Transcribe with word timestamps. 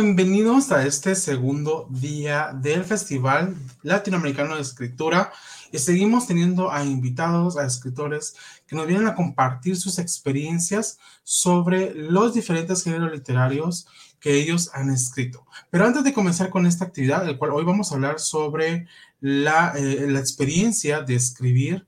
bienvenidos 0.00 0.70
a 0.70 0.86
este 0.86 1.16
segundo 1.16 1.88
día 1.90 2.52
del 2.54 2.84
Festival 2.84 3.56
Latinoamericano 3.82 4.54
de 4.54 4.62
Escritura 4.62 5.32
y 5.72 5.78
seguimos 5.78 6.28
teniendo 6.28 6.70
a 6.70 6.84
invitados, 6.84 7.56
a 7.56 7.66
escritores 7.66 8.36
que 8.68 8.76
nos 8.76 8.86
vienen 8.86 9.08
a 9.08 9.16
compartir 9.16 9.76
sus 9.76 9.98
experiencias 9.98 11.00
sobre 11.24 11.94
los 11.94 12.32
diferentes 12.32 12.84
géneros 12.84 13.10
literarios 13.10 13.88
que 14.20 14.34
ellos 14.34 14.70
han 14.72 14.88
escrito. 14.90 15.44
Pero 15.68 15.84
antes 15.84 16.04
de 16.04 16.12
comenzar 16.12 16.48
con 16.48 16.64
esta 16.64 16.84
actividad, 16.84 17.24
del 17.24 17.36
cual 17.36 17.50
hoy 17.50 17.64
vamos 17.64 17.90
a 17.90 17.96
hablar 17.96 18.20
sobre 18.20 18.86
la, 19.20 19.72
eh, 19.76 20.06
la 20.08 20.20
experiencia 20.20 21.02
de 21.02 21.16
escribir 21.16 21.87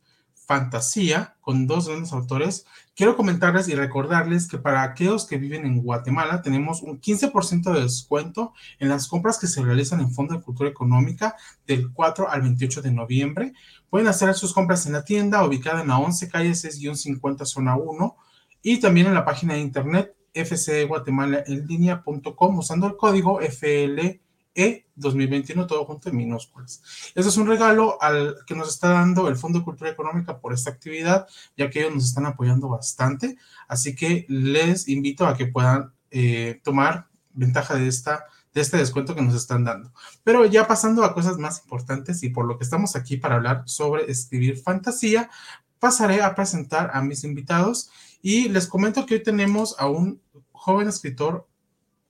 fantasía 0.50 1.36
con 1.40 1.68
dos 1.68 1.86
grandes 1.86 2.12
autores, 2.12 2.66
quiero 2.96 3.16
comentarles 3.16 3.68
y 3.68 3.76
recordarles 3.76 4.48
que 4.48 4.58
para 4.58 4.82
aquellos 4.82 5.24
que 5.24 5.38
viven 5.38 5.64
en 5.64 5.80
Guatemala 5.80 6.42
tenemos 6.42 6.82
un 6.82 7.00
15% 7.00 7.72
de 7.72 7.82
descuento 7.82 8.52
en 8.80 8.88
las 8.88 9.06
compras 9.06 9.38
que 9.38 9.46
se 9.46 9.62
realizan 9.62 10.00
en 10.00 10.12
Fondo 10.12 10.34
de 10.34 10.42
Cultura 10.42 10.68
Económica 10.68 11.36
del 11.68 11.92
4 11.92 12.28
al 12.28 12.42
28 12.42 12.82
de 12.82 12.90
noviembre. 12.90 13.52
Pueden 13.90 14.08
hacer 14.08 14.34
sus 14.34 14.52
compras 14.52 14.86
en 14.86 14.94
la 14.94 15.04
tienda 15.04 15.46
ubicada 15.46 15.82
en 15.82 15.88
la 15.88 16.00
11 16.00 16.28
calle 16.28 16.50
6-50 16.50 17.44
zona 17.44 17.76
1 17.76 18.16
y 18.64 18.80
también 18.80 19.06
en 19.06 19.14
la 19.14 19.24
página 19.24 19.54
de 19.54 19.60
internet 19.60 20.16
fcguatemalaenlinea.com 20.34 22.58
usando 22.58 22.88
el 22.88 22.96
código 22.96 23.40
FL 23.40 24.20
e 24.54 24.86
2021, 24.96 25.66
todo 25.66 25.84
junto 25.84 26.08
en 26.08 26.16
minúsculas. 26.16 26.82
Eso 27.14 27.28
es 27.28 27.36
un 27.36 27.46
regalo 27.46 28.00
al 28.02 28.36
que 28.46 28.54
nos 28.54 28.68
está 28.68 28.88
dando 28.90 29.28
el 29.28 29.36
Fondo 29.36 29.60
de 29.60 29.64
Cultura 29.64 29.90
Económica 29.90 30.38
por 30.40 30.52
esta 30.52 30.70
actividad, 30.70 31.26
ya 31.56 31.70
que 31.70 31.80
ellos 31.80 31.94
nos 31.94 32.04
están 32.04 32.26
apoyando 32.26 32.68
bastante. 32.68 33.36
Así 33.68 33.94
que 33.94 34.26
les 34.28 34.88
invito 34.88 35.26
a 35.26 35.36
que 35.36 35.46
puedan 35.46 35.92
eh, 36.10 36.60
tomar 36.62 37.08
ventaja 37.32 37.74
de, 37.74 37.86
esta, 37.86 38.26
de 38.52 38.60
este 38.60 38.76
descuento 38.76 39.14
que 39.14 39.22
nos 39.22 39.34
están 39.34 39.64
dando. 39.64 39.92
Pero 40.24 40.44
ya 40.44 40.66
pasando 40.66 41.04
a 41.04 41.14
cosas 41.14 41.38
más 41.38 41.62
importantes 41.62 42.22
y 42.22 42.30
por 42.30 42.44
lo 42.44 42.58
que 42.58 42.64
estamos 42.64 42.96
aquí 42.96 43.16
para 43.16 43.36
hablar 43.36 43.62
sobre 43.66 44.10
escribir 44.10 44.58
fantasía, 44.58 45.30
pasaré 45.78 46.22
a 46.22 46.34
presentar 46.34 46.90
a 46.92 47.02
mis 47.02 47.24
invitados 47.24 47.90
y 48.22 48.48
les 48.48 48.66
comento 48.66 49.06
que 49.06 49.14
hoy 49.14 49.22
tenemos 49.22 49.74
a 49.78 49.88
un 49.88 50.20
joven 50.52 50.88
escritor 50.88 51.48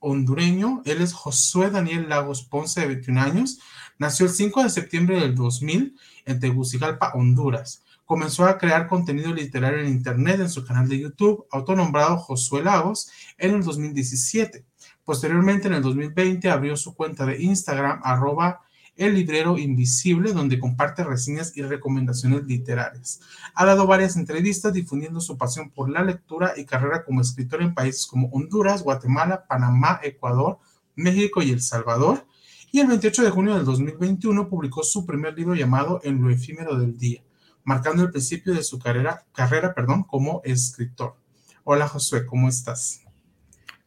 hondureño. 0.01 0.81
Él 0.83 1.01
es 1.01 1.13
Josué 1.13 1.69
Daniel 1.69 2.09
Lagos 2.09 2.43
Ponce, 2.43 2.81
de 2.81 2.87
21 2.87 3.21
años. 3.21 3.59
Nació 3.97 4.25
el 4.25 4.33
5 4.33 4.63
de 4.63 4.69
septiembre 4.69 5.21
del 5.21 5.35
2000 5.35 5.95
en 6.25 6.39
Tegucigalpa, 6.41 7.13
Honduras. 7.13 7.83
Comenzó 8.03 8.45
a 8.45 8.57
crear 8.57 8.87
contenido 8.87 9.33
literario 9.33 9.79
en 9.79 9.87
Internet 9.87 10.41
en 10.41 10.49
su 10.49 10.65
canal 10.65 10.89
de 10.89 10.99
YouTube, 10.99 11.45
autonombrado 11.49 12.17
Josué 12.17 12.61
Lagos, 12.61 13.09
en 13.37 13.55
el 13.55 13.63
2017. 13.63 14.65
Posteriormente, 15.05 15.67
en 15.67 15.75
el 15.75 15.81
2020, 15.81 16.49
abrió 16.49 16.75
su 16.75 16.93
cuenta 16.93 17.25
de 17.25 17.41
Instagram, 17.41 18.01
arroba 18.03 18.61
el 19.01 19.15
Librero 19.15 19.57
Invisible, 19.57 20.31
donde 20.31 20.59
comparte 20.59 21.03
reseñas 21.03 21.57
y 21.57 21.63
recomendaciones 21.63 22.43
literarias. 22.43 23.19
Ha 23.55 23.65
dado 23.65 23.87
varias 23.87 24.15
entrevistas 24.15 24.73
difundiendo 24.73 25.19
su 25.21 25.39
pasión 25.39 25.71
por 25.71 25.89
la 25.89 26.03
lectura 26.03 26.53
y 26.55 26.65
carrera 26.65 27.03
como 27.03 27.19
escritor 27.19 27.63
en 27.63 27.73
países 27.73 28.05
como 28.05 28.27
Honduras, 28.27 28.83
Guatemala, 28.83 29.47
Panamá, 29.47 29.99
Ecuador, 30.03 30.59
México 30.95 31.41
y 31.41 31.49
El 31.49 31.63
Salvador. 31.63 32.27
Y 32.71 32.79
el 32.79 32.87
28 32.87 33.23
de 33.23 33.31
junio 33.31 33.55
del 33.55 33.65
2021 33.65 34.47
publicó 34.47 34.83
su 34.83 35.03
primer 35.03 35.35
libro 35.35 35.55
llamado 35.55 35.99
En 36.03 36.21
lo 36.21 36.29
efímero 36.29 36.77
del 36.77 36.95
día, 36.95 37.23
marcando 37.63 38.03
el 38.03 38.11
principio 38.11 38.53
de 38.53 38.61
su 38.61 38.77
carrera, 38.77 39.25
carrera 39.33 39.73
perdón, 39.73 40.03
como 40.03 40.41
escritor. 40.43 41.15
Hola 41.63 41.87
Josué, 41.87 42.27
¿cómo 42.27 42.47
estás? 42.49 43.01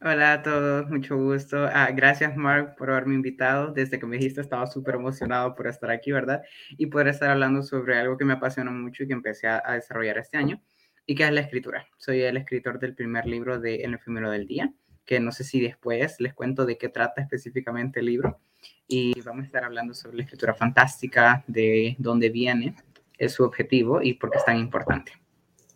Hola 0.07 0.33
a 0.33 0.43
todos, 0.43 0.87
mucho 0.91 1.17
gusto. 1.17 1.67
Ah, 1.73 1.89
gracias, 1.91 2.37
Mark, 2.37 2.75
por 2.75 2.91
haberme 2.91 3.15
invitado. 3.15 3.73
Desde 3.73 3.97
que 3.97 4.05
me 4.05 4.17
dijiste 4.17 4.39
estaba 4.39 4.67
súper 4.67 4.93
emocionado 4.93 5.55
por 5.55 5.65
estar 5.65 5.89
aquí, 5.89 6.11
¿verdad? 6.11 6.43
Y 6.77 6.85
poder 6.85 7.07
estar 7.07 7.31
hablando 7.31 7.63
sobre 7.63 7.97
algo 7.97 8.15
que 8.15 8.23
me 8.23 8.33
apasiona 8.33 8.69
mucho 8.69 9.01
y 9.01 9.07
que 9.07 9.13
empecé 9.13 9.47
a, 9.47 9.63
desarrollar 9.73 10.19
este 10.19 10.37
año, 10.37 10.61
y 11.07 11.15
que 11.15 11.23
es 11.23 11.31
la 11.31 11.41
escritura. 11.41 11.87
Soy 11.97 12.21
el 12.21 12.37
escritor 12.37 12.77
del 12.77 12.93
primer 12.93 13.25
libro 13.25 13.59
de 13.59 13.77
El 13.77 13.95
efímero 13.95 14.29
del 14.29 14.45
día, 14.45 14.71
que 15.05 15.19
no 15.19 15.31
sé 15.31 15.43
si 15.43 15.59
después 15.59 16.17
les 16.19 16.35
cuento 16.35 16.67
de 16.67 16.77
qué 16.77 16.89
trata 16.89 17.23
específicamente 17.23 17.99
el 17.99 18.05
libro. 18.05 18.39
Y 18.87 19.19
vamos 19.21 19.41
a 19.41 19.45
estar 19.47 19.63
hablando 19.63 19.95
sobre 19.95 20.17
la 20.17 20.23
escritura 20.23 20.53
fantástica, 20.53 21.43
de 21.47 21.95
dónde 21.97 22.29
viene, 22.29 22.75
es 23.17 23.33
su 23.33 23.43
objetivo 23.43 24.03
y 24.03 24.13
por 24.13 24.29
qué 24.29 24.37
es 24.37 24.45
tan 24.45 24.57
importante. 24.57 25.13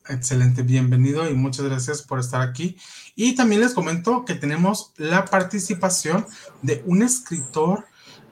Excelente, 0.10 0.64
bienvenido 0.64 1.30
y 1.30 1.36
muchas 1.36 1.66
gracias 1.68 2.02
por 2.02 2.20
estar 2.20 2.42
aquí. 2.42 2.78
Y 3.16 3.36
también 3.36 3.62
les 3.62 3.76
comento 3.76 4.26
que 4.26 4.34
tenemos 4.34 4.92
la 4.98 5.26
participación 5.26 6.26
de 6.64 6.82
un 6.88 7.04
escritor 7.04 7.86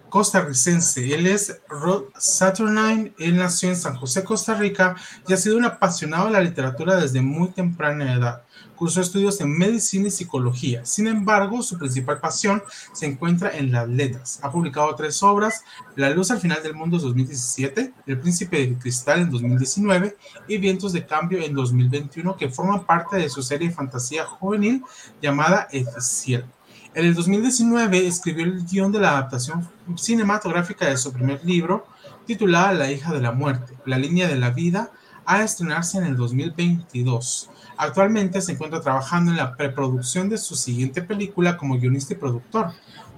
costarricense. 0.09 1.13
Él 1.13 1.27
es 1.27 1.61
Rod 1.69 2.05
Saturnine, 2.17 3.13
él 3.19 3.37
nació 3.37 3.69
en 3.69 3.75
San 3.75 3.95
José, 3.95 4.23
Costa 4.23 4.55
Rica 4.55 4.95
y 5.27 5.33
ha 5.33 5.37
sido 5.37 5.55
un 5.55 5.65
apasionado 5.65 6.25
de 6.25 6.31
la 6.31 6.41
literatura 6.41 6.95
desde 6.95 7.21
muy 7.21 7.49
temprana 7.49 8.11
edad. 8.11 8.46
Cursó 8.77 9.01
estudios 9.01 9.41
en 9.41 9.57
medicina 9.57 10.07
y 10.07 10.11
psicología. 10.11 10.85
Sin 10.85 11.07
embargo, 11.07 11.61
su 11.61 11.77
principal 11.77 12.19
pasión 12.19 12.63
se 12.93 13.07
encuentra 13.07 13.57
en 13.57 13.71
las 13.71 13.89
letras. 13.89 14.39
Ha 14.43 14.51
publicado 14.51 14.93
tres 14.95 15.21
obras, 15.23 15.63
La 15.95 16.11
luz 16.11 16.31
al 16.31 16.39
final 16.39 16.61
del 16.61 16.75
mundo 16.75 16.97
en 16.97 17.03
2017, 17.03 17.93
El 18.05 18.19
príncipe 18.19 18.57
de 18.57 18.77
cristal 18.77 19.21
en 19.21 19.31
2019 19.31 20.15
y 20.47 20.57
Vientos 20.59 20.93
de 20.93 21.05
cambio 21.05 21.41
en 21.41 21.53
2021, 21.53 22.37
que 22.37 22.49
forman 22.49 22.85
parte 22.85 23.17
de 23.17 23.29
su 23.29 23.41
serie 23.41 23.69
de 23.69 23.73
fantasía 23.73 24.25
juvenil 24.25 24.83
llamada 25.21 25.67
Eficiel. 25.71 26.45
En 26.93 27.05
el 27.05 27.13
2019 27.13 28.07
escribió 28.07 28.45
el 28.45 28.65
guion 28.65 28.91
de 28.91 28.99
la 28.99 29.11
adaptación 29.11 29.67
cinematográfica 29.95 30.87
de 30.87 30.97
su 30.97 31.11
primer 31.11 31.43
libro, 31.45 31.85
titulada 32.25 32.73
La 32.73 32.91
hija 32.91 33.13
de 33.13 33.21
la 33.21 33.31
muerte, 33.31 33.73
la 33.85 33.97
línea 33.97 34.27
de 34.27 34.35
la 34.35 34.49
vida, 34.51 34.91
a 35.27 35.43
estrenarse 35.43 35.97
en 35.97 36.05
el 36.05 36.15
2022. 36.15 37.49
Actualmente 37.77 38.41
se 38.41 38.53
encuentra 38.53 38.81
trabajando 38.81 39.29
en 39.29 39.37
la 39.37 39.55
preproducción 39.55 40.29
de 40.29 40.37
su 40.37 40.55
siguiente 40.55 41.03
película 41.03 41.57
como 41.57 41.77
guionista 41.77 42.13
y 42.13 42.17
productor. 42.17 42.71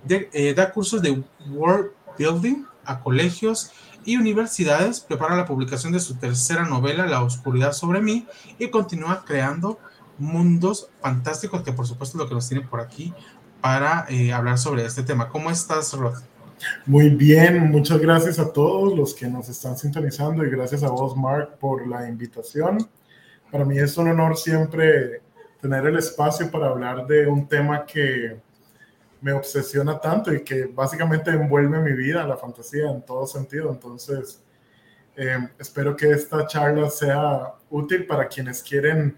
Eh, 0.10 0.54
da 0.56 0.74
cursos 0.74 1.02
de 1.02 1.24
world 1.50 1.92
building 2.18 2.66
a 2.84 3.00
colegios 3.00 3.72
y 4.04 4.18
universidades, 4.18 5.02
prepara 5.02 5.36
la 5.36 5.46
publicación 5.46 5.94
de 5.94 6.00
su 6.00 6.16
tercera 6.16 6.66
novela, 6.66 7.06
La 7.06 7.22
oscuridad 7.22 7.74
sobre 7.74 8.02
mí, 8.02 8.26
y 8.58 8.70
continúa 8.70 9.24
creando 9.24 9.80
mundos 10.18 10.90
fantásticos, 11.02 11.62
que 11.62 11.74
por 11.74 11.86
supuesto 11.86 12.18
es 12.18 12.24
lo 12.24 12.28
que 12.28 12.36
nos 12.36 12.50
tiene 12.50 12.66
por 12.66 12.82
aquí 12.82 13.14
para 13.62 14.06
eh, 14.10 14.34
hablar 14.34 14.58
sobre 14.58 14.84
este 14.84 15.04
tema. 15.04 15.30
¿Cómo 15.30 15.52
estás, 15.52 15.94
Rod? 15.94 16.16
Muy 16.86 17.10
bien, 17.10 17.72
muchas 17.72 18.00
gracias 18.00 18.40
a 18.40 18.52
todos 18.52 18.98
los 18.98 19.14
que 19.14 19.28
nos 19.28 19.48
están 19.50 19.78
sintonizando 19.78 20.44
y 20.44 20.50
gracias 20.50 20.84
a 20.84 20.90
vos, 20.90 21.16
Mark, 21.16 21.58
por 21.60 21.88
la 21.88 22.08
invitación. 22.08 22.78
Para 23.52 23.66
mí 23.66 23.78
es 23.78 23.98
un 23.98 24.10
honor 24.10 24.38
siempre 24.38 25.22
tener 25.62 25.86
el 25.86 25.98
espacio 25.98 26.50
para 26.52 26.68
hablar 26.68 27.06
de 27.08 27.28
un 27.28 27.48
tema 27.48 27.86
que 27.86 28.40
me 29.22 29.34
obsesiona 29.34 30.00
tanto 30.00 30.34
y 30.34 30.44
que 30.44 30.66
básicamente 30.66 31.32
envuelve 31.32 31.80
mi 31.80 31.94
vida, 31.94 32.26
la 32.26 32.38
fantasía 32.38 32.90
en 32.90 33.02
todo 33.02 33.28
sentido. 33.28 33.72
Entonces, 33.72 34.42
eh, 35.16 35.38
espero 35.58 35.96
que 35.96 36.12
esta 36.12 36.48
charla 36.48 36.90
sea 36.90 37.54
útil 37.70 38.06
para 38.06 38.28
quienes 38.28 38.62
quieren 38.64 39.18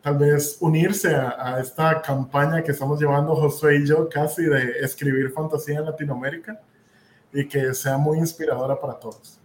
tal 0.00 0.18
vez 0.18 0.58
unirse 0.60 1.14
a, 1.14 1.58
esta 1.60 2.02
campaña 2.02 2.62
que 2.62 2.72
estamos 2.72 3.00
llevando 3.00 3.34
Josué 3.34 3.76
y 3.76 3.86
yo 3.86 4.06
casi 4.08 4.44
de 4.44 4.80
escribir 4.80 5.30
fantasía 5.30 5.78
en 5.78 5.86
Latinoamérica 5.86 6.60
y 7.34 7.46
que 7.48 7.74
sea 7.74 7.98
muy 7.98 8.18
inspiradora 8.18 8.80
para 8.80 8.94
todos. 8.94 9.38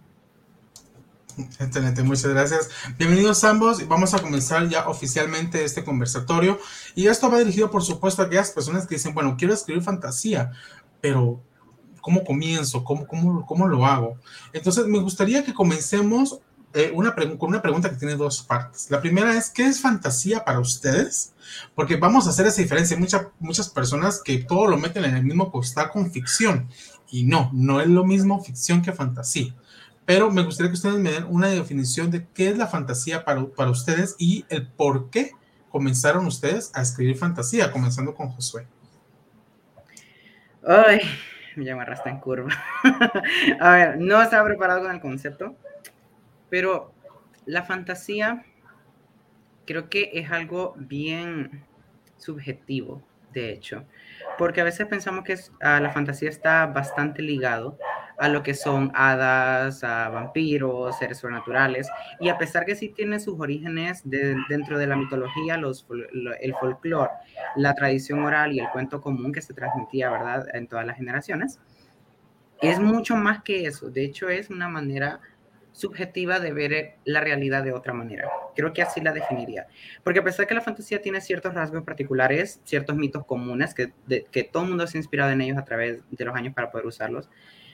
Excelente, 1.59 2.03
muchas 2.03 2.27
gracias. 2.27 2.69
Bienvenidos 2.97 3.44
ambos. 3.44 3.86
Vamos 3.88 4.13
a 4.13 4.19
comenzar 4.19 4.68
ya 4.69 4.88
oficialmente 4.88 5.63
este 5.63 5.83
conversatorio. 5.83 6.59
Y 6.95 7.07
esto 7.07 7.31
va 7.31 7.39
dirigido, 7.39 7.71
por 7.71 7.83
supuesto, 7.83 8.21
a 8.21 8.25
aquellas 8.25 8.51
personas 8.51 8.86
que 8.86 8.95
dicen, 8.95 9.13
bueno, 9.13 9.36
quiero 9.38 9.53
escribir 9.53 9.81
fantasía, 9.81 10.51
pero 11.01 11.41
¿cómo 12.01 12.24
comienzo? 12.24 12.83
¿Cómo, 12.83 13.07
cómo, 13.07 13.45
cómo 13.45 13.68
lo 13.68 13.86
hago? 13.86 14.18
Entonces, 14.53 14.86
me 14.86 15.00
gustaría 15.00 15.44
que 15.44 15.53
comencemos 15.53 16.41
eh, 16.74 16.91
una 16.94 17.15
con 17.15 17.50
una 17.50 17.62
pregunta 17.63 17.89
que 17.89 17.95
tiene 17.95 18.15
dos 18.15 18.44
partes. 18.44 18.91
La 18.91 19.01
primera 19.01 19.36
es, 19.36 19.50
¿qué 19.50 19.65
es 19.65 19.81
fantasía 19.81 20.45
para 20.45 20.59
ustedes? 20.59 21.33
Porque 21.74 21.95
vamos 21.95 22.27
a 22.27 22.30
hacer 22.30 22.45
esa 22.45 22.62
diferencia. 22.62 22.97
Mucha, 22.97 23.30
muchas 23.39 23.69
personas 23.69 24.21
que 24.24 24.39
todo 24.39 24.68
lo 24.68 24.77
meten 24.77 25.06
en 25.06 25.15
el 25.15 25.24
mismo 25.24 25.51
costal 25.51 25.89
con 25.89 26.12
ficción. 26.12 26.68
Y 27.12 27.24
no, 27.24 27.50
no 27.54 27.82
es 27.82 27.88
lo 27.88 28.06
mismo 28.06 28.44
ficción 28.44 28.82
que 28.82 28.92
fantasía 28.92 29.54
pero 30.10 30.32
me 30.32 30.42
gustaría 30.42 30.72
que 30.72 30.74
ustedes 30.74 30.96
me 30.96 31.12
den 31.12 31.26
una 31.30 31.50
definición 31.50 32.10
de 32.10 32.26
qué 32.34 32.50
es 32.50 32.58
la 32.58 32.66
fantasía 32.66 33.24
para, 33.24 33.70
ustedes 33.70 34.16
y 34.18 34.44
el 34.50 34.66
por 34.66 35.12
qué 35.12 35.34
comenzaron 35.70 36.26
ustedes 36.26 36.72
a 36.74 36.82
escribir 36.82 37.16
fantasía, 37.16 37.72
comenzando 37.72 38.16
con 38.16 38.30
Josué. 38.30 38.66
Ay, 40.68 41.02
me 41.56 41.64
llama 41.64 41.86
Rasta 41.86 42.10
en 42.10 42.20
curva. 42.20 42.50
a 43.60 43.72
ver, 43.76 44.00
no 44.00 44.20
estaba 44.20 44.46
preparado 44.46 44.82
con 44.82 44.90
el 44.90 45.00
concepto, 45.00 45.56
pero 46.50 46.92
la 47.46 47.62
fantasía 47.62 48.44
creo 49.68 49.92
que 49.92 50.10
es 50.16 50.32
algo 50.32 50.74
bien 50.76 51.64
subjetivo, 52.18 53.04
de 53.32 53.52
hecho, 53.54 53.86
porque 54.39 54.62
a 54.62 54.63
veces 54.63 54.88
pensamos 54.88 55.25
que 55.25 55.38
ah, 55.59 55.81
la 55.81 55.91
fantasía 55.91 56.30
está 56.30 56.65
bastante 56.65 57.21
ligado 57.21 57.77
a 58.18 58.30
lo 58.30 58.41
que 58.41 58.53
son 58.53 58.89
hadas, 58.95 59.81
vampiros, 59.81 60.97
seres 60.97 61.18
sobrenaturales, 61.18 61.89
y 62.21 62.30
a 62.30 62.38
pesar 62.38 62.65
que 62.65 62.75
sí 62.75 62.88
tiene 62.88 63.19
sus 63.19 63.38
orígenes 63.38 64.01
dentro 64.06 64.77
de 64.77 64.88
la 64.88 64.95
mitología, 64.95 65.57
los, 65.57 65.86
el 66.39 66.56
folclore, 66.56 67.12
la 67.57 67.74
tradición 67.75 68.24
oral 68.24 68.53
y 68.53 68.59
el 68.59 68.69
cuento 68.69 69.01
común 69.01 69.33
que 69.33 69.41
se 69.41 69.53
transmitía, 69.53 70.09
¿verdad?, 70.09 70.47
en 70.53 70.68
todas 70.68 70.86
las 70.86 70.95
generaciones, 70.95 71.59
es 72.62 72.80
mucho 72.80 73.18
más 73.18 73.44
que 73.44 73.65
eso. 73.65 73.89
De 73.89 74.06
hecho, 74.06 74.30
es 74.30 74.50
una 74.50 74.69
manera 74.69 75.19
subjetiva 75.80 76.40
de 76.40 76.54
ver 76.54 76.96
la 77.06 77.22
realidad 77.22 77.64
de 77.64 77.72
otra 77.72 77.94
manera. 77.94 78.30
Creo 78.56 78.74
que 78.74 78.81
así 78.81 79.00
la 79.02 79.14
definiría. 79.14 79.68
Porque 80.04 80.20
a 80.20 80.24
pesar 80.24 80.46
que 80.46 80.54
la 80.54 80.62
fantasía 80.62 81.02
tiene 81.02 81.22
ciertos 81.22 81.54
rasgos 81.54 81.84
particulares, 81.84 82.60
ciertos 82.66 82.96
mitos 82.98 83.26
comunes, 83.26 83.74
que, 83.74 83.94
que 84.31 84.44
todo 84.44 84.64
el 84.64 84.70
mundo 84.70 84.86
se 84.88 84.98
ha 84.98 85.00
inspirado 85.00 85.31
en 85.31 85.42
ellos 85.42 85.58
a 85.58 85.66
través 85.66 86.04
de 86.10 86.26
los 86.26 86.36
años 86.36 86.54
para 86.54 86.70
poder 86.70 86.86
usarlos, 86.86 87.30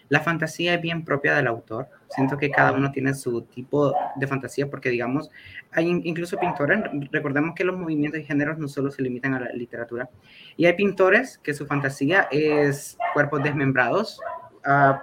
la 0.09 0.19
fantasía 0.19 0.75
es 0.75 0.81
bien 0.81 1.03
propia 1.03 1.35
del 1.35 1.47
autor. 1.47 1.89
Siento 2.09 2.37
que 2.37 2.51
cada 2.51 2.71
uno 2.71 2.91
tiene 2.91 3.13
su 3.13 3.41
tipo 3.41 3.93
de 4.15 4.27
fantasía 4.27 4.69
porque, 4.69 4.89
digamos, 4.89 5.31
hay 5.71 5.89
incluso 6.03 6.37
pintores, 6.37 6.79
recordemos 7.11 7.55
que 7.55 7.63
los 7.63 7.77
movimientos 7.77 8.21
y 8.21 8.23
géneros 8.23 8.57
no 8.57 8.67
solo 8.67 8.91
se 8.91 9.01
limitan 9.01 9.33
a 9.33 9.39
la 9.39 9.49
literatura, 9.49 10.09
y 10.55 10.67
hay 10.67 10.73
pintores 10.73 11.39
que 11.39 11.53
su 11.53 11.65
fantasía 11.65 12.27
es 12.31 12.97
cuerpos 13.13 13.43
desmembrados, 13.43 14.21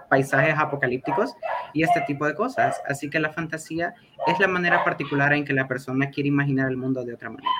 paisajes 0.08 0.54
apocalípticos 0.58 1.34
y 1.72 1.82
este 1.82 2.00
tipo 2.06 2.26
de 2.26 2.34
cosas. 2.34 2.80
Así 2.88 3.08
que 3.08 3.20
la 3.20 3.32
fantasía 3.32 3.94
es 4.26 4.38
la 4.40 4.48
manera 4.48 4.84
particular 4.84 5.32
en 5.32 5.44
que 5.44 5.52
la 5.52 5.68
persona 5.68 6.10
quiere 6.10 6.28
imaginar 6.28 6.68
el 6.68 6.76
mundo 6.76 7.04
de 7.04 7.14
otra 7.14 7.30
manera. 7.30 7.50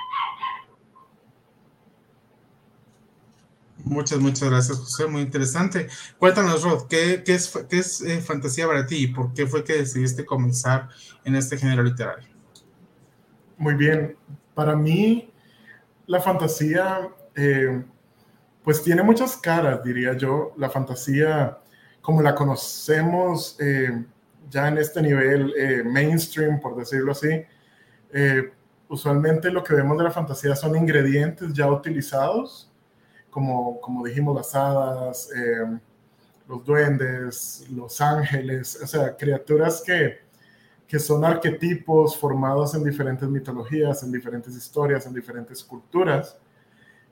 Muchas, 3.85 4.19
muchas 4.19 4.49
gracias, 4.49 4.77
José. 4.77 5.07
Muy 5.07 5.21
interesante. 5.21 5.87
Cuéntanos, 6.17 6.63
Rod, 6.63 6.87
¿qué, 6.87 7.21
es, 7.25 7.51
qué 7.69 7.79
es 7.79 8.01
eh, 8.01 8.21
fantasía 8.21 8.65
para 8.65 8.85
ti 8.85 9.03
y 9.03 9.07
por 9.07 9.33
qué 9.33 9.45
fue 9.45 9.63
que 9.63 9.73
decidiste 9.73 10.25
comenzar 10.25 10.87
en 11.25 11.35
este 11.35 11.57
género 11.57 11.83
literario? 11.83 12.29
Muy 13.57 13.75
bien. 13.75 14.15
Para 14.53 14.75
mí, 14.75 15.31
la 16.05 16.21
fantasía, 16.21 17.09
eh, 17.35 17.83
pues 18.63 18.81
tiene 18.83 19.03
muchas 19.03 19.35
caras, 19.35 19.83
diría 19.83 20.13
yo. 20.13 20.53
La 20.57 20.69
fantasía 20.69 21.57
como 22.03 22.21
la 22.21 22.35
conocemos 22.35 23.55
eh, 23.61 24.03
ya 24.49 24.67
en 24.67 24.77
este 24.77 25.01
nivel 25.01 25.53
eh, 25.57 25.83
mainstream, 25.83 26.59
por 26.59 26.75
decirlo 26.75 27.13
así, 27.13 27.29
eh, 28.11 28.51
usualmente 28.89 29.49
lo 29.49 29.63
que 29.63 29.73
vemos 29.73 29.97
de 29.97 30.03
la 30.03 30.11
fantasía 30.11 30.53
son 30.53 30.75
ingredientes 30.75 31.53
ya 31.53 31.71
utilizados, 31.71 32.69
como, 33.31 33.79
como 33.79 34.05
dijimos, 34.05 34.35
las 34.35 34.53
hadas, 34.53 35.29
los 36.47 36.63
duendes, 36.63 37.65
los 37.71 37.99
ángeles, 37.99 38.79
o 38.83 38.85
sea, 38.85 39.15
criaturas 39.15 39.81
que, 39.83 40.19
que 40.85 40.99
son 40.99 41.23
arquetipos 41.25 42.15
formados 42.17 42.75
en 42.75 42.83
diferentes 42.83 43.27
mitologías, 43.27 44.03
en 44.03 44.11
diferentes 44.11 44.55
historias, 44.55 45.07
en 45.07 45.13
diferentes 45.13 45.63
culturas, 45.63 46.37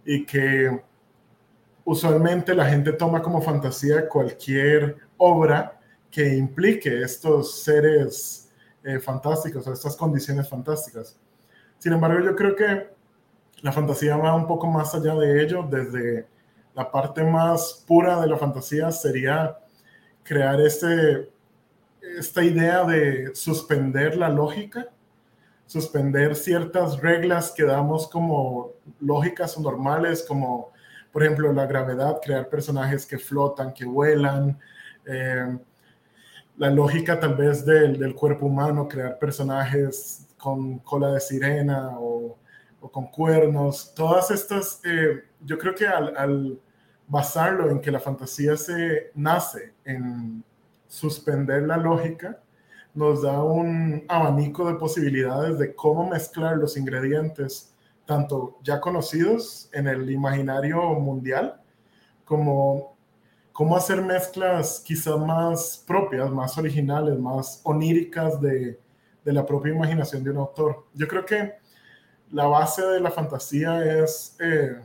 y 0.06 0.26
que 0.26 0.84
usualmente 1.86 2.54
la 2.54 2.66
gente 2.66 2.94
toma 2.94 3.22
como 3.22 3.42
fantasía 3.42 4.08
cualquier 4.08 4.98
obra 5.18 5.80
que 6.10 6.36
implique 6.36 7.02
estos 7.02 7.62
seres 7.64 8.50
eh, 8.84 9.00
fantásticos 9.00 9.66
o 9.68 9.74
estas 9.74 9.96
condiciones 9.96 10.50
fantásticas. 10.50 11.18
Sin 11.78 11.94
embargo, 11.94 12.24
yo 12.24 12.36
creo 12.36 12.56
que 12.56 12.90
la 13.62 13.72
fantasía 13.72 14.18
va 14.18 14.36
un 14.36 14.48
poco 14.48 14.68
más 14.68 14.94
allá 14.94 15.16
de 15.16 15.42
ello. 15.42 15.64
Desde 15.70 16.28
la 16.74 16.92
parte 16.92 17.24
más 17.24 17.84
pura 17.88 18.20
de 18.20 18.28
la 18.28 18.38
fantasía 18.38 18.92
sería 18.92 19.58
crear 20.24 20.60
este, 20.62 21.30
esta 22.02 22.44
idea 22.44 22.84
de 22.84 23.34
suspender 23.36 24.18
la 24.18 24.30
lógica, 24.30 24.88
suspender 25.66 26.36
ciertas 26.36 27.00
reglas 27.00 27.52
que 27.52 27.64
damos 27.64 28.08
como 28.08 28.72
lógicas 29.00 29.58
o 29.58 29.62
normales, 29.62 30.26
como 30.28 30.71
por 31.12 31.24
ejemplo, 31.24 31.52
la 31.54 31.66
gravedad, 31.66 32.20
crear 32.24 32.50
personajes 32.50 33.06
que 33.06 33.18
flotan, 33.18 33.74
que 33.74 33.86
vuelan, 33.86 34.58
eh, 35.06 35.58
la 36.58 36.70
lógica 36.70 37.20
tal 37.20 37.36
vez 37.36 37.66
del, 37.66 37.98
del, 37.98 38.16
cuerpo 38.16 38.46
humano, 38.46 38.88
crear 38.88 39.18
personajes 39.20 40.28
con 40.38 40.80
cola 40.80 41.12
de 41.12 41.20
sirena 41.20 41.98
o, 42.00 42.38
o 42.80 42.92
con 42.92 43.08
cuernos, 43.08 43.94
todas 43.96 44.32
estas, 44.32 44.82
eh, 44.84 45.24
yo 45.42 45.58
creo 45.58 45.76
que 45.76 45.88
al, 45.88 46.16
al, 46.18 46.60
basarlo 47.08 47.70
en 47.70 47.82
que 47.82 47.92
la 47.92 48.00
fantasía 48.00 48.56
se 48.56 49.12
nace 49.16 49.74
en 49.84 50.46
suspender 50.88 51.64
la 51.64 51.76
lógica, 51.76 52.40
nos 52.94 53.22
da 53.22 53.44
un 53.44 54.06
abanico 54.08 54.66
de 54.66 54.76
posibilidades 54.76 55.60
de 55.60 55.76
cómo 55.76 56.10
mezclar 56.10 56.58
los 56.58 56.78
ingredientes 56.78 57.71
tanto 58.12 58.58
ya 58.62 58.82
conocidos 58.82 59.70
en 59.72 59.88
el 59.88 60.12
imaginario 60.12 60.82
mundial, 61.00 61.62
como 62.26 62.98
cómo 63.54 63.78
hacer 63.78 64.02
mezclas 64.02 64.84
quizás 64.86 65.18
más 65.18 65.82
propias, 65.88 66.30
más 66.30 66.58
originales, 66.58 67.18
más 67.18 67.62
oníricas 67.64 68.42
de, 68.42 68.78
de, 69.24 69.32
la 69.32 69.46
propia 69.46 69.74
imaginación 69.74 70.26
de 70.26 70.32
un 70.32 70.40
autor. 70.40 70.88
Yo 70.94 71.08
creo 71.08 71.26
que 71.26 71.54
la 72.32 72.48
base 72.48 72.86
de 72.86 73.00
la 73.00 73.12
fantasía 73.12 74.04
es 74.04 74.36
eh, 74.42 74.78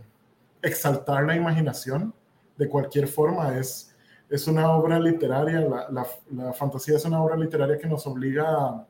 exaltar 0.62 1.24
la 1.24 1.34
imaginación 1.34 2.14
de 2.56 2.68
cualquier 2.68 3.08
forma. 3.08 3.58
Es, 3.58 3.92
es 4.30 4.46
una 4.46 4.70
obra 4.70 5.00
literaria, 5.00 5.62
la, 5.62 5.90
la, 5.90 6.06
la 6.30 6.52
fantasía 6.52 6.94
es 6.94 7.04
una 7.04 7.20
obra 7.20 7.36
literaria 7.36 7.76
que 7.76 7.88
nos 7.88 8.06
obliga 8.06 8.44
a 8.48 8.86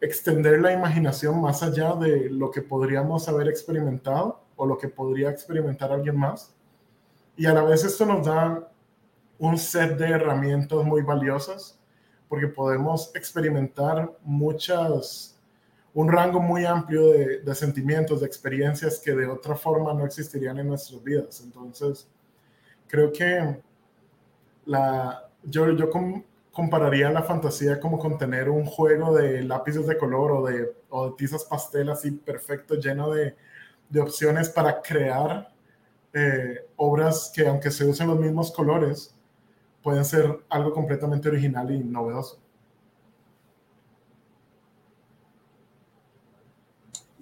extender 0.00 0.60
la 0.60 0.72
imaginación 0.72 1.40
más 1.40 1.62
allá 1.62 1.94
de 1.94 2.30
lo 2.30 2.50
que 2.50 2.62
podríamos 2.62 3.28
haber 3.28 3.48
experimentado 3.48 4.40
o 4.56 4.66
lo 4.66 4.78
que 4.78 4.88
podría 4.88 5.30
experimentar 5.30 5.92
alguien 5.92 6.16
más. 6.16 6.54
Y 7.36 7.46
a 7.46 7.54
la 7.54 7.62
vez 7.62 7.84
esto 7.84 8.06
nos 8.06 8.26
da 8.26 8.68
un 9.38 9.58
set 9.58 9.96
de 9.96 10.08
herramientas 10.08 10.84
muy 10.84 11.02
valiosas 11.02 11.78
porque 12.28 12.46
podemos 12.46 13.10
experimentar 13.14 14.12
muchas, 14.22 15.40
un 15.94 16.10
rango 16.10 16.40
muy 16.40 16.64
amplio 16.64 17.10
de, 17.12 17.40
de 17.40 17.54
sentimientos, 17.54 18.20
de 18.20 18.26
experiencias 18.26 18.98
que 18.98 19.12
de 19.12 19.26
otra 19.26 19.54
forma 19.54 19.94
no 19.94 20.04
existirían 20.04 20.58
en 20.58 20.68
nuestras 20.68 21.02
vidas. 21.02 21.40
Entonces, 21.40 22.08
creo 22.86 23.12
que 23.12 23.62
la, 24.66 25.28
yo, 25.44 25.70
yo 25.72 25.90
compararía 26.58 27.08
la 27.12 27.22
fantasía 27.22 27.78
como 27.78 28.00
con 28.00 28.18
tener 28.18 28.50
un 28.50 28.64
juego 28.64 29.14
de 29.14 29.44
lápices 29.44 29.86
de 29.86 29.96
color 29.96 30.32
o 30.32 30.44
de, 30.44 30.74
tizas 31.16 31.44
pastel 31.44 31.88
así 31.88 32.10
perfecto, 32.10 32.74
lleno 32.74 33.12
de, 33.12 33.36
de 33.88 34.00
opciones 34.00 34.48
para 34.48 34.82
crear 34.82 35.54
eh, 36.12 36.66
obras 36.74 37.30
que 37.32 37.46
aunque 37.46 37.70
se 37.70 37.84
usen 37.84 38.08
los 38.08 38.18
mismos 38.18 38.50
colores, 38.50 39.14
pueden 39.84 40.04
ser 40.04 40.44
algo 40.48 40.72
completamente 40.72 41.28
original 41.28 41.70
y 41.70 41.78
novedoso. 41.78 42.40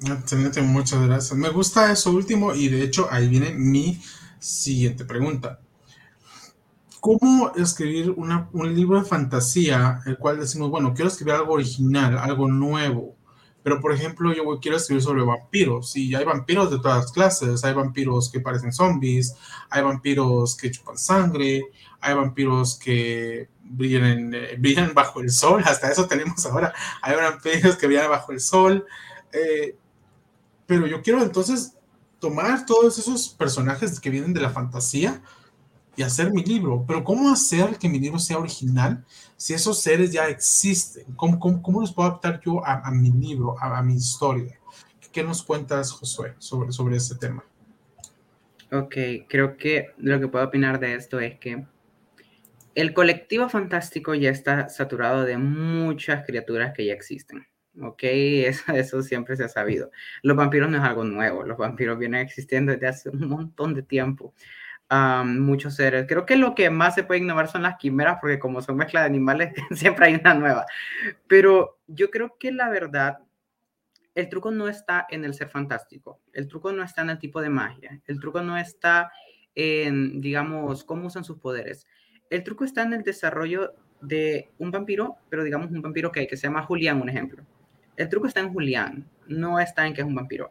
Excelente, 0.00 0.62
muchas 0.62 1.06
gracias. 1.06 1.38
Me 1.38 1.50
gusta 1.50 1.92
eso 1.92 2.10
último 2.10 2.54
y 2.54 2.70
de 2.70 2.80
hecho 2.80 3.06
ahí 3.10 3.28
viene 3.28 3.52
mi 3.52 4.00
siguiente 4.38 5.04
pregunta 5.04 5.60
cómo 7.00 7.52
escribir 7.56 8.10
un 8.10 8.74
libro 8.74 9.00
de 9.00 9.08
fantasía, 9.08 10.00
el 10.06 10.18
cual 10.18 10.40
decimos, 10.40 10.70
bueno, 10.70 10.94
quiero 10.94 11.08
escribir 11.08 11.34
algo 11.34 11.54
original, 11.54 12.18
algo 12.18 12.48
nuevo, 12.48 13.16
pero 13.62 13.80
por 13.80 13.92
ejemplo, 13.92 14.32
yo 14.32 14.44
quiero 14.60 14.76
escribir 14.76 15.02
sobre 15.02 15.24
vampiros, 15.24 15.96
y 15.96 16.14
hay 16.14 16.24
vampiros 16.24 16.70
de 16.70 16.78
todas 16.78 17.10
clases, 17.10 17.64
hay 17.64 17.74
vampiros 17.74 18.30
que 18.30 18.38
parecen 18.38 18.72
zombies, 18.72 19.34
hay 19.70 19.82
vampiros 19.82 20.56
que 20.56 20.70
chupan 20.70 20.96
sangre, 20.96 21.64
hay 22.00 22.14
vampiros 22.14 22.78
que 22.78 23.48
brillan, 23.64 24.32
eh, 24.34 24.56
brillan 24.60 24.94
bajo 24.94 25.20
el 25.20 25.30
sol, 25.30 25.62
hasta 25.66 25.90
eso 25.90 26.06
tenemos 26.06 26.46
ahora, 26.46 26.72
hay 27.02 27.16
vampiros 27.16 27.76
que 27.76 27.86
brillan 27.88 28.08
bajo 28.08 28.30
el 28.30 28.40
sol, 28.40 28.86
eh, 29.32 29.76
pero 30.66 30.86
yo 30.86 31.02
quiero 31.02 31.22
entonces 31.22 31.72
tomar 32.20 32.66
todos 32.66 32.98
esos 32.98 33.30
personajes 33.30 33.98
que 33.98 34.10
vienen 34.10 34.32
de 34.32 34.40
la 34.40 34.50
fantasía, 34.50 35.22
y 35.96 36.02
hacer 36.02 36.30
mi 36.32 36.44
libro. 36.44 36.84
Pero 36.86 37.02
¿cómo 37.02 37.30
hacer 37.30 37.78
que 37.78 37.88
mi 37.88 37.98
libro 37.98 38.18
sea 38.18 38.38
original 38.38 39.04
si 39.36 39.54
esos 39.54 39.82
seres 39.82 40.12
ya 40.12 40.28
existen? 40.28 41.04
¿Cómo, 41.16 41.38
cómo, 41.38 41.80
los 41.80 41.92
puedo 41.92 42.08
adaptar 42.08 42.40
yo 42.44 42.64
a, 42.64 42.90
mi 42.90 43.10
libro, 43.10 43.56
a, 43.60 43.82
mi 43.82 43.96
historia? 43.96 44.58
¿Qué 45.12 45.22
nos 45.22 45.42
cuentas, 45.42 45.90
Josué, 45.92 46.34
sobre, 46.38 46.72
sobre 46.72 46.96
este 46.96 47.14
tema? 47.14 47.42
Ok, 48.70 48.96
creo 49.28 49.56
que 49.56 49.92
lo 49.98 50.20
que 50.20 50.28
puedo 50.28 50.44
opinar 50.44 50.78
de 50.78 50.94
esto 50.94 51.20
es 51.20 51.38
que 51.38 51.64
el 52.74 52.92
colectivo 52.92 53.48
fantástico 53.48 54.14
ya 54.14 54.30
está 54.30 54.68
saturado 54.68 55.24
de 55.24 55.38
muchas 55.38 56.26
criaturas 56.26 56.74
que 56.74 56.84
ya 56.84 56.92
existen. 56.92 57.46
¿ok? 57.80 58.02
Eso, 58.02 58.72
eso, 58.72 59.02
siempre 59.02 59.36
se 59.36 59.44
ha 59.44 59.48
sabido. 59.48 59.90
Los 60.22 60.36
vampiros 60.36 60.70
no 60.70 60.76
es 60.78 60.82
algo 60.82 61.04
nuevo, 61.04 61.44
los 61.44 61.58
vampiros 61.58 61.98
vienen 61.98 62.20
existiendo 62.20 62.72
desde 62.72 62.88
hace 62.88 63.10
un 63.10 63.28
montón 63.28 63.74
de 63.74 63.82
tiempo. 63.82 64.34
Muchos 64.90 65.74
seres. 65.74 66.06
Creo 66.08 66.26
que 66.26 66.36
lo 66.36 66.54
que 66.54 66.70
más 66.70 66.94
se 66.94 67.04
puede 67.04 67.20
innovar 67.20 67.48
son 67.48 67.62
las 67.62 67.76
quimeras, 67.76 68.18
porque 68.20 68.38
como 68.38 68.62
son 68.62 68.76
mezcla 68.76 69.00
de 69.00 69.06
animales, 69.06 69.52
siempre 69.72 70.06
hay 70.06 70.14
una 70.14 70.34
nueva. 70.34 70.66
Pero 71.26 71.78
yo 71.86 72.10
creo 72.10 72.36
que 72.38 72.52
la 72.52 72.68
verdad, 72.68 73.18
el 74.14 74.28
truco 74.28 74.50
no 74.50 74.68
está 74.68 75.06
en 75.10 75.24
el 75.24 75.34
ser 75.34 75.48
fantástico, 75.48 76.20
el 76.32 76.48
truco 76.48 76.72
no 76.72 76.82
está 76.82 77.02
en 77.02 77.10
el 77.10 77.18
tipo 77.18 77.40
de 77.40 77.50
magia, 77.50 78.00
el 78.06 78.20
truco 78.20 78.42
no 78.42 78.56
está 78.56 79.10
en, 79.54 80.20
digamos, 80.20 80.84
cómo 80.84 81.06
usan 81.06 81.24
sus 81.24 81.38
poderes. 81.38 81.86
El 82.30 82.42
truco 82.42 82.64
está 82.64 82.82
en 82.82 82.92
el 82.92 83.02
desarrollo 83.02 83.74
de 84.00 84.50
un 84.58 84.70
vampiro, 84.70 85.16
pero 85.28 85.44
digamos 85.44 85.70
un 85.70 85.82
vampiro 85.82 86.12
que, 86.12 86.26
que 86.26 86.36
se 86.36 86.46
llama 86.46 86.62
Julián, 86.62 87.00
un 87.00 87.08
ejemplo. 87.08 87.42
El 87.96 88.08
truco 88.08 88.26
está 88.26 88.40
en 88.40 88.52
Julián, 88.52 89.08
no 89.26 89.58
está 89.58 89.86
en 89.86 89.94
que 89.94 90.02
es 90.02 90.06
un 90.06 90.14
vampiro. 90.14 90.50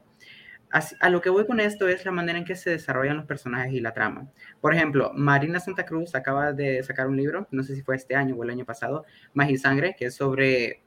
A 0.72 1.10
lo 1.10 1.22
que 1.22 1.30
voy 1.30 1.46
con 1.46 1.60
esto 1.60 1.88
es 1.88 2.04
la 2.06 2.12
manera 2.12 2.38
en 2.38 2.46
que 2.46 2.56
se 2.56 2.72
desarrollan 2.72 3.18
los 3.18 3.26
personajes 3.26 3.74
y 3.74 3.80
la 3.80 3.94
trama. 3.94 4.28
Por 4.60 4.74
ejemplo, 4.74 5.12
Marina 5.14 5.60
Santa 5.60 5.86
Cruz 5.86 6.16
acaba 6.16 6.52
de 6.52 6.84
sacar 6.84 7.08
un 7.08 7.16
libro, 7.16 7.48
no 7.52 7.64
sé 7.64 7.76
si 7.76 7.82
fue 7.82 7.96
este 7.96 8.16
año 8.16 8.36
o 8.36 8.44
el 8.44 8.50
año 8.50 8.66
pasado, 8.66 9.06
Magia 9.34 9.58
Sangre, 9.58 9.96
que 9.98 10.06
es 10.06 10.16
sobre 10.16 10.84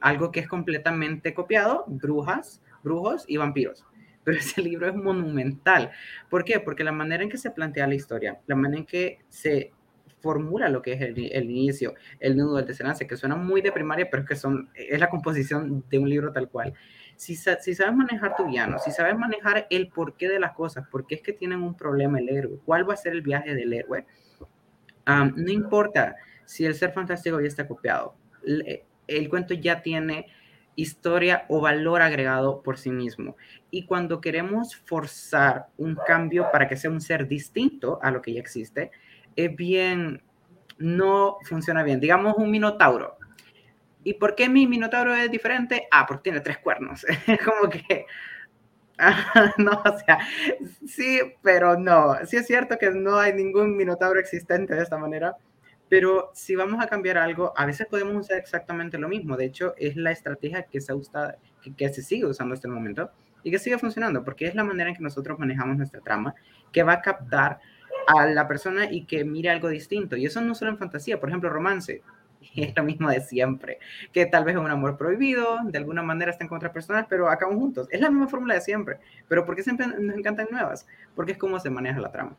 algo 0.00 0.32
que 0.32 0.40
es 0.40 0.48
completamente 0.48 1.34
copiado, 1.34 1.84
brujas, 1.86 2.62
brujos 2.82 3.24
y 3.28 3.36
vampiros. 3.36 3.84
Pero 4.24 4.38
ese 4.38 4.60
libro 4.60 4.88
es 4.88 4.94
monumental. 4.94 5.90
¿Por 6.28 6.44
qué? 6.44 6.60
Porque 6.60 6.84
la 6.84 6.92
manera 6.92 7.22
en 7.22 7.30
que 7.30 7.38
se 7.38 7.50
plantea 7.50 7.86
la 7.86 7.94
historia, 7.94 8.40
la 8.46 8.56
manera 8.56 8.80
en 8.80 8.86
que 8.86 9.20
se 9.28 9.72
formula 10.20 10.68
lo 10.68 10.82
que 10.82 10.94
es 10.94 11.00
el, 11.00 11.50
inicio, 11.50 11.94
el 12.20 12.36
nudo, 12.36 12.58
el 12.58 12.66
desenlace, 12.66 13.06
que 13.06 13.16
suena 13.16 13.36
muy 13.36 13.60
de 13.60 13.72
primaria, 13.72 14.08
pero 14.10 14.24
es 14.24 14.28
que 14.28 14.36
son, 14.36 14.68
es 14.74 14.98
la 14.98 15.08
composición 15.08 15.84
de 15.88 15.98
un 15.98 16.10
libro 16.10 16.32
tal 16.32 16.48
cual. 16.48 16.74
Si, 17.18 17.34
si 17.34 17.74
sabes 17.74 17.94
manejar 17.94 18.36
tu 18.36 18.46
guiano, 18.46 18.78
si 18.78 18.92
sabes 18.92 19.18
manejar 19.18 19.66
el 19.70 19.88
porqué 19.88 20.28
de 20.28 20.38
las 20.38 20.52
cosas, 20.52 20.86
por 20.88 21.06
qué 21.06 21.16
es 21.16 21.20
que 21.20 21.32
tienen 21.32 21.62
un 21.62 21.74
problema 21.74 22.20
el 22.20 22.28
héroe, 22.28 22.60
cuál 22.64 22.88
va 22.88 22.94
a 22.94 22.96
ser 22.96 23.12
el 23.12 23.22
viaje 23.22 23.54
del 23.54 23.72
héroe, 23.72 24.06
no 25.06 25.50
importa 25.50 26.14
si 26.44 26.64
el 26.64 26.74
ser 26.74 26.92
fantástico 26.92 27.40
ya 27.40 27.48
está 27.48 27.66
copiado, 27.66 28.14
el, 28.44 28.84
el 29.08 29.28
cuento 29.28 29.54
ya 29.54 29.82
tiene 29.82 30.26
historia 30.76 31.44
o 31.48 31.60
valor 31.60 32.02
agregado 32.02 32.62
por 32.62 32.78
sí 32.78 32.90
mismo. 32.90 33.36
Y 33.68 33.84
cuando 33.84 34.20
queremos 34.20 34.76
forzar 34.76 35.66
un 35.76 35.98
cambio 36.06 36.48
para 36.52 36.68
que 36.68 36.76
sea 36.76 36.90
un 36.90 37.00
ser 37.00 37.26
distinto 37.26 37.98
a 38.00 38.12
lo 38.12 38.22
que 38.22 38.34
ya 38.34 38.40
existe, 38.40 38.92
es 39.34 39.56
bien, 39.56 40.22
no 40.78 41.38
funciona 41.42 41.82
bien. 41.82 41.98
Digamos 41.98 42.34
un 42.36 42.50
minotauro. 42.50 43.16
¿Y 44.08 44.14
por 44.14 44.34
qué 44.34 44.48
mi 44.48 44.66
minotauro 44.66 45.14
es 45.14 45.30
diferente? 45.30 45.86
Ah, 45.90 46.06
porque 46.06 46.22
tiene 46.22 46.40
tres 46.40 46.56
cuernos. 46.56 47.04
Como 47.44 47.68
que... 47.68 48.06
no, 49.58 49.82
o 49.84 49.98
sea, 49.98 50.18
sí, 50.86 51.20
pero 51.42 51.78
no. 51.78 52.16
Sí 52.24 52.38
es 52.38 52.46
cierto 52.46 52.78
que 52.78 52.90
no 52.90 53.18
hay 53.18 53.34
ningún 53.34 53.76
minotauro 53.76 54.18
existente 54.18 54.74
de 54.74 54.82
esta 54.82 54.96
manera, 54.96 55.36
pero 55.90 56.30
si 56.32 56.56
vamos 56.56 56.82
a 56.82 56.86
cambiar 56.86 57.18
algo, 57.18 57.52
a 57.54 57.66
veces 57.66 57.86
podemos 57.86 58.16
usar 58.16 58.38
exactamente 58.38 58.96
lo 58.96 59.10
mismo. 59.10 59.36
De 59.36 59.44
hecho, 59.44 59.74
es 59.76 59.94
la 59.94 60.10
estrategia 60.10 60.62
que 60.62 60.80
se, 60.80 60.94
usa, 60.94 61.36
que, 61.60 61.76
que 61.76 61.90
se 61.90 62.00
sigue 62.00 62.24
usando 62.24 62.54
hasta 62.54 62.66
el 62.66 62.72
momento 62.72 63.10
y 63.42 63.50
que 63.50 63.58
sigue 63.58 63.76
funcionando, 63.76 64.24
porque 64.24 64.46
es 64.46 64.54
la 64.54 64.64
manera 64.64 64.88
en 64.88 64.96
que 64.96 65.02
nosotros 65.02 65.38
manejamos 65.38 65.76
nuestra 65.76 66.00
trama, 66.00 66.34
que 66.72 66.82
va 66.82 66.94
a 66.94 67.02
captar 67.02 67.60
a 68.06 68.24
la 68.24 68.48
persona 68.48 68.90
y 68.90 69.04
que 69.04 69.22
mire 69.26 69.50
algo 69.50 69.68
distinto. 69.68 70.16
Y 70.16 70.24
eso 70.24 70.40
no 70.40 70.54
solo 70.54 70.70
en 70.70 70.78
fantasía, 70.78 71.20
por 71.20 71.28
ejemplo, 71.28 71.50
romance. 71.50 72.02
Es 72.54 72.74
lo 72.76 72.82
mismo 72.82 73.08
de 73.08 73.20
siempre, 73.20 73.78
que 74.12 74.26
tal 74.26 74.44
vez 74.44 74.56
es 74.56 74.60
un 74.60 74.70
amor 74.70 74.96
prohibido, 74.96 75.58
de 75.64 75.78
alguna 75.78 76.02
manera 76.02 76.30
están 76.30 76.48
con 76.48 76.56
otras 76.56 76.72
personas, 76.72 77.06
pero 77.08 77.28
acaban 77.28 77.58
juntos. 77.58 77.88
Es 77.90 78.00
la 78.00 78.10
misma 78.10 78.28
fórmula 78.28 78.54
de 78.54 78.60
siempre. 78.60 78.98
Pero 79.28 79.44
¿por 79.44 79.54
qué 79.54 79.62
siempre 79.62 79.86
nos 79.86 80.16
encantan 80.16 80.48
nuevas? 80.50 80.86
Porque 81.14 81.32
es 81.32 81.38
como 81.38 81.60
se 81.60 81.70
maneja 81.70 82.00
la 82.00 82.10
trama. 82.10 82.36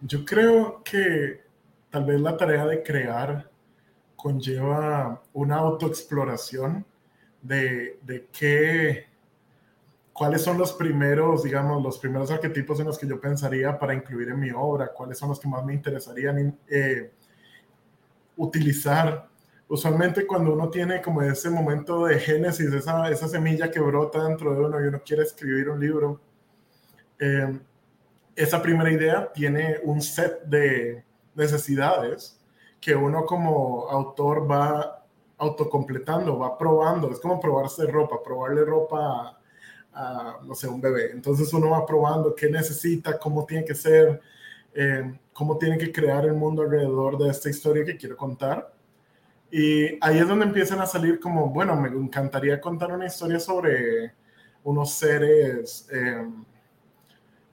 Yo 0.00 0.24
creo 0.24 0.82
que 0.82 1.42
tal 1.90 2.04
vez 2.04 2.20
la 2.20 2.36
tarea 2.36 2.66
de 2.66 2.82
crear 2.82 3.48
conlleva 4.16 5.22
una 5.32 5.56
autoexploración 5.56 6.84
de, 7.40 7.98
de 8.02 8.26
qué 8.32 9.12
¿cuáles 10.12 10.42
son 10.42 10.58
los 10.58 10.72
primeros, 10.72 11.42
digamos, 11.42 11.82
los 11.82 11.98
primeros 11.98 12.30
arquetipos 12.30 12.78
en 12.80 12.86
los 12.86 12.98
que 12.98 13.06
yo 13.06 13.20
pensaría 13.20 13.78
para 13.78 13.94
incluir 13.94 14.28
en 14.28 14.40
mi 14.40 14.50
obra? 14.50 14.92
¿Cuáles 14.92 15.18
son 15.18 15.30
los 15.30 15.40
que 15.40 15.48
más 15.48 15.64
me 15.64 15.74
interesarían 15.74 16.58
eh, 16.68 17.12
utilizar? 18.36 19.28
Usualmente 19.68 20.26
cuando 20.26 20.52
uno 20.52 20.68
tiene 20.68 21.00
como 21.00 21.22
ese 21.22 21.48
momento 21.50 22.06
de 22.06 22.18
génesis, 22.18 22.72
esa, 22.72 23.10
esa 23.10 23.28
semilla 23.28 23.70
que 23.70 23.80
brota 23.80 24.24
dentro 24.24 24.52
de 24.54 24.60
uno 24.60 24.82
y 24.82 24.88
uno 24.88 25.02
quiere 25.04 25.22
escribir 25.22 25.68
un 25.70 25.80
libro, 25.80 26.20
eh, 27.18 27.58
esa 28.34 28.62
primera 28.62 28.90
idea 28.90 29.32
tiene 29.32 29.78
un 29.84 30.00
set 30.00 30.42
de 30.44 31.04
necesidades 31.34 32.38
que 32.80 32.94
uno 32.94 33.24
como 33.24 33.88
autor 33.88 34.50
va 34.50 35.04
autocompletando, 35.38 36.38
va 36.38 36.58
probando. 36.58 37.10
Es 37.10 37.20
como 37.20 37.40
probarse 37.40 37.86
ropa, 37.86 38.22
probarle 38.22 38.64
ropa 38.64 39.38
no 40.44 40.54
sé, 40.54 40.68
un 40.68 40.80
bebé. 40.80 41.10
Entonces 41.12 41.52
uno 41.52 41.70
va 41.70 41.86
probando 41.86 42.34
qué 42.34 42.48
necesita, 42.48 43.18
cómo 43.18 43.44
tiene 43.44 43.64
que 43.64 43.74
ser, 43.74 44.20
cómo 45.32 45.58
tiene 45.58 45.78
que 45.78 45.92
crear 45.92 46.24
el 46.24 46.34
mundo 46.34 46.62
alrededor 46.62 47.18
de 47.18 47.30
esta 47.30 47.50
historia 47.50 47.84
que 47.84 47.96
quiero 47.96 48.16
contar. 48.16 48.72
Y 49.50 49.98
ahí 50.00 50.18
es 50.18 50.28
donde 50.28 50.46
empiezan 50.46 50.80
a 50.80 50.86
salir 50.86 51.20
como, 51.20 51.48
bueno, 51.50 51.76
me 51.76 51.88
encantaría 51.88 52.60
contar 52.60 52.92
una 52.92 53.06
historia 53.06 53.38
sobre 53.38 54.12
unos 54.64 54.94
seres 54.94 55.88
eh, 55.92 56.26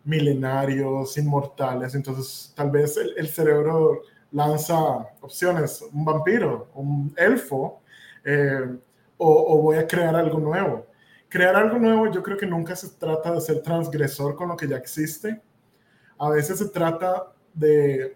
milenarios, 0.06 1.18
inmortales. 1.18 1.96
Entonces 1.96 2.54
tal 2.56 2.72
vez 2.72 2.98
el, 2.98 3.28
cerebro 3.28 4.04
lanza 4.32 4.78
opciones, 5.22 5.82
un 5.92 6.06
vampiro, 6.06 6.70
un 6.76 7.14
elfo, 7.18 7.82
eh, 8.24 8.78
o 9.18 9.62
voy 9.62 9.78
a 9.78 9.86
crear 9.86 10.16
algo 10.16 10.40
nuevo 10.40 10.90
crear 11.30 11.56
algo 11.56 11.78
nuevo 11.78 12.12
yo 12.12 12.24
creo 12.24 12.38
que 12.38 12.48
nunca 12.48 12.76
se 12.76 12.90
trata 12.90 13.32
de 13.32 13.40
ser 13.40 13.62
transgresor 13.62 14.36
con 14.36 14.50
lo 14.50 14.58
que 14.58 14.68
ya 14.68 14.78
existe. 14.78 15.42
A 16.20 16.30
veces 16.30 16.60
se 16.60 16.70
trata 16.70 17.32
de 17.54 18.16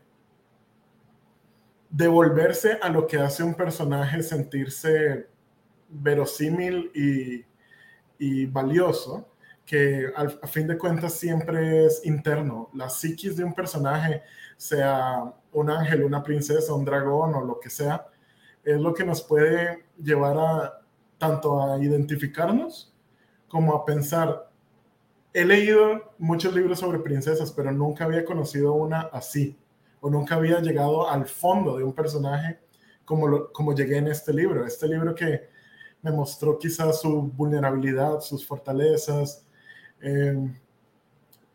devolverse 1.89 2.79
a 2.81 2.89
lo 2.89 3.07
que 3.07 3.17
hace 3.17 3.43
un 3.43 3.53
personaje 3.53 4.21
sentirse 4.23 5.27
verosímil 5.89 6.91
y, 8.19 8.45
valioso, 8.47 9.27
que 9.65 10.11
al, 10.15 10.39
a 10.41 10.47
fin 10.47 10.67
de 10.67 10.77
cuentas 10.77 11.13
siempre 11.13 11.85
es 11.85 12.05
interno. 12.05 12.69
La 12.73 12.89
psiquis 12.89 13.35
de 13.35 13.43
un 13.43 13.53
personaje, 13.53 14.21
sea 14.57 15.33
un 15.51 15.69
ángel, 15.69 16.03
una 16.03 16.23
princesa, 16.23 16.73
un 16.73 16.85
dragón 16.85 17.35
o 17.35 17.41
lo 17.41 17.59
que 17.59 17.69
sea, 17.69 18.07
es 18.63 18.79
lo 18.79 18.93
que 18.93 19.03
nos 19.03 19.21
puede 19.21 19.85
llevar 20.01 20.37
a 20.37 20.81
tanto 21.17 21.61
a 21.61 21.81
identificarnos 21.81 22.93
como 23.47 23.75
a 23.75 23.85
pensar, 23.85 24.51
he 25.33 25.45
leído 25.45 26.13
muchos 26.19 26.53
libros 26.53 26.79
sobre 26.79 26.99
princesas, 26.99 27.51
pero 27.51 27.71
nunca 27.71 28.05
había 28.05 28.23
conocido 28.23 28.73
una 28.73 29.01
así, 29.01 29.57
o 29.99 30.09
nunca 30.09 30.35
había 30.35 30.59
llegado 30.61 31.09
al 31.09 31.25
fondo 31.25 31.77
de 31.77 31.83
un 31.83 31.93
personaje 31.93 32.59
como, 33.03 33.51
como 33.51 33.73
llegué 33.73 33.97
en 33.97 34.07
este 34.07 34.31
libro. 34.33 34.65
Este 34.65 34.87
libro 34.87 35.15
que 35.15 35.49
me 36.01 36.11
mostró 36.11 36.59
quizás 36.59 37.01
su 37.01 37.23
vulnerabilidad, 37.23 38.19
sus 38.19 38.45
fortalezas, 38.45 39.45
em, 40.01 40.53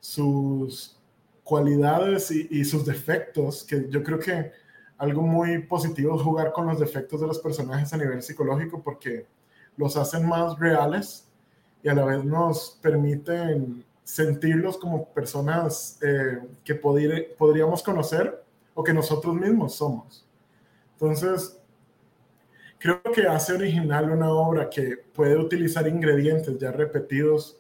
sus 0.01 0.99
cualidades 1.45 2.31
y, 2.31 2.49
y, 2.51 2.65
sus 2.65 2.85
defectos, 2.85 3.65
que 3.65 3.89
yo 3.89 4.03
creo 4.03 4.19
que 4.19 4.53
algo 4.99 5.23
muy 5.23 5.63
positivo 5.63 6.17
es 6.17 6.23
jugar 6.23 6.53
con 6.53 6.67
los 6.67 6.81
defectos 6.81 7.21
de 7.21 7.27
los 7.27 7.39
personajes 7.39 7.93
a 7.93 7.97
nivel 7.97 8.23
psicológico 8.23 8.83
porque 8.83 9.27
los 9.77 9.97
hacen 9.97 10.27
más 10.27 10.59
reales 10.59 11.28
y 11.83 11.89
a 11.89 11.95
la 11.95 12.05
vez 12.05 12.25
nos 12.25 12.79
permiten 12.83 13.85
sentirlos 14.03 14.79
como 14.79 15.07
personas 15.11 15.99
eh, 16.03 16.41
que 16.65 16.75
podríamos 16.75 17.83
conocer 17.83 18.43
o 18.75 18.83
que 18.83 18.93
nosotros 18.93 19.35
mismos 19.35 19.75
somos. 19.75 20.27
Entonces, 20.93 21.61
creo 22.79 23.03
que 23.15 23.27
hace 23.27 23.53
original 23.53 24.11
una 24.11 24.31
obra 24.31 24.71
que 24.71 24.97
puede 25.13 25.37
utilizar 25.37 25.87
ingredientes 25.87 26.59
ya 26.59 26.73
repetidos, 26.73 27.59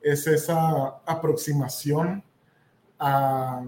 es 0.00 0.26
esa 0.26 1.00
aproximación 1.04 2.22
a, 2.98 3.64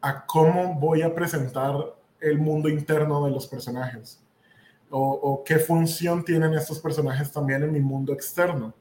a 0.00 0.26
cómo 0.26 0.74
voy 0.74 1.02
a 1.02 1.14
presentar 1.14 1.94
el 2.20 2.38
mundo 2.38 2.68
interno 2.68 3.24
de 3.24 3.30
los 3.30 3.46
personajes 3.46 4.25
o, 4.90 5.42
qué 5.44 5.58
función 5.58 6.24
tienen 6.24 6.54
estos 6.54 6.78
personajes 6.78 7.32
también 7.32 7.62
en 7.62 7.72
mi 7.72 7.80
mundo 7.80 8.12
externo. 8.12 8.74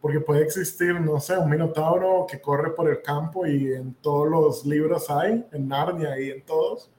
Porque 0.00 0.20
puede 0.20 0.44
existir, 0.44 1.00
no 1.00 1.18
sé, 1.18 1.36
un 1.36 1.50
minotauro 1.50 2.26
que 2.30 2.40
corre 2.40 2.70
por 2.70 2.88
el 2.88 3.02
campo 3.02 3.46
y 3.46 3.72
en 3.72 3.94
todos 3.94 4.28
los 4.28 4.64
libros 4.64 5.10
hay, 5.10 5.44
en 5.52 5.68
Narnia 5.68 6.20
y 6.20 6.30
en 6.30 6.42
todos. 6.44 6.90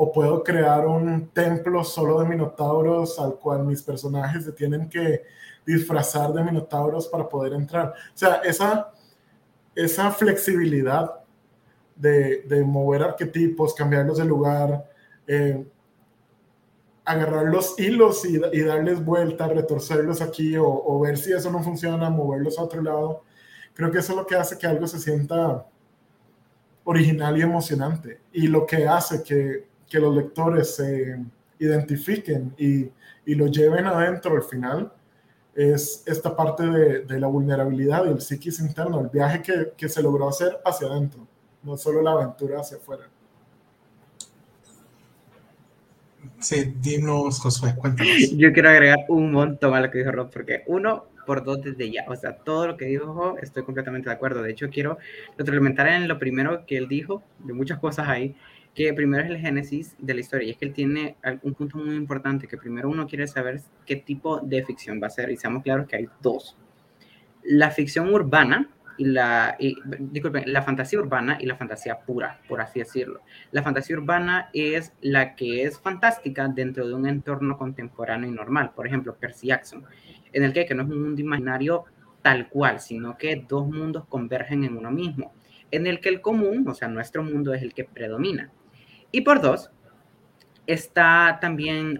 o 0.00 0.12
puedo 0.12 0.44
crear 0.44 0.86
un 0.86 1.28
templo 1.30 1.82
solo 1.82 2.20
de 2.20 2.28
minotauros 2.28 3.18
al 3.18 3.34
cual 3.34 3.64
mis 3.64 3.82
personajes 3.82 4.44
se 4.44 4.52
tienen 4.52 4.88
que 4.88 5.24
disfrazar 5.66 6.32
de 6.32 6.44
minotauros 6.44 7.08
para 7.08 7.28
poder 7.28 7.52
entrar. 7.54 7.88
O 7.88 8.16
sea, 8.16 8.36
esa, 8.44 8.92
esa 9.74 10.10
flexibilidad 10.12 11.18
de, 11.96 12.64
mover 12.64 13.02
arquetipos, 13.02 13.74
cambiarlos 13.74 14.18
de 14.18 14.24
lugar, 14.24 14.88
eh, 15.26 15.66
agarrar 17.08 17.46
los 17.46 17.78
hilos 17.80 18.22
y, 18.26 18.38
darles 18.38 19.02
vuelta, 19.02 19.48
retorcerlos 19.48 20.20
aquí 20.20 20.56
o, 20.58 21.00
ver 21.00 21.16
si 21.16 21.32
eso 21.32 21.50
no 21.50 21.62
funciona, 21.62 22.10
moverlos 22.10 22.58
a 22.58 22.62
otro 22.62 22.82
lado. 22.82 23.22
Creo 23.72 23.90
que 23.90 23.98
eso 23.98 24.12
es 24.12 24.18
lo 24.18 24.26
que 24.26 24.36
hace 24.36 24.58
que 24.58 24.66
algo 24.66 24.86
se 24.86 24.98
sienta 24.98 25.66
original 26.84 27.38
y 27.38 27.42
emocionante 27.42 28.20
y 28.32 28.46
lo 28.46 28.66
que 28.66 28.86
hace 28.86 29.22
que 29.22 29.98
los 29.98 30.14
lectores 30.14 30.76
se 30.76 31.18
identifiquen 31.58 32.54
y, 32.58 32.90
lo 33.34 33.46
lleven 33.46 33.86
adentro 33.86 34.34
al 34.36 34.42
final 34.42 34.90
es 35.54 36.02
esta 36.06 36.34
parte 36.34 36.64
de, 36.64 37.00
de, 37.04 37.20
la 37.20 37.26
vulnerabilidad 37.26 38.06
y 38.06 38.08
el 38.08 38.22
psiquis 38.22 38.58
interno, 38.60 39.00
el 39.00 39.08
viaje 39.08 39.42
que, 39.42 39.72
que, 39.76 39.88
se 39.88 40.02
logró 40.02 40.28
hacer 40.28 40.58
hacia 40.64 40.86
adentro, 40.86 41.26
no 41.62 41.76
solo 41.76 42.00
la 42.00 42.12
aventura 42.12 42.60
hacia 42.60 42.78
afuera. 42.78 43.04
Sí, 46.40 46.74
dinos, 46.80 47.40
Josué, 47.40 47.74
cuéntanos. 47.76 48.30
Yo 48.36 48.52
quiero 48.52 48.70
agregar 48.70 48.98
un 49.08 49.32
montón 49.32 49.74
a 49.74 49.80
lo 49.80 49.90
que 49.90 49.98
dijo 49.98 50.12
Rob, 50.12 50.30
porque 50.30 50.62
uno, 50.66 51.06
por 51.26 51.44
dos 51.44 51.62
desde 51.62 51.90
ya, 51.90 52.04
o 52.08 52.14
sea, 52.14 52.36
todo 52.36 52.68
lo 52.68 52.76
que 52.76 52.86
dijo 52.86 53.36
estoy 53.42 53.64
completamente 53.64 54.08
de 54.08 54.14
acuerdo. 54.14 54.42
De 54.42 54.50
hecho, 54.50 54.70
quiero 54.70 54.98
retroalimentar 55.36 55.88
en 55.88 56.06
lo 56.08 56.18
primero 56.18 56.64
que 56.66 56.76
él 56.76 56.88
dijo, 56.88 57.22
de 57.40 57.52
muchas 57.52 57.78
cosas 57.78 58.08
ahí, 58.08 58.36
que 58.74 58.94
primero 58.94 59.24
es 59.24 59.30
el 59.30 59.38
génesis 59.38 59.96
de 59.98 60.14
la 60.14 60.20
historia 60.20 60.46
y 60.46 60.50
es 60.52 60.56
que 60.56 60.64
él 60.66 60.72
tiene 60.72 61.16
un 61.42 61.54
punto 61.54 61.78
muy 61.78 61.96
importante 61.96 62.46
que 62.46 62.56
primero 62.56 62.88
uno 62.88 63.08
quiere 63.08 63.26
saber 63.26 63.60
qué 63.84 63.96
tipo 63.96 64.38
de 64.40 64.64
ficción 64.64 65.00
va 65.02 65.08
a 65.08 65.10
ser 65.10 65.30
y 65.30 65.36
seamos 65.36 65.64
claros 65.64 65.88
que 65.88 65.96
hay 65.96 66.08
dos. 66.22 66.56
La 67.42 67.72
ficción 67.72 68.12
urbana 68.14 68.70
y 68.98 69.04
la, 69.04 69.56
disculpen, 69.98 70.52
la 70.52 70.62
fantasía 70.62 70.98
urbana 70.98 71.38
y 71.40 71.46
la 71.46 71.56
fantasía 71.56 72.00
pura, 72.00 72.40
por 72.48 72.60
así 72.60 72.80
decirlo. 72.80 73.22
La 73.52 73.62
fantasía 73.62 73.96
urbana 73.96 74.50
es 74.52 74.92
la 75.00 75.36
que 75.36 75.62
es 75.62 75.78
fantástica 75.78 76.48
dentro 76.48 76.86
de 76.86 76.94
un 76.94 77.06
entorno 77.06 77.56
contemporáneo 77.56 78.28
y 78.28 78.32
normal, 78.32 78.72
por 78.74 78.86
ejemplo, 78.86 79.16
Percy 79.16 79.46
Jackson, 79.46 79.84
en 80.32 80.42
el 80.42 80.52
que, 80.52 80.74
no 80.74 80.82
es 80.82 80.88
un 80.88 81.02
mundo 81.02 81.20
imaginario 81.20 81.84
tal 82.22 82.48
cual, 82.48 82.80
sino 82.80 83.16
que 83.16 83.44
dos 83.48 83.68
mundos 83.68 84.04
convergen 84.06 84.64
en 84.64 84.76
uno 84.76 84.90
mismo, 84.90 85.32
en 85.70 85.86
el 85.86 86.00
que 86.00 86.08
el 86.08 86.20
común, 86.20 86.66
o 86.68 86.74
sea, 86.74 86.88
nuestro 86.88 87.22
mundo 87.22 87.54
es 87.54 87.62
el 87.62 87.72
que 87.74 87.84
predomina. 87.84 88.50
Y 89.12 89.20
por 89.20 89.40
dos, 89.40 89.70
está 90.66 91.38
también 91.40 91.98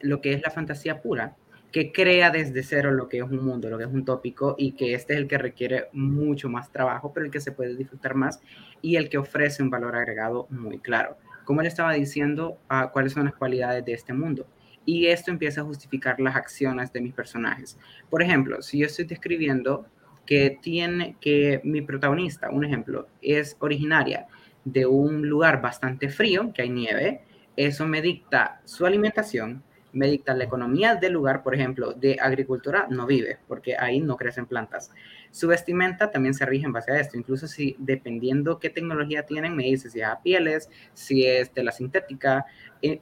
lo 0.00 0.20
que 0.22 0.32
es 0.32 0.42
la 0.42 0.50
fantasía 0.50 1.02
pura, 1.02 1.36
que 1.74 1.90
crea 1.90 2.30
desde 2.30 2.62
cero 2.62 2.92
lo 2.92 3.08
que 3.08 3.16
es 3.16 3.24
un 3.24 3.44
mundo, 3.44 3.68
lo 3.68 3.76
que 3.76 3.82
es 3.82 3.90
un 3.90 4.04
tópico, 4.04 4.54
y 4.56 4.76
que 4.76 4.94
este 4.94 5.14
es 5.14 5.18
el 5.18 5.26
que 5.26 5.38
requiere 5.38 5.88
mucho 5.92 6.48
más 6.48 6.70
trabajo, 6.70 7.12
pero 7.12 7.26
el 7.26 7.32
que 7.32 7.40
se 7.40 7.50
puede 7.50 7.74
disfrutar 7.74 8.14
más 8.14 8.40
y 8.80 8.94
el 8.94 9.08
que 9.08 9.18
ofrece 9.18 9.60
un 9.60 9.70
valor 9.70 9.96
agregado 9.96 10.46
muy 10.50 10.78
claro. 10.78 11.16
Como 11.44 11.62
él 11.62 11.66
estaba 11.66 11.94
diciendo, 11.94 12.58
uh, 12.70 12.92
cuáles 12.92 13.12
son 13.12 13.24
las 13.24 13.34
cualidades 13.34 13.84
de 13.84 13.92
este 13.92 14.12
mundo. 14.12 14.46
Y 14.86 15.06
esto 15.06 15.32
empieza 15.32 15.62
a 15.62 15.64
justificar 15.64 16.20
las 16.20 16.36
acciones 16.36 16.92
de 16.92 17.00
mis 17.00 17.12
personajes. 17.12 17.76
Por 18.08 18.22
ejemplo, 18.22 18.62
si 18.62 18.78
yo 18.78 18.86
estoy 18.86 19.06
describiendo 19.06 19.84
que 20.26 20.56
tiene 20.62 21.16
que 21.20 21.60
mi 21.64 21.82
protagonista, 21.82 22.50
un 22.50 22.64
ejemplo, 22.64 23.08
es 23.20 23.56
originaria 23.58 24.28
de 24.64 24.86
un 24.86 25.28
lugar 25.28 25.60
bastante 25.60 26.08
frío, 26.08 26.52
que 26.54 26.62
hay 26.62 26.70
nieve, 26.70 27.22
eso 27.56 27.84
me 27.84 28.00
dicta 28.00 28.60
su 28.64 28.86
alimentación, 28.86 29.64
me 29.94 30.08
dicta 30.08 30.34
la 30.34 30.44
economía 30.44 30.96
del 30.96 31.14
lugar, 31.14 31.42
por 31.42 31.54
ejemplo, 31.54 31.92
de 31.92 32.18
agricultura 32.20 32.86
no 32.90 33.06
vive, 33.06 33.38
porque 33.48 33.76
ahí 33.78 34.00
no 34.00 34.16
crecen 34.16 34.46
plantas. 34.46 34.90
Su 35.30 35.48
vestimenta 35.48 36.10
también 36.10 36.34
se 36.34 36.44
rige 36.44 36.66
en 36.66 36.72
base 36.72 36.92
a 36.92 37.00
esto, 37.00 37.16
incluso 37.16 37.46
si 37.46 37.76
dependiendo 37.78 38.58
qué 38.58 38.70
tecnología 38.70 39.24
tienen, 39.24 39.56
me 39.56 39.64
dice 39.64 39.88
si 39.88 40.00
es 40.00 40.06
a 40.06 40.20
pieles, 40.20 40.68
si 40.92 41.26
es 41.26 41.54
de 41.54 41.64
la 41.64 41.72
sintética. 41.72 42.44
Eh, 42.82 43.00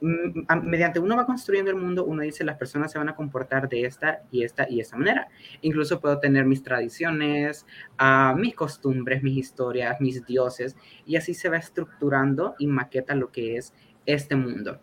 mediante 0.63 0.99
uno 0.99 1.17
va 1.17 1.25
construyendo 1.25 1.71
el 1.71 1.77
mundo, 1.77 2.05
uno 2.05 2.21
dice 2.21 2.43
las 2.43 2.57
personas 2.57 2.91
se 2.91 2.99
van 2.99 3.09
a 3.09 3.15
comportar 3.15 3.67
de 3.67 3.85
esta 3.85 4.23
y 4.31 4.43
esta 4.43 4.69
y 4.69 4.79
esta 4.79 4.95
manera. 4.95 5.27
Incluso 5.61 5.99
puedo 5.99 6.19
tener 6.19 6.45
mis 6.45 6.63
tradiciones, 6.63 7.65
uh, 7.99 8.37
mis 8.37 8.55
costumbres, 8.55 9.23
mis 9.23 9.37
historias, 9.37 9.99
mis 9.99 10.25
dioses, 10.25 10.77
y 11.05 11.15
así 11.15 11.33
se 11.33 11.49
va 11.49 11.57
estructurando 11.57 12.55
y 12.59 12.67
maqueta 12.67 13.15
lo 13.15 13.31
que 13.31 13.57
es 13.57 13.73
este 14.05 14.35
mundo. 14.35 14.79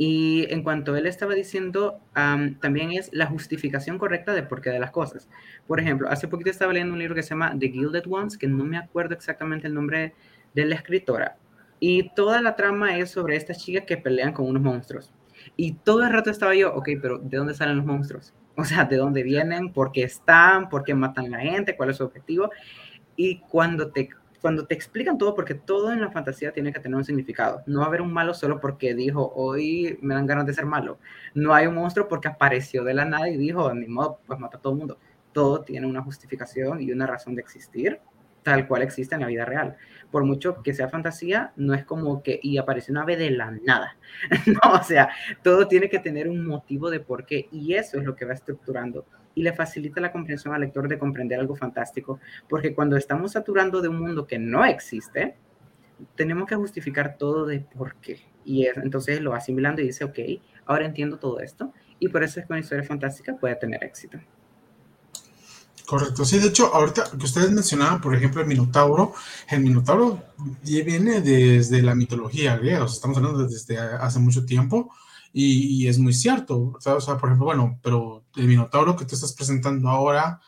Y 0.00 0.46
en 0.50 0.62
cuanto 0.62 0.96
él 0.96 1.06
estaba 1.06 1.34
diciendo, 1.34 2.00
um, 2.16 2.54
también 2.60 2.92
es 2.92 3.10
la 3.12 3.26
justificación 3.26 3.98
correcta 3.98 4.32
de 4.32 4.44
por 4.44 4.60
qué 4.60 4.70
de 4.70 4.78
las 4.78 4.92
cosas. 4.92 5.28
Por 5.66 5.80
ejemplo, 5.80 6.08
hace 6.08 6.28
poquito 6.28 6.50
estaba 6.50 6.72
leyendo 6.72 6.94
un 6.94 7.00
libro 7.00 7.16
que 7.16 7.24
se 7.24 7.30
llama 7.30 7.54
The 7.58 7.68
Gilded 7.68 8.04
Ones, 8.08 8.38
que 8.38 8.46
no 8.46 8.64
me 8.64 8.78
acuerdo 8.78 9.14
exactamente 9.14 9.66
el 9.66 9.74
nombre 9.74 10.14
de 10.54 10.64
la 10.66 10.76
escritora. 10.76 11.36
Y 11.80 12.10
toda 12.14 12.40
la 12.40 12.54
trama 12.54 12.96
es 12.96 13.10
sobre 13.10 13.36
estas 13.36 13.58
chicas 13.58 13.84
que 13.86 13.96
pelean 13.96 14.32
con 14.32 14.46
unos 14.46 14.62
monstruos. 14.62 15.12
Y 15.56 15.74
todo 15.74 16.04
el 16.04 16.12
rato 16.12 16.30
estaba 16.30 16.54
yo, 16.54 16.72
ok, 16.74 16.90
pero 17.02 17.18
¿de 17.18 17.36
dónde 17.36 17.54
salen 17.54 17.76
los 17.76 17.86
monstruos? 17.86 18.32
O 18.56 18.64
sea, 18.64 18.84
¿de 18.84 18.96
dónde 18.96 19.22
vienen? 19.22 19.72
¿Por 19.72 19.92
qué 19.92 20.02
están? 20.02 20.68
¿Por 20.68 20.82
qué 20.82 20.94
matan 20.94 21.26
a 21.26 21.38
la 21.38 21.40
gente? 21.40 21.76
¿Cuál 21.76 21.90
es 21.90 21.96
su 21.96 22.04
objetivo? 22.04 22.50
Y 23.14 23.38
cuando 23.40 23.92
te 23.92 24.08
cuando 24.40 24.66
te 24.66 24.74
explican 24.74 25.18
todo, 25.18 25.34
porque 25.34 25.54
todo 25.54 25.92
en 25.92 26.00
la 26.00 26.10
fantasía 26.10 26.52
tiene 26.52 26.72
que 26.72 26.80
tener 26.80 26.96
un 26.96 27.04
significado. 27.04 27.62
No 27.66 27.80
va 27.80 27.86
a 27.86 27.88
haber 27.88 28.02
un 28.02 28.12
malo 28.12 28.34
solo 28.34 28.60
porque 28.60 28.94
dijo, 28.94 29.32
hoy 29.34 29.98
me 30.00 30.14
dan 30.14 30.26
ganas 30.26 30.46
de 30.46 30.54
ser 30.54 30.66
malo. 30.66 30.98
No 31.34 31.54
hay 31.54 31.66
un 31.66 31.74
monstruo 31.74 32.08
porque 32.08 32.28
apareció 32.28 32.84
de 32.84 32.94
la 32.94 33.04
nada 33.04 33.28
y 33.28 33.36
dijo, 33.36 33.72
ni 33.74 33.88
modo, 33.88 34.20
pues 34.26 34.38
mata 34.38 34.58
a 34.58 34.60
todo 34.60 34.72
el 34.74 34.78
mundo. 34.78 34.98
Todo 35.32 35.62
tiene 35.62 35.86
una 35.86 36.02
justificación 36.02 36.80
y 36.80 36.92
una 36.92 37.06
razón 37.06 37.34
de 37.34 37.42
existir, 37.42 38.00
tal 38.42 38.66
cual 38.68 38.82
existe 38.82 39.14
en 39.14 39.22
la 39.22 39.26
vida 39.26 39.44
real. 39.44 39.76
Por 40.10 40.24
mucho 40.24 40.62
que 40.62 40.72
sea 40.72 40.88
fantasía, 40.88 41.52
no 41.56 41.74
es 41.74 41.84
como 41.84 42.22
que, 42.22 42.38
y 42.42 42.58
apareció 42.58 42.92
una 42.92 43.02
ave 43.02 43.16
de 43.16 43.30
la 43.30 43.50
nada. 43.50 43.96
no, 44.46 44.72
o 44.72 44.82
sea, 44.82 45.10
todo 45.42 45.68
tiene 45.68 45.88
que 45.88 45.98
tener 45.98 46.28
un 46.28 46.46
motivo 46.46 46.90
de 46.90 47.00
por 47.00 47.26
qué, 47.26 47.48
y 47.50 47.74
eso 47.74 47.98
es 47.98 48.04
lo 48.04 48.14
que 48.14 48.24
va 48.24 48.34
estructurando 48.34 49.04
y 49.38 49.42
le 49.42 49.52
facilita 49.52 50.00
la 50.00 50.10
comprensión 50.10 50.52
al 50.52 50.62
lector 50.62 50.88
de 50.88 50.98
comprender 50.98 51.38
algo 51.38 51.54
fantástico, 51.54 52.18
porque 52.48 52.74
cuando 52.74 52.96
estamos 52.96 53.32
saturando 53.32 53.80
de 53.80 53.86
un 53.86 54.00
mundo 54.00 54.26
que 54.26 54.36
no 54.36 54.64
existe, 54.64 55.36
tenemos 56.16 56.48
que 56.48 56.56
justificar 56.56 57.16
todo 57.16 57.46
de 57.46 57.60
por 57.60 57.94
qué. 57.96 58.20
Y 58.44 58.66
es, 58.66 58.76
entonces 58.78 59.20
lo 59.20 59.30
va 59.30 59.36
asimilando 59.36 59.80
y 59.80 59.86
dice, 59.86 60.02
ok, 60.02 60.18
ahora 60.66 60.86
entiendo 60.86 61.20
todo 61.20 61.38
esto, 61.38 61.72
y 62.00 62.08
por 62.08 62.24
eso 62.24 62.40
es 62.40 62.46
que 62.46 62.52
una 62.52 62.60
historia 62.60 62.82
fantástica 62.82 63.36
puede 63.36 63.54
tener 63.54 63.84
éxito. 63.84 64.18
Correcto, 65.86 66.24
sí, 66.24 66.40
de 66.40 66.48
hecho, 66.48 66.74
ahorita 66.74 67.04
que 67.16 67.24
ustedes 67.24 67.52
mencionaban, 67.52 68.00
por 68.00 68.16
ejemplo, 68.16 68.42
el 68.42 68.48
Minotauro, 68.48 69.14
el 69.50 69.60
Minotauro 69.60 70.20
viene 70.64 71.20
desde 71.20 71.80
la 71.80 71.94
mitología 71.94 72.56
griega, 72.56 72.82
o 72.82 72.88
sea, 72.88 72.96
estamos 72.96 73.16
hablando 73.18 73.46
desde 73.46 73.78
hace 73.78 74.18
mucho 74.18 74.44
tiempo, 74.44 74.92
y, 75.32 75.84
y, 75.84 75.88
es 75.88 75.98
muy 75.98 76.14
cierto, 76.14 76.74
o 76.74 76.80
sea, 76.80 77.16
por 77.18 77.28
ejemplo, 77.28 77.46
bueno, 77.46 77.78
pero 77.82 78.24
el 78.36 78.46
Minotauro 78.46 78.96
que 78.96 79.04
tú 79.04 79.14
estás 79.14 79.32
presentando 79.32 79.88
ahora, 79.88 80.40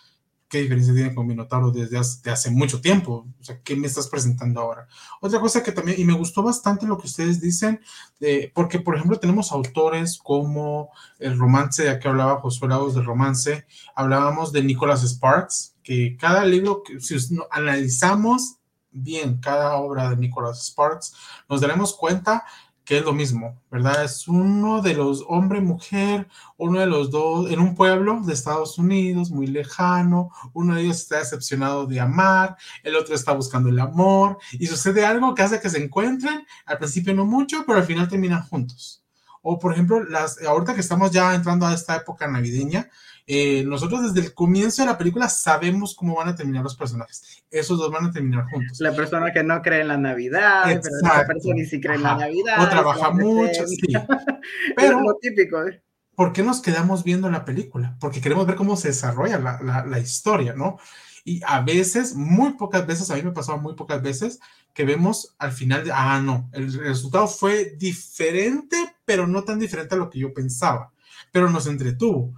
¿qué 0.50 0.62
diferencia 0.62 0.92
tiene 0.92 1.14
con 1.14 1.28
Minotauro 1.28 1.70
desde 1.70 1.96
hace, 1.96 2.28
hace, 2.28 2.50
mucho 2.50 2.80
tiempo? 2.80 3.26
O 3.40 3.44
sea, 3.44 3.62
¿qué 3.62 3.76
me 3.76 3.86
estás 3.86 4.08
presentando 4.08 4.60
ahora? 4.60 4.88
Otra 5.20 5.40
cosa 5.40 5.62
que 5.62 5.70
también, 5.70 5.98
y 6.00 6.04
me 6.04 6.12
gustó 6.12 6.42
bastante 6.42 6.86
lo 6.86 6.98
que 6.98 7.06
ustedes 7.06 7.40
dicen, 7.40 7.80
eh, 8.20 8.50
porque, 8.52 8.80
por 8.80 8.96
ejemplo, 8.96 9.18
tenemos 9.18 9.52
autores 9.52 10.18
como 10.18 10.90
el 11.20 11.38
romance, 11.38 11.84
de 11.84 11.98
que 12.00 12.08
hablaba 12.08 12.40
Josué 12.40 12.68
Lagos 12.68 12.96
del 12.96 13.04
romance, 13.04 13.64
hablábamos 13.94 14.52
de 14.52 14.64
Nicholas 14.64 15.02
Sparks, 15.02 15.76
que 15.84 16.16
cada 16.18 16.44
libro, 16.44 16.82
que 16.82 17.00
si 17.00 17.16
analizamos 17.52 18.56
bien 18.90 19.38
cada 19.38 19.76
obra 19.76 20.10
de 20.10 20.16
Nicholas 20.16 20.66
Sparks, 20.66 21.14
nos 21.48 21.60
daremos 21.60 21.94
cuenta 21.94 22.44
que 22.90 22.98
es 22.98 23.04
lo 23.04 23.12
mismo, 23.12 23.56
¿verdad? 23.70 24.02
Es 24.02 24.26
uno 24.26 24.82
de 24.82 24.94
los 24.94 25.24
hombre 25.28 25.60
mujer, 25.60 26.26
uno 26.56 26.80
de 26.80 26.86
los 26.86 27.12
dos 27.12 27.48
en 27.48 27.60
un 27.60 27.76
pueblo 27.76 28.20
de 28.24 28.32
Estados 28.32 28.78
Unidos 28.78 29.30
muy 29.30 29.46
lejano, 29.46 30.32
uno 30.54 30.74
de 30.74 30.82
ellos 30.82 30.96
está 30.96 31.18
decepcionado 31.18 31.86
de 31.86 32.00
amar, 32.00 32.56
el 32.82 32.96
otro 32.96 33.14
está 33.14 33.30
buscando 33.30 33.68
el 33.68 33.78
amor 33.78 34.38
y 34.54 34.66
sucede 34.66 35.06
algo 35.06 35.36
que 35.36 35.42
hace 35.42 35.60
que 35.60 35.70
se 35.70 35.80
encuentren, 35.80 36.44
al 36.66 36.78
principio 36.78 37.14
no 37.14 37.24
mucho, 37.24 37.62
pero 37.64 37.78
al 37.78 37.84
final 37.84 38.08
terminan 38.08 38.42
juntos. 38.42 39.04
O 39.40 39.56
por 39.56 39.72
ejemplo, 39.72 40.02
las, 40.02 40.42
ahorita 40.42 40.74
que 40.74 40.80
estamos 40.80 41.12
ya 41.12 41.32
entrando 41.32 41.66
a 41.66 41.74
esta 41.74 41.94
época 41.94 42.26
navideña, 42.26 42.90
eh, 43.32 43.62
nosotros 43.64 44.12
desde 44.12 44.26
el 44.26 44.34
comienzo 44.34 44.82
de 44.82 44.86
la 44.86 44.98
película 44.98 45.28
sabemos 45.28 45.94
cómo 45.94 46.16
van 46.16 46.30
a 46.30 46.34
terminar 46.34 46.64
los 46.64 46.74
personajes. 46.74 47.44
Esos 47.48 47.78
dos 47.78 47.88
van 47.88 48.06
a 48.06 48.10
terminar 48.10 48.44
juntos. 48.50 48.80
La 48.80 48.92
persona 48.92 49.32
que 49.32 49.44
no 49.44 49.62
cree 49.62 49.82
en 49.82 49.88
la 49.88 49.96
Navidad, 49.96 50.64
pero 50.64 50.96
la 51.02 51.24
persona 51.24 51.54
que 51.54 51.64
sí 51.64 51.80
cree 51.80 51.94
en 51.94 52.02
la 52.02 52.16
Navidad. 52.16 52.60
O 52.60 52.68
trabaja 52.68 53.10
mucho, 53.12 53.66
sí. 53.68 53.78
Pero 54.76 54.98
es 54.98 55.04
lo 55.04 55.14
típico. 55.20 55.64
¿eh? 55.64 55.80
¿Por 56.16 56.32
qué 56.32 56.42
nos 56.42 56.60
quedamos 56.60 57.04
viendo 57.04 57.30
la 57.30 57.44
película? 57.44 57.96
Porque 58.00 58.20
queremos 58.20 58.48
ver 58.48 58.56
cómo 58.56 58.76
se 58.76 58.88
desarrolla 58.88 59.38
la, 59.38 59.60
la, 59.62 59.86
la 59.86 59.98
historia, 60.00 60.54
¿no? 60.54 60.78
Y 61.24 61.40
a 61.46 61.60
veces, 61.60 62.16
muy 62.16 62.54
pocas 62.54 62.84
veces, 62.84 63.10
a 63.10 63.14
mí 63.14 63.22
me 63.22 63.30
pasaba 63.30 63.58
muy 63.58 63.76
pocas 63.76 64.02
veces, 64.02 64.40
que 64.74 64.84
vemos 64.84 65.36
al 65.38 65.52
final 65.52 65.84
de, 65.84 65.92
ah, 65.92 66.20
no, 66.20 66.48
el 66.52 66.72
resultado 66.72 67.28
fue 67.28 67.76
diferente, 67.76 68.76
pero 69.04 69.26
no 69.26 69.44
tan 69.44 69.60
diferente 69.60 69.94
a 69.94 69.98
lo 69.98 70.10
que 70.10 70.18
yo 70.18 70.34
pensaba, 70.34 70.92
pero 71.30 71.48
nos 71.48 71.66
entretuvo. 71.66 72.34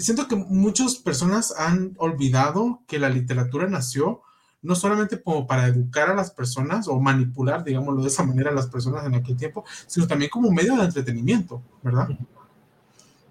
Siento 0.00 0.26
que 0.26 0.36
muchas 0.36 0.96
personas 0.96 1.54
han 1.56 1.94
olvidado 1.98 2.82
que 2.86 2.98
la 2.98 3.10
literatura 3.10 3.68
nació 3.68 4.22
no 4.62 4.74
solamente 4.74 5.22
como 5.22 5.46
para 5.46 5.66
educar 5.66 6.10
a 6.10 6.14
las 6.14 6.30
personas 6.30 6.86
o 6.88 7.00
manipular, 7.00 7.64
digámoslo 7.64 8.02
de 8.02 8.08
esa 8.08 8.24
manera, 8.24 8.50
a 8.50 8.54
las 8.54 8.66
personas 8.66 9.06
en 9.06 9.14
aquel 9.14 9.36
tiempo, 9.36 9.64
sino 9.86 10.06
también 10.06 10.30
como 10.30 10.50
medio 10.50 10.76
de 10.76 10.84
entretenimiento, 10.84 11.62
¿verdad? 11.82 12.08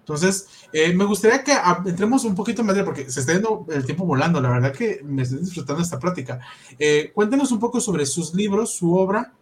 Entonces, 0.00 0.48
eh, 0.72 0.92
me 0.92 1.04
gustaría 1.04 1.44
que 1.44 1.56
entremos 1.86 2.24
un 2.24 2.34
poquito 2.34 2.64
más, 2.64 2.76
porque 2.78 3.08
se 3.10 3.20
está 3.20 3.32
yendo 3.32 3.64
el 3.70 3.84
tiempo 3.84 4.04
volando, 4.04 4.40
la 4.40 4.48
verdad 4.48 4.72
que 4.72 5.02
me 5.04 5.22
estoy 5.22 5.38
disfrutando 5.38 5.82
esta 5.82 6.00
plática. 6.00 6.40
Eh, 6.78 7.12
cuéntenos 7.14 7.52
un 7.52 7.60
poco 7.60 7.80
sobre 7.80 8.06
sus 8.06 8.34
libros, 8.34 8.74
su 8.74 8.92
obra, 8.96 9.32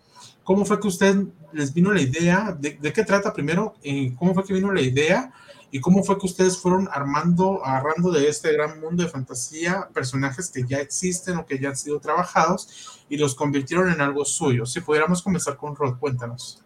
cómo 0.44 0.66
fue 0.66 0.78
que 0.78 0.88
usted 0.88 1.16
les 1.52 1.72
vino 1.72 1.90
la 1.90 2.02
idea, 2.02 2.54
de, 2.58 2.76
qué 2.92 3.04
trata 3.04 3.32
primero, 3.32 3.76
eh, 3.82 4.14
cómo 4.18 4.34
fue 4.34 4.44
que 4.44 4.52
vino 4.52 4.70
la 4.72 4.82
idea 4.82 5.32
y 5.70 5.80
cómo 5.80 6.02
fue 6.02 6.18
que 6.18 6.26
ustedes 6.26 6.58
fueron 6.58 6.88
armando, 6.90 7.64
agarrando 7.64 8.10
de 8.10 8.28
este 8.28 8.52
gran 8.52 8.80
mundo 8.80 9.02
de 9.02 9.08
fantasía 9.08 9.88
personajes 9.92 10.50
que 10.50 10.64
ya 10.64 10.78
existen 10.78 11.36
o 11.36 11.46
que 11.46 11.58
ya 11.58 11.70
han 11.70 11.76
sido 11.76 12.00
trabajados 12.00 13.04
y 13.08 13.16
los 13.16 13.34
convirtieron 13.34 13.90
en 13.90 14.00
algo 14.00 14.24
suyo. 14.24 14.64
Si 14.64 14.80
pudiéramos 14.80 15.22
comenzar 15.22 15.56
con 15.56 15.76
Rod, 15.76 15.98
cuéntanos. 15.98 16.62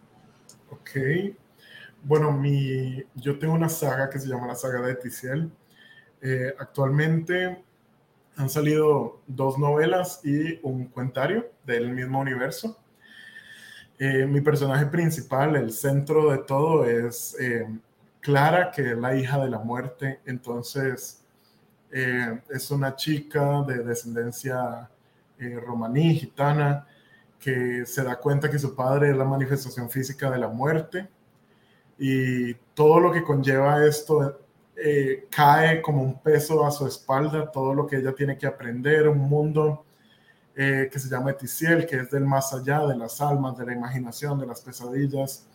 Ok, 0.69 0.91
bueno, 2.03 2.31
mi, 2.31 3.03
yo 3.15 3.37
tengo 3.39 3.53
una 3.53 3.69
saga 3.69 4.09
que 4.09 4.19
se 4.19 4.27
llama 4.27 4.47
la 4.47 4.55
saga 4.55 4.81
de 4.81 4.95
Ticiel. 4.95 5.51
Eh, 6.21 6.53
actualmente 6.57 7.63
han 8.37 8.49
salido 8.49 9.21
dos 9.27 9.57
novelas 9.57 10.21
y 10.23 10.59
un 10.63 10.85
cuentario 10.87 11.51
del 11.65 11.91
mismo 11.91 12.19
universo. 12.19 12.77
Eh, 13.99 14.25
mi 14.25 14.41
personaje 14.41 14.85
principal, 14.87 15.55
el 15.55 15.71
centro 15.71 16.31
de 16.31 16.39
todo, 16.39 16.85
es 16.85 17.37
eh, 17.39 17.67
Clara, 18.23 18.71
que 18.71 18.91
es 18.91 18.97
la 18.97 19.15
hija 19.15 19.43
de 19.43 19.49
la 19.49 19.59
muerte. 19.59 20.21
Entonces, 20.25 21.23
es 21.91 22.71
una 22.71 22.95
chica 22.95 23.61
de 23.67 23.83
descendencia 23.83 24.89
romaní, 25.63 26.15
gitana, 26.15 26.87
que 27.37 27.85
se 27.85 28.03
da 28.03 28.15
cuenta 28.15 28.49
que 28.49 28.57
su 28.57 28.73
padre 28.73 29.11
es 29.11 29.17
la 29.17 29.25
manifestación 29.25 29.89
física 29.89 30.31
de 30.31 30.39
la 30.39 30.47
muerte 30.47 31.07
y 31.97 32.53
todo 32.73 32.99
lo 32.99 33.11
que 33.11 33.23
conlleva 33.23 33.85
esto 33.85 34.39
eh, 34.75 35.27
cae 35.29 35.81
como 35.81 36.01
un 36.01 36.19
peso 36.19 36.65
a 36.65 36.71
su 36.71 36.87
espalda, 36.87 37.51
todo 37.51 37.73
lo 37.73 37.85
que 37.85 37.97
ella 37.97 38.13
tiene 38.13 38.37
que 38.37 38.47
aprender, 38.47 39.07
un 39.07 39.19
mundo 39.19 39.85
eh, 40.55 40.89
que 40.91 40.99
se 40.99 41.09
llama 41.09 41.31
Eticiel, 41.31 41.85
que 41.85 41.97
es 41.97 42.11
del 42.11 42.25
más 42.25 42.53
allá, 42.53 42.85
de 42.87 42.95
las 42.95 43.21
almas, 43.21 43.57
de 43.57 43.65
la 43.65 43.73
imaginación, 43.73 44.39
de 44.39 44.47
las 44.47 44.61
pesadillas, 44.61 45.47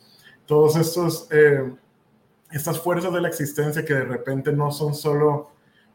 todos 0.47 0.77
estos, 0.77 1.27
eh, 1.31 1.71
estas 2.51 2.81
fuerzas 2.81 3.13
de 3.13 3.21
la 3.21 3.29
existencia 3.29 3.85
que 3.85 3.95
de 3.95 4.05
repente 4.05 4.53
no 4.53 4.71
son 4.71 4.95
solo 4.95 5.51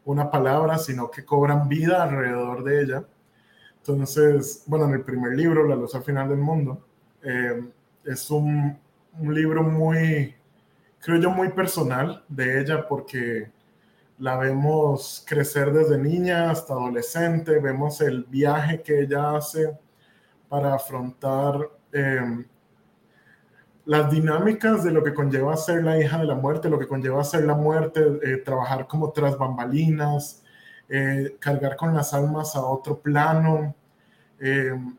una 0.05 0.29
palabra, 0.29 0.77
sino 0.77 1.09
que 1.09 1.25
cobran 1.25 1.67
vida 1.67 2.03
alrededor 2.03 2.63
de 2.63 2.81
ella. 2.81 3.03
Entonces, 3.77 4.63
bueno, 4.67 4.85
en 4.85 4.93
el 4.93 5.01
primer 5.03 5.33
libro, 5.33 5.67
La 5.67 5.75
luz 5.75 5.95
al 5.95 6.03
final 6.03 6.29
del 6.29 6.39
mundo, 6.39 6.85
es 8.03 8.29
un, 8.29 8.77
un 9.19 9.33
libro 9.33 9.63
muy, 9.63 10.35
creo 10.99 11.19
yo, 11.19 11.29
muy 11.29 11.49
personal 11.49 12.23
de 12.27 12.61
ella 12.61 12.87
porque 12.87 13.51
la 14.19 14.37
vemos 14.37 15.23
crecer 15.27 15.71
desde 15.73 15.97
niña 15.97 16.51
hasta 16.51 16.73
adolescente, 16.73 17.59
vemos 17.59 18.01
el 18.01 18.23
viaje 18.23 18.81
que 18.81 19.01
ella 19.01 19.35
hace 19.35 19.77
para 20.47 20.75
afrontar 20.75 21.69
em, 21.91 22.45
las 23.85 24.09
dinámicas 24.09 24.83
de 24.83 24.91
lo 24.91 25.03
que 25.03 25.13
conlleva 25.13 25.57
ser 25.57 25.83
la 25.83 25.99
hija 25.99 26.17
de 26.17 26.25
la 26.25 26.35
muerte, 26.35 26.69
lo 26.69 26.79
que 26.79 26.87
conlleva 26.87 27.23
ser 27.23 27.43
la 27.43 27.55
muerte, 27.55 28.01
eh, 28.23 28.37
trabajar 28.37 28.87
como 28.87 29.11
tras 29.11 29.37
bambalinas, 29.37 30.43
eh, 30.89 31.35
cargar 31.39 31.75
con 31.75 31.93
las 31.93 32.13
almas 32.13 32.55
a 32.55 32.61
otro 32.61 32.99
plano. 32.99 33.75
Em, 34.39 34.95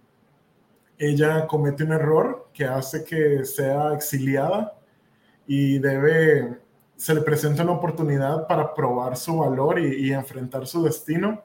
ella 0.99 1.47
comete 1.47 1.85
un 1.85 1.93
error 1.93 2.49
que 2.53 2.65
hace 2.65 3.05
que 3.05 3.45
sea 3.45 3.95
exiliada 3.95 4.75
y 5.47 5.79
debe, 5.79 6.61
se 6.97 7.15
le 7.15 7.23
presenta 7.23 7.63
una 7.63 7.73
oportunidad 7.73 8.47
para 8.47 8.75
probar 8.75 9.17
su 9.17 9.39
valor 9.39 9.79
y, 9.79 10.13
enfrentar 10.13 10.67
su 10.67 10.83
destino 10.85 11.43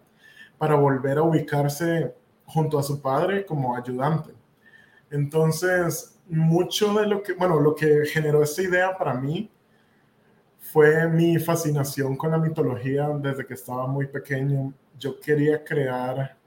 para 0.58 0.75
volver 0.75 1.17
a 1.17 1.23
ubicarse 1.23 2.15
junto 2.45 2.80
a 2.80 2.84
su 2.84 3.02
padre 3.02 3.45
como 3.45 3.75
ayudante. 3.75 4.34
Entonces, 5.10 6.18
mucho 6.29 6.93
de 6.93 7.07
lo 7.07 7.23
que, 7.23 7.33
bueno, 7.33 7.59
lo 7.59 7.75
que 7.75 8.05
generó 8.05 8.43
esta 8.43 8.61
idea 8.61 8.97
para 8.97 9.13
mí 9.15 9.49
fue 10.59 11.07
mi 11.07 11.39
fascinación 11.39 12.15
con 12.15 12.31
la 12.31 12.37
mitología 12.37 13.09
desde 13.09 13.45
que 13.45 13.55
estaba 13.55 13.87
muy 13.87 14.07
pequeño. 14.07 14.73
Yo 14.97 15.19
quería 15.19 15.63
crear 15.63 16.39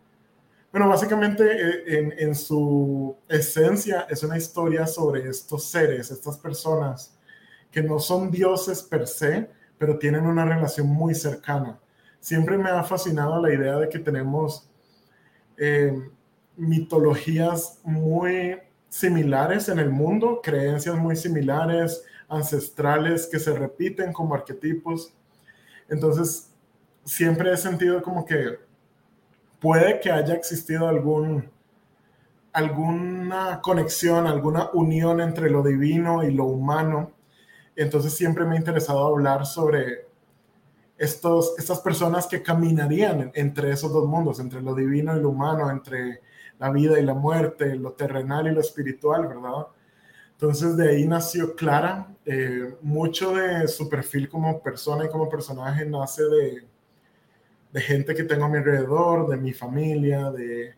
bueno, 0.72 0.88
básicamente 0.88 1.44
eh, 1.44 2.16
en, 2.18 2.34
su 2.34 3.14
esencia 3.28 4.06
es 4.08 4.22
una 4.22 4.38
historia 4.38 4.86
sobre 4.86 5.28
estos 5.28 5.66
seres, 5.66 6.10
estas 6.10 6.38
personas 6.38 7.14
que 7.70 7.82
no 7.82 7.98
son 7.98 8.30
dioses 8.30 8.82
per 8.82 9.06
se, 9.06 9.50
pero 9.76 9.98
tienen 9.98 10.24
una 10.24 10.46
relación 10.46 10.86
muy 10.86 11.14
cercana. 11.14 11.78
Siempre 12.20 12.56
me 12.56 12.70
ha 12.70 12.82
fascinado 12.84 13.38
la 13.42 13.52
idea 13.52 13.76
de 13.76 13.88
que 13.90 13.98
tenemos 13.98 14.66
eh, 15.58 15.92
mitologías 16.56 17.78
muy 17.84 18.58
similares 18.92 19.70
en 19.70 19.78
el 19.78 19.88
mundo, 19.88 20.42
creencias 20.42 20.94
muy 20.96 21.16
similares, 21.16 22.04
ancestrales 22.28 23.26
que 23.26 23.38
se 23.38 23.54
repiten 23.54 24.12
como 24.12 24.34
arquetipos. 24.34 25.14
Entonces, 25.88 26.52
siempre 27.02 27.50
he 27.50 27.56
sentido 27.56 28.02
como 28.02 28.26
que 28.26 28.58
puede 29.58 29.98
que 29.98 30.12
haya 30.12 30.34
existido 30.34 30.88
algún, 30.88 31.50
alguna 32.52 33.62
conexión, 33.62 34.26
alguna 34.26 34.68
unión 34.74 35.22
entre 35.22 35.48
lo 35.48 35.62
divino 35.62 36.22
y 36.22 36.30
lo 36.30 36.44
humano. 36.44 37.12
Entonces 37.74 38.14
siempre 38.14 38.44
me 38.44 38.56
ha 38.56 38.58
interesado 38.58 39.06
hablar 39.06 39.46
sobre 39.46 40.06
estos, 40.98 41.54
estas 41.58 41.80
personas 41.80 42.26
que 42.26 42.42
caminarían 42.42 43.32
entre 43.34 43.70
esos 43.70 43.90
dos 43.90 44.06
mundos, 44.06 44.38
entre 44.38 44.60
lo 44.60 44.74
divino 44.74 45.16
y 45.16 45.22
lo 45.22 45.30
humano, 45.30 45.70
entre 45.70 46.20
la 46.58 46.70
vida 46.70 46.98
y 46.98 47.04
la 47.04 47.14
muerte, 47.14 47.74
lo 47.76 47.92
terrenal 47.92 48.46
y 48.46 48.52
lo 48.52 48.60
espiritual, 48.60 49.26
¿verdad? 49.26 49.66
Entonces 50.32 50.76
de 50.76 50.90
ahí 50.90 51.06
nació 51.06 51.54
Clara. 51.54 52.08
Eh, 52.24 52.74
mucho 52.82 53.34
de 53.34 53.66
su 53.68 53.88
perfil 53.88 54.28
como 54.28 54.62
persona 54.62 55.04
y 55.04 55.08
como 55.08 55.28
personaje 55.28 55.84
nace 55.84 56.22
de, 56.24 56.64
de 57.72 57.80
gente 57.80 58.14
que 58.14 58.24
tengo 58.24 58.44
a 58.44 58.48
mi 58.48 58.58
alrededor, 58.58 59.28
de 59.28 59.36
mi 59.36 59.52
familia, 59.52 60.30
de, 60.30 60.74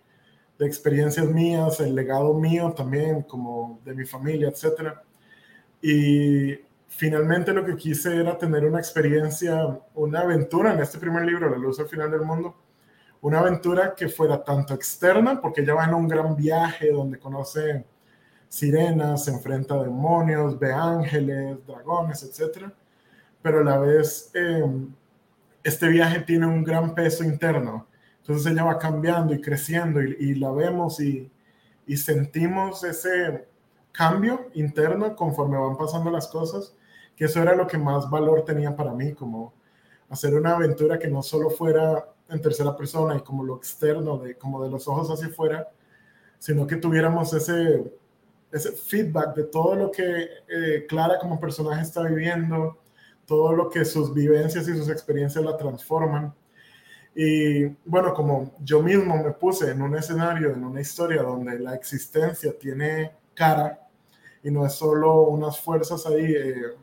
de 0.58 0.66
experiencias 0.66 1.26
mías, 1.26 1.80
el 1.80 1.94
legado 1.94 2.34
mío 2.34 2.72
también, 2.76 3.22
como 3.22 3.80
de 3.84 3.94
mi 3.94 4.04
familia, 4.04 4.48
etc. 4.48 4.94
Y 5.82 6.58
finalmente 6.88 7.52
lo 7.52 7.64
que 7.64 7.76
quise 7.76 8.16
era 8.16 8.38
tener 8.38 8.64
una 8.64 8.78
experiencia, 8.78 9.80
una 9.94 10.20
aventura 10.20 10.72
en 10.72 10.80
este 10.80 10.98
primer 10.98 11.24
libro, 11.24 11.50
La 11.50 11.58
luz 11.58 11.80
al 11.80 11.88
final 11.88 12.10
del 12.10 12.22
mundo, 12.22 12.54
una 13.24 13.40
aventura 13.40 13.94
que 13.94 14.06
fuera 14.06 14.44
tanto 14.44 14.74
externa, 14.74 15.40
porque 15.40 15.62
ella 15.62 15.72
va 15.72 15.87
en 15.87 15.94
un 15.94 16.06
gran 16.06 16.37
viaje 16.37 16.92
donde 16.92 17.18
conoce 17.18 17.87
sirenas, 18.50 19.24
se 19.24 19.30
enfrenta 19.30 19.76
a 19.76 19.82
demonios, 19.82 20.58
ve 20.58 20.70
ángeles, 20.70 21.56
dragones, 21.66 22.22
etc. 22.22 22.66
Pero 23.40 23.60
a 23.60 23.64
la 23.64 23.78
vez 23.78 24.30
eh, 24.34 24.70
este 25.62 25.88
viaje 25.88 26.20
tiene 26.20 26.46
un 26.46 26.62
gran 26.62 26.94
peso 26.94 27.24
interno. 27.24 27.87
Entonces 28.18 28.52
ella 28.52 28.64
va 28.64 28.78
cambiando 28.78 29.32
y 29.32 29.40
creciendo 29.40 30.02
y, 30.02 30.34
la 30.34 30.52
vemos 30.52 31.00
y, 31.00 31.32
y, 31.87 31.96
sentimos 31.96 32.84
ese 32.84 33.48
cambio 33.90 34.50
interno 34.52 35.16
conforme 35.16 35.56
van 35.56 35.78
pasando 35.78 36.10
las 36.10 36.28
cosas, 36.28 36.76
que 37.16 37.24
eso 37.24 37.40
era 37.40 37.54
lo 37.54 37.66
que 37.66 37.78
más 37.78 38.10
valor 38.10 38.44
tenía 38.44 38.76
para 38.76 38.92
mí, 38.92 39.14
como 39.14 39.54
hacer 40.10 40.34
una 40.34 40.56
aventura 40.56 40.98
que 40.98 41.08
no 41.08 41.22
solo 41.22 41.48
fuera 41.48 42.13
en 42.34 42.42
tercera 42.42 42.76
persona 42.76 43.16
y 43.16 43.20
como 43.20 43.44
lo 43.44 43.56
externo, 43.56 44.18
de, 44.18 44.36
como 44.36 44.62
de 44.62 44.70
los 44.70 44.86
ojos 44.88 45.10
hacia 45.10 45.28
afuera, 45.28 45.68
sino 46.38 46.66
que 46.66 46.76
tuviéramos 46.76 47.32
ese, 47.32 47.92
ese 48.52 48.72
feedback 48.72 49.34
de 49.34 49.44
todo 49.44 49.74
lo 49.74 49.90
que 49.90 50.28
eh, 50.48 50.86
Clara 50.88 51.18
como 51.18 51.40
personaje 51.40 51.82
está 51.82 52.02
viviendo, 52.02 52.78
todo 53.26 53.52
lo 53.52 53.70
que 53.70 53.84
sus 53.84 54.12
vivencias 54.12 54.68
y 54.68 54.76
sus 54.76 54.88
experiencias 54.88 55.44
la 55.44 55.56
transforman. 55.56 56.34
Y 57.14 57.66
bueno, 57.84 58.12
como 58.12 58.52
yo 58.60 58.82
mismo 58.82 59.16
me 59.22 59.30
puse 59.30 59.70
en 59.70 59.80
un 59.80 59.96
escenario, 59.96 60.52
en 60.52 60.64
una 60.64 60.80
historia 60.80 61.22
donde 61.22 61.58
la 61.60 61.74
existencia 61.74 62.58
tiene 62.58 63.12
cara 63.34 63.88
y 64.42 64.50
no 64.50 64.66
es 64.66 64.74
solo 64.74 65.22
unas 65.22 65.58
fuerzas 65.60 66.04
ahí 66.06 66.34
eh, 66.34 66.74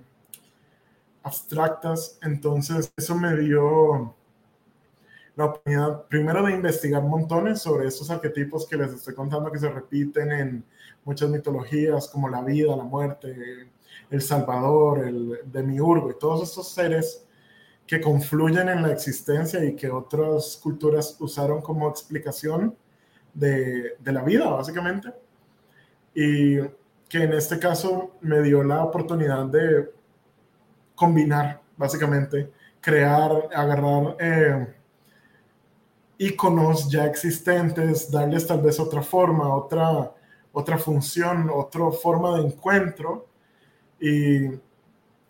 abstractas, 1.23 2.17
entonces 2.23 2.91
eso 2.95 3.15
me 3.15 3.35
dio 3.35 4.15
la 5.35 5.45
oportunidad 5.45 6.03
primero 6.07 6.45
de 6.45 6.53
investigar 6.53 7.01
montones 7.01 7.61
sobre 7.61 7.87
estos 7.87 8.09
arquetipos 8.09 8.67
que 8.67 8.77
les 8.77 8.93
estoy 8.93 9.13
contando 9.13 9.51
que 9.51 9.59
se 9.59 9.69
repiten 9.69 10.31
en 10.31 10.63
muchas 11.03 11.29
mitologías 11.29 12.07
como 12.09 12.29
la 12.29 12.41
vida, 12.41 12.75
la 12.75 12.83
muerte, 12.83 13.67
el 14.09 14.21
Salvador, 14.21 15.07
el 15.07 15.39
Demiurgo 15.45 16.11
y 16.11 16.19
todos 16.19 16.49
estos 16.49 16.69
seres 16.69 17.25
que 17.87 17.99
confluyen 17.99 18.69
en 18.69 18.81
la 18.81 18.91
existencia 18.91 19.63
y 19.63 19.75
que 19.75 19.89
otras 19.89 20.57
culturas 20.61 21.15
usaron 21.19 21.61
como 21.61 21.89
explicación 21.89 22.75
de, 23.33 23.95
de 23.99 24.11
la 24.11 24.23
vida, 24.23 24.49
básicamente. 24.49 25.13
Y 26.13 26.57
que 27.09 27.23
en 27.23 27.33
este 27.33 27.59
caso 27.59 28.11
me 28.21 28.41
dio 28.41 28.63
la 28.63 28.83
oportunidad 28.83 29.45
de 29.47 29.91
combinar, 30.95 31.61
básicamente, 31.75 32.51
crear, 32.79 33.49
agarrar 33.53 34.15
eh, 34.19 34.67
iconos 36.21 36.87
ya 36.87 37.05
existentes, 37.05 38.11
darles 38.11 38.45
tal 38.45 38.61
vez 38.61 38.79
otra 38.79 39.01
forma, 39.01 39.55
otra, 39.55 40.11
otra 40.51 40.77
función, 40.77 41.49
otra 41.51 41.89
forma 41.91 42.37
de 42.37 42.45
encuentro. 42.45 43.27
Y, 43.99 44.49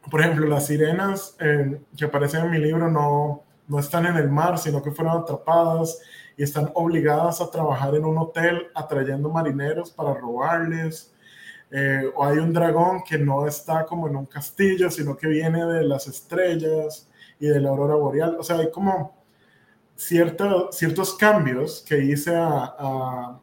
por 0.10 0.20
ejemplo, 0.20 0.48
las 0.48 0.68
sirenas 0.68 1.38
eh, 1.40 1.82
que 1.96 2.06
aparecen 2.06 2.44
en 2.44 2.52
mi 2.52 2.60
libro 2.60 2.90
no, 2.90 3.42
no 3.70 3.80
están 3.80 4.06
en 4.06 4.18
el 4.18 4.30
mar, 4.30 4.58
sino 4.58 4.84
que 4.84 4.92
fueron 4.92 5.22
atrapadas 5.22 6.02
y 6.36 6.44
están 6.44 6.70
obligadas 6.74 7.40
a 7.40 7.50
trabajar 7.50 7.96
en 7.96 8.04
un 8.04 8.18
hotel 8.18 8.68
atrayendo 8.76 9.30
marineros 9.30 9.92
para 9.92 10.14
robarles. 10.14 11.14
Eh, 11.72 12.04
o 12.14 12.26
hay 12.26 12.38
un 12.38 12.52
dragón 12.52 13.02
que 13.08 13.18
no 13.18 13.48
está 13.48 13.86
como 13.86 14.10
en 14.10 14.18
un 14.18 14.26
castillo, 14.26 14.92
sino 14.92 15.16
que 15.16 15.28
viene 15.28 15.66
de 15.66 15.84
las 15.86 16.08
estrellas 16.08 17.08
y 17.40 17.48
de 17.48 17.62
la 17.62 17.70
aurora 17.70 17.96
boreal. 17.96 18.36
O 18.38 18.44
sea, 18.44 18.58
hay 18.58 18.70
como 18.70 19.21
ciertos 20.02 21.16
cambios 21.16 21.84
que 21.88 22.00
hice 22.00 22.36
a, 22.36 23.38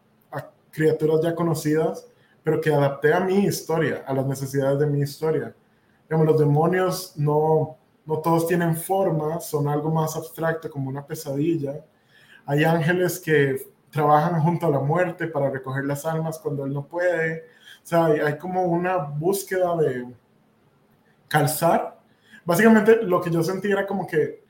criaturas 0.71 1.21
ya 1.23 1.35
conocidas, 1.35 2.07
pero 2.43 2.61
que 2.61 2.73
adapté 2.73 3.13
a 3.13 3.21
mi 3.21 3.45
historia, 3.47 4.05
a 4.07 4.13
las 4.13 4.27
necesidades 4.27 4.79
de 4.79 4.87
mi 4.87 5.01
historia. 5.01 5.55
Digamos, 6.09 6.27
los 6.27 6.39
demonios 6.39 7.15
no, 7.17 7.77
no 8.07 8.19
todos 8.19 8.47
tienen 8.47 8.77
forma, 8.77 9.41
son 9.41 9.67
algo 9.67 9.91
más 9.91 10.15
abstracto, 10.17 10.71
como 10.71 10.89
una 10.89 11.05
pesadilla. 11.05 11.85
Hay 12.47 12.65
ángeles 12.65 13.19
que 13.19 13.71
trabajan 13.91 14.41
junto 14.41 14.67
a 14.67 14.71
la 14.71 14.81
muerte 14.81 15.27
para 15.27 15.51
recoger 15.51 15.85
las 15.85 16.05
almas 16.05 16.39
cuando 16.39 16.65
él 16.65 16.73
no 16.73 16.87
puede. 16.87 17.45
O 17.83 17.87
sea, 17.87 18.07
hay, 18.07 18.21
hay 18.21 18.39
como 18.39 18.63
una 18.65 18.97
búsqueda 18.99 19.77
de 19.77 20.07
calzar. 21.27 21.99
Básicamente 22.45 23.03
lo 23.03 23.21
que 23.21 23.31
yo 23.31 23.43
sentí 23.43 23.71
era 23.71 23.87
como 23.87 24.07
que 24.07 24.48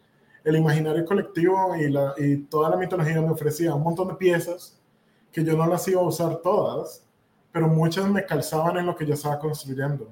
el 0.49 0.57
imaginario 0.57 1.05
colectivo 1.05 1.75
y, 1.77 2.37
toda 2.45 2.71
la 2.71 2.77
mitología 2.77 3.21
me 3.21 3.31
ofrecía 3.31 3.75
un 3.75 3.83
montón 3.83 4.09
de 4.09 4.15
piezas 4.15 4.79
que 5.31 5.45
yo 5.45 5.55
no 5.57 5.67
las 5.67 5.87
iba 5.89 6.01
a 6.01 6.05
usar 6.05 6.37
todas, 6.37 7.05
pero 7.53 7.69
muchas 7.69 8.09
me 8.09 8.25
calzaban 8.25 8.79
en 8.79 8.87
lo 8.87 8.97
que 8.97 9.05
yo 9.05 9.13
estaba 9.15 9.39
construyendo. 9.39 10.09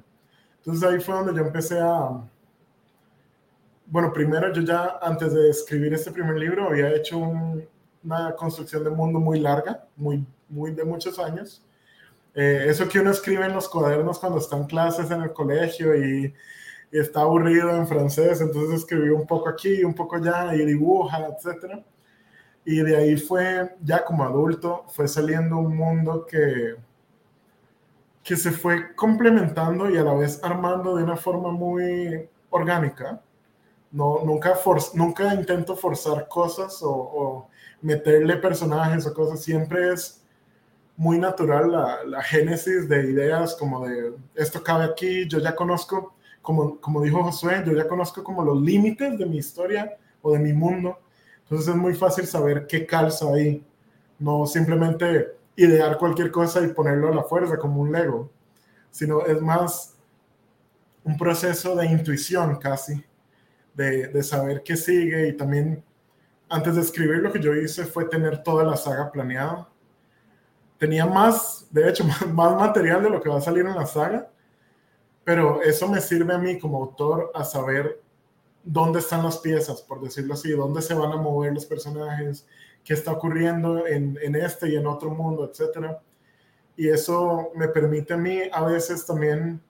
Entonces 0.58 0.84
ahí 0.84 1.00
fue 1.00 1.14
donde 1.14 1.34
yo 1.34 1.46
empecé 1.46 1.80
a... 1.80 2.22
Bueno, 3.86 4.12
primero 4.12 4.52
yo 4.52 4.62
ya 4.62 4.98
antes 5.00 5.32
de 5.32 5.48
escribir 5.48 5.94
este 5.94 6.10
primer 6.10 6.36
libro 6.36 6.68
había 6.68 6.94
hecho 6.94 7.18
una 7.18 8.34
construcción 8.36 8.84
de 8.84 8.90
mundo 8.90 9.18
muy 9.18 9.40
larga, 9.40 9.86
muy, 9.96 10.26
muy 10.48 10.72
de 10.72 10.84
muchos 10.84 11.18
años. 11.18 11.64
Eh, 12.34 12.66
eso 12.68 12.86
que 12.86 13.00
uno 13.00 13.10
escribe 13.10 13.46
en 13.46 13.54
los 13.54 13.68
cuadernos 13.68 14.18
cuando 14.18 14.38
está 14.38 14.58
en 14.58 14.64
clases 14.64 15.10
en 15.10 15.22
el 15.22 15.32
colegio 15.32 15.96
y 15.96 16.34
está 16.98 17.22
aburrido 17.22 17.70
en 17.70 17.86
francés, 17.86 18.40
entonces 18.40 18.80
escribí 18.80 19.10
un 19.10 19.26
poco 19.26 19.48
aquí, 19.48 19.84
un 19.84 19.94
poco 19.94 20.16
allá 20.16 20.54
y 20.54 20.64
dibuja, 20.64 21.28
etc. 21.28 21.82
Y 22.64 22.78
de 22.80 22.96
ahí 22.96 23.16
fue, 23.16 23.76
ya 23.82 24.04
como 24.04 24.24
adulto, 24.24 24.84
fue 24.88 25.08
saliendo 25.08 25.58
un 25.58 25.76
mundo 25.76 26.26
que, 26.26 26.76
que 28.22 28.36
se 28.36 28.50
fue 28.50 28.94
complementando 28.94 29.90
y 29.90 29.96
a 29.96 30.02
la 30.02 30.14
vez 30.14 30.42
armando 30.42 30.96
de 30.96 31.04
una 31.04 31.16
forma 31.16 31.52
muy 31.52 32.28
orgánica. 32.50 33.20
No, 33.92 34.24
nunca, 34.24 34.54
for, 34.56 34.78
nunca 34.94 35.32
intento 35.34 35.76
forzar 35.76 36.26
cosas 36.28 36.82
o, 36.82 36.90
o, 36.90 37.48
meterle 37.82 38.36
personajes 38.36 39.06
o 39.06 39.14
cosas, 39.14 39.40
siempre 39.42 39.92
es 39.92 40.24
muy 40.96 41.18
natural 41.18 41.70
la, 41.70 42.04
la 42.04 42.22
génesis 42.22 42.88
de 42.88 43.10
ideas 43.10 43.54
como 43.54 43.86
de 43.86 44.14
esto 44.34 44.62
cabe 44.62 44.84
aquí, 44.84 45.28
yo 45.28 45.38
ya 45.38 45.54
conozco 45.54 46.15
como, 46.46 46.80
como 46.80 47.02
dijo 47.02 47.24
Josué, 47.24 47.64
yo 47.66 47.72
ya 47.72 47.88
conozco 47.88 48.22
como 48.22 48.44
los 48.44 48.62
límites 48.62 49.18
de 49.18 49.26
mi 49.26 49.38
historia 49.38 49.96
o 50.22 50.32
de 50.32 50.38
mi 50.38 50.52
mundo, 50.52 51.00
entonces 51.40 51.66
es 51.66 51.74
muy 51.74 51.92
fácil 51.92 52.24
saber 52.24 52.68
qué 52.68 52.86
calza 52.86 53.26
ahí, 53.32 53.66
no 54.20 54.46
simplemente 54.46 55.38
idear 55.56 55.98
cualquier 55.98 56.30
cosa 56.30 56.62
y 56.62 56.68
ponerlo 56.68 57.08
a 57.08 57.16
la 57.16 57.24
fuerza 57.24 57.58
como 57.58 57.80
un 57.80 57.90
Lego, 57.90 58.30
sino 58.92 59.26
es 59.26 59.42
más 59.42 59.96
un 61.02 61.18
proceso 61.18 61.74
de 61.74 61.86
intuición 61.86 62.60
casi, 62.60 63.04
de, 63.74 64.06
de 64.06 64.22
saber 64.22 64.62
qué 64.62 64.76
sigue 64.76 65.26
y 65.26 65.36
también 65.36 65.82
antes 66.48 66.76
de 66.76 66.80
escribir 66.82 67.16
lo 67.16 67.32
que 67.32 67.40
yo 67.40 67.56
hice 67.56 67.86
fue 67.86 68.04
tener 68.04 68.44
toda 68.44 68.62
la 68.62 68.76
saga 68.76 69.10
planeada. 69.10 69.68
Tenía 70.78 71.06
más, 71.06 71.66
de 71.70 71.88
hecho, 71.88 72.04
más 72.32 72.54
material 72.54 73.02
de 73.02 73.10
lo 73.10 73.20
que 73.20 73.30
va 73.30 73.38
a 73.38 73.40
salir 73.40 73.66
en 73.66 73.74
la 73.74 73.86
saga, 73.86 74.30
pero 75.26 75.60
eso 75.60 75.88
me 75.88 76.00
sirve 76.00 76.34
a 76.34 76.38
mí 76.38 76.56
como 76.56 76.78
autor 76.78 77.32
a 77.34 77.42
saber 77.42 78.00
dónde 78.62 79.00
están 79.00 79.24
las 79.24 79.38
piezas, 79.38 79.82
por 79.82 80.00
decirlo 80.00 80.34
así, 80.34 80.52
dónde 80.52 80.80
se 80.80 80.94
van 80.94 81.10
a 81.10 81.16
mover 81.16 81.52
los 81.52 81.66
personajes, 81.66 82.46
qué 82.84 82.94
está 82.94 83.10
ocurriendo 83.10 83.88
en, 83.88 84.16
en 84.22 84.36
este 84.36 84.68
y 84.68 84.76
en 84.76 84.86
otro 84.86 85.10
mundo, 85.10 85.50
etc. 85.50 85.96
Y 86.76 86.88
eso 86.88 87.50
me 87.56 87.66
permite 87.66 88.14
a 88.14 88.16
mí 88.16 88.38
a 88.52 88.62
veces 88.66 89.04
también 89.04 89.60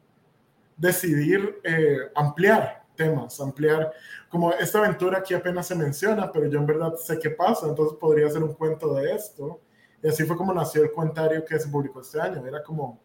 decidir 0.77 1.59
eh, 1.65 2.01
ampliar 2.15 2.85
temas, 2.95 3.41
ampliar, 3.41 3.95
como 4.29 4.53
esta 4.53 4.81
aventura 4.81 5.21
aquí 5.21 5.33
apenas 5.33 5.69
se 5.69 5.75
menciona, 5.75 6.31
pero 6.31 6.49
yo 6.49 6.59
en 6.59 6.67
verdad 6.67 6.97
sé 6.97 7.19
qué 7.19 7.31
pasa, 7.31 7.67
entonces 7.67 7.97
podría 7.99 8.29
ser 8.29 8.43
un 8.43 8.53
cuento 8.53 8.93
de 8.93 9.15
esto. 9.15 9.59
Y 10.03 10.09
así 10.09 10.25
fue 10.25 10.37
como 10.37 10.53
nació 10.53 10.83
el 10.83 10.93
cuentario 10.93 11.43
que 11.47 11.59
se 11.59 11.69
publicó 11.69 12.03
este 12.03 12.21
año. 12.21 12.47
Era 12.47 12.63
como, 12.63 13.01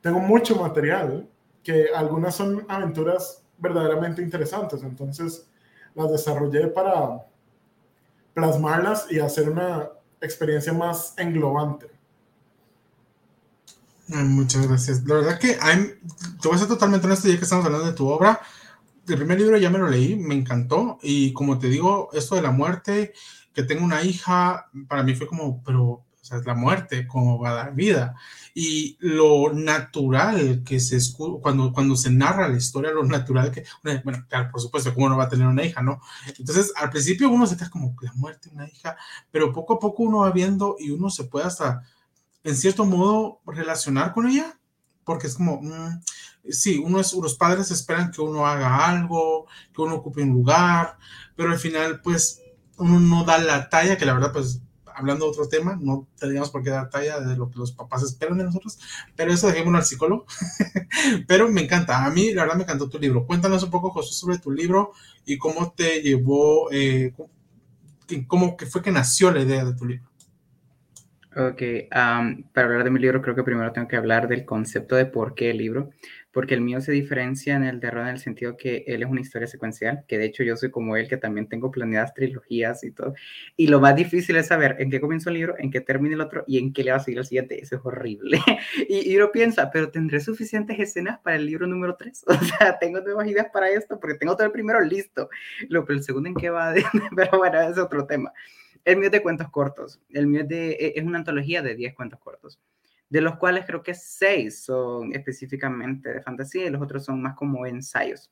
tengo 0.00 0.18
mucho 0.18 0.56
material, 0.56 1.28
que 1.64 1.88
algunas 1.94 2.36
son 2.36 2.64
aventuras 2.68 3.42
verdaderamente 3.58 4.22
interesantes, 4.22 4.82
entonces 4.82 5.48
las 5.94 6.10
desarrollé 6.10 6.68
para 6.68 7.26
plasmarlas 8.34 9.10
y 9.10 9.18
hacer 9.18 9.48
una 9.48 9.88
experiencia 10.20 10.72
más 10.72 11.14
englobante. 11.16 11.90
Muchas 14.08 14.66
gracias. 14.68 15.02
La 15.04 15.14
verdad 15.14 15.38
que 15.38 15.56
I'm, 15.62 15.98
te 16.40 16.48
voy 16.48 16.56
a 16.56 16.58
ser 16.58 16.68
totalmente 16.68 17.06
honesto, 17.06 17.28
ya 17.28 17.36
que 17.38 17.44
estamos 17.44 17.64
hablando 17.64 17.86
de 17.86 17.94
tu 17.94 18.06
obra. 18.06 18.40
El 19.08 19.16
primer 19.16 19.38
libro 19.38 19.56
ya 19.56 19.70
me 19.70 19.78
lo 19.78 19.88
leí, 19.88 20.16
me 20.16 20.34
encantó. 20.34 20.98
Y 21.02 21.32
como 21.32 21.58
te 21.58 21.68
digo, 21.68 22.10
esto 22.12 22.34
de 22.34 22.42
la 22.42 22.50
muerte, 22.50 23.14
que 23.54 23.62
tengo 23.62 23.84
una 23.84 24.02
hija, 24.02 24.70
para 24.88 25.02
mí 25.02 25.14
fue 25.14 25.26
como, 25.26 25.62
pero 25.64 26.04
o 26.24 26.26
sea, 26.26 26.38
la 26.38 26.54
muerte, 26.54 27.06
como 27.06 27.38
va 27.38 27.50
a 27.50 27.54
dar 27.54 27.74
vida. 27.74 28.14
Y 28.54 28.96
lo 28.98 29.52
natural 29.52 30.62
que 30.64 30.80
se 30.80 30.98
cuando, 31.42 31.70
cuando 31.70 31.96
se 31.96 32.10
narra 32.10 32.48
la 32.48 32.56
historia, 32.56 32.92
lo 32.92 33.04
natural 33.04 33.50
que, 33.50 33.64
bueno, 33.82 34.24
claro, 34.26 34.50
por 34.50 34.62
supuesto, 34.62 34.94
como 34.94 35.04
uno 35.04 35.18
va 35.18 35.24
a 35.24 35.28
tener 35.28 35.46
una 35.46 35.62
hija, 35.62 35.82
¿no? 35.82 36.00
Entonces, 36.38 36.72
al 36.76 36.88
principio 36.88 37.28
uno 37.28 37.46
se 37.46 37.58
queda 37.58 37.68
como 37.68 37.94
la 38.00 38.14
muerte 38.14 38.48
una 38.50 38.66
hija, 38.66 38.96
pero 39.30 39.52
poco 39.52 39.74
a 39.74 39.78
poco 39.78 40.04
uno 40.04 40.20
va 40.20 40.30
viendo 40.30 40.76
y 40.78 40.92
uno 40.92 41.10
se 41.10 41.24
puede 41.24 41.44
hasta, 41.44 41.82
en 42.42 42.56
cierto 42.56 42.86
modo, 42.86 43.42
relacionar 43.44 44.14
con 44.14 44.26
ella, 44.26 44.58
porque 45.04 45.26
es 45.26 45.34
como, 45.34 45.60
mm, 45.60 46.00
sí, 46.48 46.78
uno 46.78 47.00
es, 47.00 47.12
los 47.12 47.34
padres 47.34 47.70
esperan 47.70 48.10
que 48.10 48.22
uno 48.22 48.46
haga 48.46 48.88
algo, 48.88 49.46
que 49.74 49.82
uno 49.82 49.96
ocupe 49.96 50.22
un 50.22 50.30
lugar, 50.30 50.96
pero 51.36 51.52
al 51.52 51.58
final, 51.58 52.00
pues, 52.00 52.40
uno 52.78 52.98
no 52.98 53.24
da 53.24 53.36
la 53.36 53.68
talla, 53.68 53.98
que 53.98 54.06
la 54.06 54.14
verdad, 54.14 54.32
pues, 54.32 54.62
hablando 54.94 55.24
de 55.24 55.30
otro 55.30 55.48
tema, 55.48 55.78
no 55.80 56.06
tendríamos 56.18 56.50
por 56.50 56.62
qué 56.62 56.70
dar 56.70 56.90
talla 56.90 57.20
de 57.20 57.36
lo 57.36 57.50
que 57.50 57.58
los 57.58 57.72
papás 57.72 58.02
esperan 58.02 58.38
de 58.38 58.44
nosotros, 58.44 58.78
pero 59.16 59.32
eso 59.32 59.48
dejémoslo 59.48 59.78
al 59.78 59.84
psicólogo. 59.84 60.26
pero 61.26 61.48
me 61.48 61.62
encanta, 61.62 62.04
a 62.04 62.10
mí 62.10 62.32
la 62.32 62.42
verdad 62.42 62.56
me 62.56 62.62
encantó 62.62 62.88
tu 62.88 62.98
libro. 62.98 63.26
Cuéntanos 63.26 63.62
un 63.62 63.70
poco, 63.70 63.90
José, 63.90 64.12
sobre 64.14 64.38
tu 64.38 64.50
libro 64.50 64.92
y 65.26 65.38
cómo 65.38 65.72
te 65.72 66.00
llevó, 66.02 66.70
eh, 66.72 67.12
cómo 68.26 68.56
que 68.56 68.66
fue 68.66 68.82
que 68.82 68.90
nació 68.90 69.30
la 69.30 69.40
idea 69.40 69.64
de 69.64 69.74
tu 69.74 69.86
libro. 69.86 70.08
Ok, 71.36 71.62
para 71.90 72.66
hablar 72.68 72.84
de 72.84 72.90
mi 72.90 73.00
libro 73.00 73.20
creo 73.20 73.34
que 73.34 73.42
primero 73.42 73.72
tengo 73.72 73.88
que 73.88 73.96
hablar 73.96 74.28
del 74.28 74.44
concepto 74.44 74.94
de 74.94 75.06
por 75.06 75.34
qué 75.34 75.50
el 75.50 75.58
libro. 75.58 75.90
Porque 76.34 76.54
el 76.54 76.60
mío 76.60 76.80
se 76.80 76.90
diferencia 76.90 77.54
en 77.54 77.62
el 77.62 77.78
de 77.78 77.90
Ron 77.90 78.08
en 78.08 78.14
el 78.14 78.18
sentido 78.18 78.56
que 78.56 78.84
él 78.88 79.02
es 79.02 79.08
una 79.08 79.20
historia 79.20 79.46
secuencial, 79.46 80.04
que 80.08 80.18
de 80.18 80.26
hecho 80.26 80.42
yo 80.42 80.56
soy 80.56 80.70
como 80.70 80.96
él, 80.96 81.08
que 81.08 81.16
también 81.16 81.48
tengo 81.48 81.70
planeadas 81.70 82.12
trilogías 82.12 82.82
y 82.82 82.90
todo. 82.90 83.14
Y 83.56 83.68
lo 83.68 83.80
más 83.80 83.94
difícil 83.94 84.36
es 84.36 84.48
saber 84.48 84.76
en 84.80 84.90
qué 84.90 85.00
comienza 85.00 85.30
el 85.30 85.36
libro, 85.36 85.54
en 85.58 85.70
qué 85.70 85.80
termina 85.80 86.16
el 86.16 86.20
otro 86.20 86.42
y 86.48 86.58
en 86.58 86.72
qué 86.72 86.82
le 86.82 86.90
va 86.90 86.96
a 86.96 87.00
seguir 87.00 87.20
el 87.20 87.24
siguiente. 87.24 87.62
Eso 87.62 87.76
es 87.76 87.82
horrible. 87.84 88.40
y, 88.88 89.12
y 89.12 89.16
uno 89.16 89.30
piensa, 89.30 89.70
pero 89.70 89.90
¿tendré 89.90 90.20
suficientes 90.20 90.78
escenas 90.78 91.20
para 91.20 91.36
el 91.36 91.46
libro 91.46 91.66
número 91.66 91.96
3? 91.96 92.24
O 92.34 92.46
sea, 92.46 92.78
tengo 92.78 93.00
nuevas 93.00 93.28
ideas 93.28 93.46
para 93.52 93.70
esto, 93.70 93.98
porque 94.00 94.18
tengo 94.18 94.34
todo 94.34 94.46
el 94.46 94.52
primero 94.52 94.80
listo. 94.80 95.30
Lo, 95.68 95.84
pero 95.84 95.98
el 95.98 96.04
segundo 96.04 96.28
en 96.28 96.34
qué 96.34 96.50
va, 96.50 96.74
pero 97.16 97.38
bueno, 97.38 97.60
es 97.60 97.78
otro 97.78 98.06
tema. 98.06 98.32
El 98.84 98.96
mío 98.96 99.06
es 99.06 99.12
de 99.12 99.22
cuentos 99.22 99.48
cortos. 99.50 100.00
El 100.10 100.26
mío 100.26 100.42
es, 100.42 100.48
de, 100.48 100.72
e, 100.72 100.92
es 100.96 101.04
una 101.04 101.18
antología 101.18 101.62
de 101.62 101.74
10 101.74 101.94
cuentos 101.94 102.18
cortos 102.18 102.58
de 103.14 103.20
los 103.20 103.36
cuales 103.36 103.64
creo 103.64 103.80
que 103.80 103.94
seis 103.94 104.64
son 104.64 105.14
específicamente 105.14 106.12
de 106.12 106.20
fantasía 106.20 106.66
y 106.66 106.70
los 106.70 106.82
otros 106.82 107.04
son 107.04 107.22
más 107.22 107.36
como 107.36 107.64
ensayos. 107.64 108.28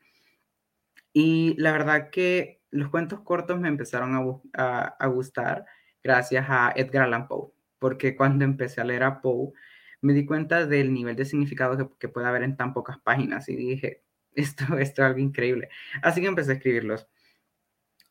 Y 1.12 1.55
la 1.57 1.71
verdad 1.71 2.11
que 2.11 2.61
los 2.73 2.90
cuentos 2.90 3.21
cortos 3.21 3.61
me 3.61 3.68
empezaron 3.68 4.40
a, 4.55 5.07
gustar 5.07 5.66
gracias 6.03 6.47
a 6.49 6.73
Edgar 6.75 7.05
Allan 7.05 7.29
Poe, 7.29 7.53
porque 7.79 8.16
cuando 8.16 8.45
empecé 8.45 8.81
a 8.81 8.85
leer 8.85 9.05
a 9.05 9.21
Poe, 9.21 9.53
me 10.01 10.14
di 10.14 10.27
cuenta 10.27 10.66
del 10.66 10.92
nivel 10.92 11.14
de 11.14 11.27
significado 11.27 11.97
que, 11.97 12.09
puede 12.09 12.27
haber 12.27 12.42
en 12.42 12.57
tan 12.57 12.75
pocas 12.75 12.99
páginas 12.99 13.49
y 13.49 13.55
dije, 13.55 14.03
esto, 14.35 14.64
esto 14.79 15.03
es 15.03 15.07
algo 15.07 15.21
increíble. 15.21 15.68
Así 16.03 16.21
que 16.21 16.27
empecé 16.27 16.51
a 16.51 16.55
escribirlos. 16.55 17.07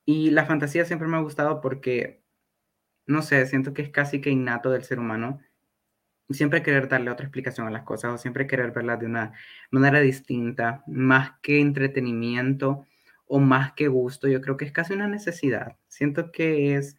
Y 0.06 0.32
la 0.32 0.46
fantasía 0.46 0.86
siempre 0.86 1.10
me 1.10 1.18
ha 1.18 1.22
gustado 1.22 1.60
porque, 1.60 2.24
no 3.08 3.22
sé, 3.24 3.46
siento 3.46 3.74
que 3.74 3.82
es 3.82 3.90
casi 3.90 4.22
que 4.22 4.30
innato 4.30 4.72
del 4.72 4.86
ser 4.86 5.00
humano 5.00 5.42
siempre 6.34 6.64
querer 6.64 6.88
darle 6.88 7.12
otra 7.12 7.26
explicación 7.26 7.68
a 7.68 7.72
las 7.72 7.84
cosas 7.84 8.14
o 8.14 8.18
siempre 8.18 8.48
querer 8.48 8.72
verlas 8.72 9.00
de 9.00 9.06
una 9.06 9.34
manera 9.72 10.00
distinta, 10.00 10.84
más 10.88 11.34
que 11.42 11.60
entretenimiento 11.60 12.86
o 13.34 13.40
más 13.40 13.74
que 13.74 13.88
gusto, 13.88 14.28
yo 14.28 14.42
creo 14.42 14.58
que 14.58 14.66
es 14.66 14.72
casi 14.74 14.94
una 14.94 15.08
necesidad. 15.08 15.78
Siento 15.88 16.32
que 16.32 16.76
es 16.76 16.98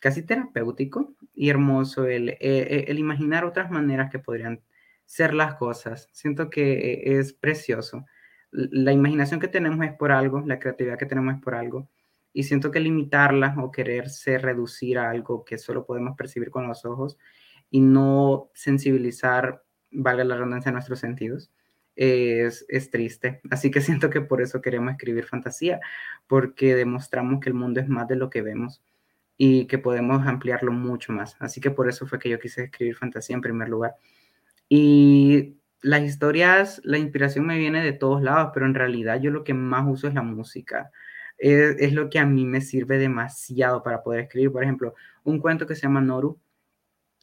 casi 0.00 0.22
terapéutico 0.22 1.14
y 1.34 1.50
hermoso 1.50 2.06
el, 2.06 2.30
eh, 2.30 2.38
eh, 2.40 2.84
el, 2.88 2.98
imaginar 2.98 3.44
otras 3.44 3.70
maneras 3.70 4.10
que 4.10 4.18
podrían 4.18 4.62
ser 5.04 5.34
las 5.34 5.56
cosas. 5.56 6.08
Siento 6.12 6.50
que 6.50 7.18
es 7.18 7.32
precioso. 7.34 8.06
La 8.50 8.92
imaginación 8.92 9.40
que 9.40 9.48
tenemos 9.48 9.84
es 9.84 9.92
por 9.92 10.12
algo, 10.12 10.42
la 10.46 10.58
creatividad 10.58 10.98
que 10.98 11.06
tenemos 11.06 11.34
es 11.34 11.42
por 11.42 11.54
algo. 11.54 11.90
Y 12.32 12.44
siento 12.44 12.70
que 12.70 12.80
limitarla 12.80 13.54
o 13.58 13.70
quererse 13.70 14.38
reducir 14.38 14.98
a 14.98 15.10
algo 15.10 15.44
que 15.44 15.58
solo 15.58 15.84
podemos 15.84 16.16
percibir 16.16 16.50
con 16.50 16.66
los 16.66 16.84
ojos 16.84 17.18
y 17.74 17.80
no 17.80 18.52
sensibilizar, 18.54 19.64
valga 19.90 20.22
la 20.22 20.36
redundancia, 20.36 20.70
nuestros 20.70 21.00
sentidos, 21.00 21.50
es, 21.96 22.64
es, 22.68 22.88
triste. 22.88 23.40
Así 23.50 23.72
que 23.72 23.80
siento 23.80 24.10
que 24.10 24.20
por 24.20 24.40
eso 24.40 24.60
queremos 24.62 24.92
escribir 24.92 25.24
fantasía, 25.24 25.80
porque 26.28 26.76
demostramos 26.76 27.40
que 27.40 27.48
el 27.48 27.56
mundo 27.56 27.80
es 27.80 27.88
más 27.88 28.06
de 28.06 28.14
lo 28.14 28.30
que 28.30 28.42
vemos 28.42 28.80
y 29.36 29.66
que 29.66 29.78
podemos 29.78 30.24
ampliarlo 30.24 30.70
mucho 30.70 31.12
más. 31.12 31.36
Así 31.40 31.60
que 31.60 31.72
por 31.72 31.88
eso 31.88 32.06
fue 32.06 32.20
que 32.20 32.28
yo 32.28 32.38
quise 32.38 32.62
escribir 32.62 32.94
fantasía 32.94 33.34
en 33.34 33.42
primer 33.42 33.68
lugar. 33.68 33.96
Y 34.68 35.56
las 35.82 36.02
historias, 36.02 36.80
la 36.84 36.98
inspiración 36.98 37.44
me 37.44 37.58
viene 37.58 37.82
de 37.82 37.92
todos 37.92 38.22
lados, 38.22 38.52
pero 38.54 38.66
en 38.66 38.74
realidad 38.74 39.20
yo 39.20 39.32
lo 39.32 39.42
que 39.42 39.52
más 39.52 39.84
uso 39.88 40.06
es 40.06 40.14
la 40.14 40.22
música. 40.22 40.92
Es, 41.38 41.74
es 41.80 41.92
lo 41.92 42.08
que 42.08 42.20
a 42.20 42.24
mí 42.24 42.46
me 42.46 42.60
sirve 42.60 42.98
demasiado 42.98 43.82
para 43.82 44.04
poder 44.04 44.20
escribir. 44.20 44.52
Por 44.52 44.62
ejemplo, 44.62 44.94
un 45.24 45.40
cuento 45.40 45.66
que 45.66 45.74
se 45.74 45.82
llama 45.82 46.00
Noru, 46.00 46.38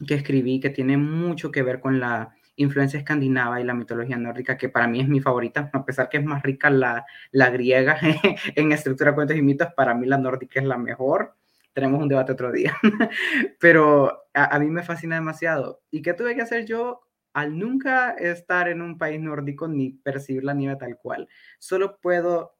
que 0.06 0.14
escribí 0.14 0.60
que 0.60 0.70
tiene 0.70 0.96
mucho 0.96 1.50
que 1.50 1.62
ver 1.62 1.80
con 1.80 2.00
la 2.00 2.34
influencia 2.56 2.98
escandinava 2.98 3.60
y 3.60 3.64
la 3.64 3.74
mitología 3.74 4.16
nórdica, 4.16 4.56
que 4.56 4.68
para 4.68 4.86
mí 4.86 5.00
es 5.00 5.08
mi 5.08 5.20
favorita, 5.20 5.70
a 5.72 5.84
pesar 5.84 6.08
que 6.08 6.18
es 6.18 6.24
más 6.24 6.42
rica 6.42 6.70
la, 6.70 7.04
la 7.30 7.50
griega 7.50 7.98
en 8.54 8.72
estructura, 8.72 9.14
cuentos 9.14 9.36
y 9.36 9.42
mitos, 9.42 9.68
para 9.74 9.94
mí 9.94 10.06
la 10.06 10.18
nórdica 10.18 10.60
es 10.60 10.66
la 10.66 10.78
mejor. 10.78 11.34
Tenemos 11.72 12.02
un 12.02 12.08
debate 12.08 12.32
otro 12.32 12.52
día, 12.52 12.76
pero 13.60 14.24
a, 14.34 14.58
mí 14.58 14.66
me 14.66 14.82
fascina 14.82 15.14
demasiado. 15.14 15.80
¿Y 15.90 16.02
qué 16.02 16.12
tuve 16.12 16.34
que 16.34 16.42
hacer 16.42 16.66
yo 16.66 17.00
al 17.32 17.58
nunca 17.58 18.10
estar 18.10 18.68
en 18.68 18.82
un 18.82 18.98
país 18.98 19.18
nórdico 19.18 19.68
ni 19.68 19.90
percibir 19.90 20.44
la 20.44 20.52
nieve 20.52 20.76
tal 20.76 20.98
cual? 20.98 21.28
Solo 21.58 21.98
puedo 21.98 22.56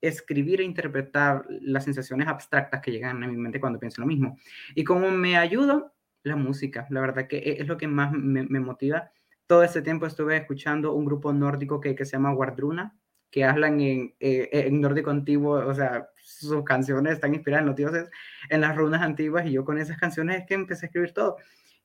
escribir 0.00 0.62
e 0.62 0.64
interpretar 0.64 1.44
las 1.48 1.84
sensaciones 1.84 2.26
abstractas 2.26 2.80
que 2.80 2.90
llegan 2.90 3.22
a 3.22 3.26
mi 3.26 3.36
mente 3.36 3.60
cuando 3.60 3.78
pienso 3.78 4.00
lo 4.00 4.06
mismo. 4.06 4.38
Y 4.74 4.82
como 4.82 5.10
me 5.10 5.36
ayuda 5.36 5.93
la 6.24 6.36
música, 6.36 6.86
la 6.90 7.00
verdad 7.00 7.28
que 7.28 7.38
e, 7.38 7.60
es 7.60 7.68
lo 7.68 7.76
que 7.76 7.86
más 7.86 8.12
me, 8.12 8.60
motiva. 8.60 9.10
Todo 9.46 9.62
ese 9.62 9.82
tiempo 9.82 10.06
estuve 10.06 10.36
escuchando 10.36 10.94
un 10.94 11.04
grupo 11.04 11.32
nórdico 11.32 11.80
que, 11.80 11.96
se 11.96 12.12
llama 12.12 12.32
Guardruna, 12.32 12.96
que 13.30 13.44
hablan 13.44 13.80
en, 13.80 14.14
eh, 14.20 14.48
en, 14.52 14.80
nórdico 14.80 15.10
antiguo, 15.10 15.66
o 15.66 15.74
sea, 15.74 16.08
sus 16.22 16.64
canciones 16.64 17.14
están 17.14 17.34
inspiradas 17.34 17.62
en 17.62 17.66
los 17.68 17.76
dioses, 17.76 18.10
en 18.48 18.60
las 18.62 18.74
runas 18.76 19.02
antiguas, 19.02 19.46
y 19.46 19.52
yo 19.52 19.64
con 19.64 19.78
esas 19.78 19.98
canciones 19.98 20.40
es 20.40 20.46
que 20.46 20.54
empecé 20.54 20.86
a 20.86 20.88
escribir 20.88 21.12
todo. 21.12 21.36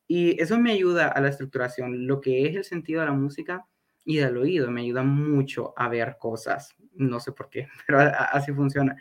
Y 0.08 0.42
eso 0.42 0.58
me 0.58 0.72
ayuda 0.72 1.10
a 1.10 1.22
la 1.22 1.30
estructuración, 1.30 2.08
lo 2.08 2.22
que 2.22 2.48
es 2.48 2.56
el 2.56 2.64
sentido 2.64 3.02
de 3.02 3.08
la 3.08 3.14
música 3.14 3.68
y 4.06 4.18
del 4.18 4.38
oído, 4.38 4.72
me 4.72 4.82
ayuda 4.82 5.04
mucho 5.04 5.74
a 5.78 5.88
ver 5.90 6.18
cosas, 6.20 6.76
no 6.94 7.20
sé 7.20 7.32
por 7.32 7.50
qué, 7.50 7.68
pero 7.88 8.00
así 8.00 8.52
funciona. 8.54 8.96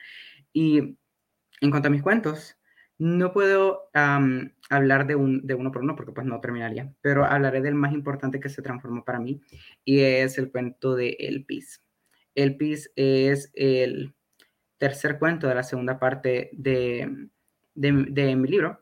Y 0.53 0.99
en 1.61 1.71
cuanto 1.71 1.89
a 1.89 1.91
mis 1.91 2.03
cuentos, 2.03 2.58
no 2.99 3.33
puedo 3.33 3.91
hablar 3.95 5.07
de, 5.07 5.15
un, 5.15 5.47
de 5.47 5.55
uno 5.55 5.71
por 5.71 5.83
uno 5.83 5.95
porque 5.95 6.13
pues 6.13 6.27
no 6.27 6.41
terminaría, 6.41 6.93
pero 7.01 7.25
hablaré 7.25 7.61
del 7.61 7.75
más 7.75 7.93
importante 7.93 8.41
que 8.41 8.49
se 8.49 8.63
transformó 8.63 9.05
para 9.05 9.21
mí 9.21 9.41
y 9.85 10.01
es 10.01 10.37
el 10.39 10.51
cuento 10.51 10.97
de 10.97 11.17
El 11.21 11.45
Pis. 11.45 11.83
El 12.35 12.57
Pis 12.57 12.91
es 12.97 13.51
el 13.55 14.15
tercer 14.79 15.19
cuento 15.19 15.47
de 15.49 15.55
la 15.55 15.63
segunda 15.63 15.99
parte 15.99 16.51
de, 16.53 17.29
de, 17.75 18.37
mi 18.37 18.49
libro 18.49 18.81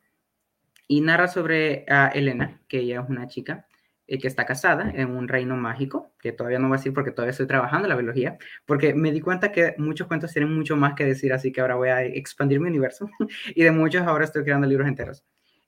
y 0.88 1.00
narra 1.00 1.28
sobre 1.28 1.84
a 1.88 2.08
Elena, 2.08 2.62
que 2.68 2.80
ella 2.80 3.02
es 3.02 3.10
una 3.10 3.28
chica 3.28 3.66
eh, 4.08 4.18
que 4.18 4.28
está 4.28 4.46
casada 4.46 4.90
en 4.94 5.10
un 5.10 5.26
reino 5.26 5.56
mágico, 5.56 6.12
que 6.20 6.30
todavía 6.30 6.60
no 6.60 6.68
voy 6.68 6.76
a 6.76 6.78
decir 6.78 6.92
porque 6.92 7.10
todavía 7.10 7.32
estoy 7.32 7.46
trabajando 7.46 7.88
la 7.88 7.96
biología, 7.96 8.38
porque 8.64 8.94
me 8.94 9.10
di 9.10 9.20
cuenta 9.20 9.50
que 9.50 9.74
muchos 9.78 10.06
cuentos 10.06 10.32
tienen 10.32 10.54
mucho 10.54 10.76
más 10.76 10.94
que 10.94 11.04
decir, 11.04 11.32
así 11.32 11.50
que 11.50 11.60
ahora 11.60 11.74
voy 11.74 11.88
a 11.88 12.02
expandir 12.04 12.60
mi 12.60 12.68
universo 12.68 13.08
y 13.54 13.64
de 13.64 13.70
muchos 13.72 14.02
ahora 14.02 14.24
estoy 14.24 14.44
creando 14.44 14.66
libros 14.68 14.86
enteros. 14.86 15.24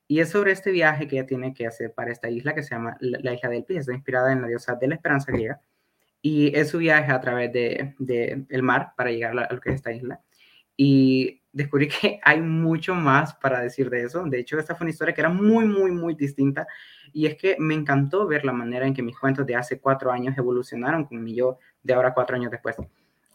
Y 0.07 0.21
es 0.21 0.29
sobre 0.29 0.51
este 0.53 0.71
viaje 0.71 1.07
que 1.07 1.17
ella 1.17 1.27
tiene 1.27 1.53
que 1.53 1.67
hacer 1.67 1.93
para 1.93 2.11
esta 2.11 2.29
isla 2.29 2.55
que 2.55 2.63
se 2.63 2.73
llama 2.73 2.97
la, 3.01 3.33
isla 3.33 3.49
del 3.49 3.65
Pis, 3.65 3.79
está 3.79 3.93
inspirada 3.93 4.31
en 4.31 4.41
la 4.41 4.47
diosa 4.47 4.75
de 4.75 4.87
la 4.87 4.95
esperanza 4.95 5.31
griega, 5.31 5.59
y 6.21 6.57
es 6.57 6.69
su 6.69 6.77
viaje 6.79 7.11
a 7.11 7.19
través 7.19 7.51
del 7.51 7.95
de, 7.99 8.45
el 8.49 8.63
mar 8.63 8.93
para 8.95 9.11
llegar 9.11 9.37
a 9.37 9.53
lo 9.53 9.59
que 9.59 9.69
es 9.69 9.75
esta 9.75 9.91
isla. 9.91 10.21
Y 10.81 11.41
descubrí 11.51 11.89
que 11.89 12.21
hay 12.23 12.39
mucho 12.39 12.95
más 12.95 13.35
para 13.35 13.59
decir 13.59 13.89
de 13.89 14.03
eso. 14.03 14.23
De 14.23 14.39
hecho, 14.39 14.57
esta 14.57 14.75
fue 14.75 14.85
una 14.85 14.91
historia 14.91 15.13
que 15.13 15.19
era 15.19 15.29
muy, 15.29 15.65
muy, 15.65 15.91
muy 15.91 16.15
distinta. 16.15 16.67
Y 17.11 17.25
es 17.25 17.35
que 17.35 17.57
me 17.59 17.73
encantó 17.73 18.25
ver 18.25 18.45
la 18.45 18.53
manera 18.53 18.87
en 18.87 18.93
que 18.93 19.03
mis 19.03 19.19
cuentos 19.19 19.45
de 19.45 19.55
hace 19.55 19.81
cuatro 19.81 20.09
años 20.09 20.37
evolucionaron 20.37 21.03
con 21.03 21.21
mi 21.21 21.35
yo 21.35 21.57
de 21.83 21.93
ahora 21.93 22.13
cuatro 22.13 22.37
años 22.37 22.49
después. 22.49 22.77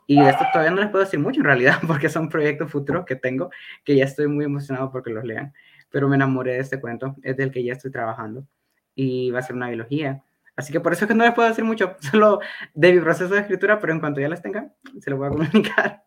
Y 0.07 0.23
de 0.23 0.31
esto 0.31 0.43
todavía 0.55 0.71
no 0.71 0.81
les 0.81 0.91
puedo 0.91 1.05
decir 1.05 1.21
mucho 1.21 1.41
en 1.41 1.45
realidad, 1.45 1.81
porque 1.87 2.09
son 2.09 2.31
proyectos 2.31 2.71
futuros 2.71 3.05
que 3.05 3.15
tengo, 3.15 3.51
que 3.85 3.95
ya 3.95 4.05
estoy 4.05 4.27
muy 4.27 4.47
emocionado 4.47 4.91
porque 4.91 5.11
los 5.11 5.25
lean. 5.25 5.53
Pero 5.91 6.09
me 6.09 6.17
enamoré 6.17 6.53
de 6.53 6.61
este 6.61 6.81
cuento, 6.81 7.15
es 7.23 7.37
del 7.37 7.51
que 7.51 7.63
ya 7.63 7.75
estoy 7.75 7.91
trabajando. 7.91 8.47
Y 8.95 9.31
va 9.33 9.41
a 9.41 9.43
ser 9.43 9.55
una 9.55 9.69
biología. 9.69 10.23
Así 10.57 10.73
que 10.73 10.81
por 10.81 10.95
eso 10.95 11.05
es 11.05 11.09
que 11.09 11.15
no 11.15 11.25
les 11.25 11.35
puedo 11.35 11.47
decir 11.47 11.65
mucho, 11.65 11.97
solo 12.01 12.41
de 12.73 12.95
mi 12.95 13.01
proceso 13.01 13.35
de 13.35 13.41
escritura, 13.41 13.79
pero 13.81 13.93
en 13.93 14.01
cuanto 14.01 14.23
ya 14.23 14.31
les 14.31 14.41
tenga, 14.41 14.73
se 14.99 15.11
lo 15.11 15.19
voy 15.19 15.27
a 15.27 15.31
comunicar. 15.31 16.05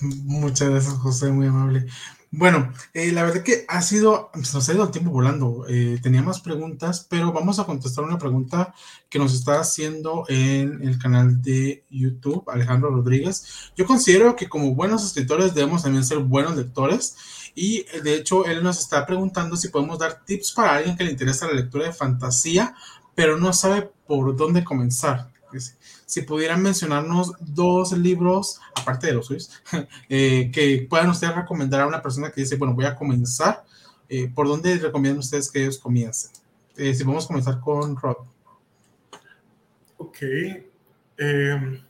Muchas 0.00 0.70
gracias, 0.70 0.94
José, 0.94 1.30
muy 1.30 1.46
amable. 1.46 1.86
Bueno, 2.36 2.72
eh, 2.94 3.12
la 3.12 3.22
verdad 3.22 3.44
que 3.44 3.64
ha 3.68 3.80
sido, 3.80 4.32
nos 4.34 4.68
ha 4.68 4.72
ido 4.72 4.82
el 4.82 4.90
tiempo 4.90 5.12
volando. 5.12 5.66
Eh, 5.68 6.00
tenía 6.02 6.20
más 6.20 6.40
preguntas, 6.40 7.06
pero 7.08 7.32
vamos 7.32 7.60
a 7.60 7.64
contestar 7.64 8.02
una 8.02 8.18
pregunta 8.18 8.74
que 9.08 9.20
nos 9.20 9.32
está 9.32 9.60
haciendo 9.60 10.24
en 10.28 10.82
el 10.82 10.98
canal 10.98 11.40
de 11.42 11.84
YouTube, 11.90 12.42
Alejandro 12.50 12.90
Rodríguez. 12.90 13.70
Yo 13.76 13.86
considero 13.86 14.34
que 14.34 14.48
como 14.48 14.74
buenos 14.74 15.04
escritores 15.04 15.54
debemos 15.54 15.84
también 15.84 16.04
ser 16.04 16.18
buenos 16.18 16.56
lectores 16.56 17.14
y 17.54 17.84
de 18.02 18.16
hecho 18.16 18.44
él 18.46 18.64
nos 18.64 18.80
está 18.80 19.06
preguntando 19.06 19.56
si 19.56 19.68
podemos 19.68 20.00
dar 20.00 20.24
tips 20.24 20.54
para 20.54 20.74
alguien 20.74 20.96
que 20.96 21.04
le 21.04 21.12
interesa 21.12 21.46
la 21.46 21.52
lectura 21.52 21.86
de 21.86 21.92
fantasía, 21.92 22.74
pero 23.14 23.38
no 23.38 23.52
sabe 23.52 23.92
por 24.08 24.34
dónde 24.34 24.64
comenzar 24.64 25.30
si 26.06 26.22
pudieran 26.22 26.62
mencionarnos 26.62 27.32
dos 27.40 27.92
libros, 27.92 28.60
aparte 28.74 29.06
de 29.08 29.14
los 29.14 29.26
suyos, 29.26 29.50
eh, 30.08 30.50
que 30.52 30.86
puedan 30.88 31.10
ustedes 31.10 31.34
recomendar 31.34 31.82
a 31.82 31.86
una 31.86 32.02
persona 32.02 32.30
que 32.30 32.42
dice, 32.42 32.56
bueno, 32.56 32.74
voy 32.74 32.84
a 32.84 32.94
comenzar, 32.94 33.64
eh, 34.08 34.28
¿por 34.28 34.46
dónde 34.46 34.78
recomiendan 34.78 35.20
ustedes 35.20 35.50
que 35.50 35.62
ellos 35.62 35.78
comiencen? 35.78 36.30
Eh, 36.76 36.94
si 36.94 37.04
vamos 37.04 37.24
a 37.24 37.28
comenzar 37.28 37.60
con 37.60 37.96
Rod. 37.96 38.16
Ok. 39.96 40.18
Em, 41.16 41.82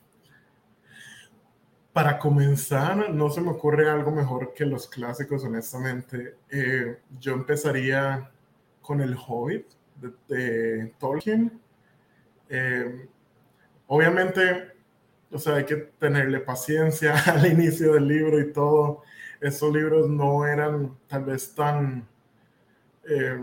para 1.92 2.18
comenzar, 2.18 3.10
no 3.12 3.30
se 3.30 3.40
me 3.40 3.50
ocurre 3.50 3.88
algo 3.88 4.10
mejor 4.10 4.52
que 4.52 4.66
los 4.66 4.88
clásicos, 4.88 5.44
honestamente. 5.44 6.36
yo 7.20 7.32
empezaría 7.34 8.30
con 8.82 9.00
El 9.00 9.16
Hobbit 9.16 9.66
de, 9.96 10.12
de 10.28 10.86
Tolkien. 10.98 11.60
Em, 12.48 13.08
obviamente, 13.86 14.72
o 15.30 15.38
sea, 15.38 15.56
hay 15.56 15.64
que 15.64 15.76
tenerle 15.76 16.40
paciencia 16.40 17.14
al 17.26 17.46
inicio 17.46 17.94
del 17.94 18.08
libro 18.08 18.40
y 18.40 18.52
todo. 18.52 19.02
Esos 19.40 19.72
libros 19.72 20.08
no 20.08 20.46
eran 20.46 20.96
tal 21.06 21.24
vez 21.24 21.54
tan 21.54 22.06
eh, 23.08 23.38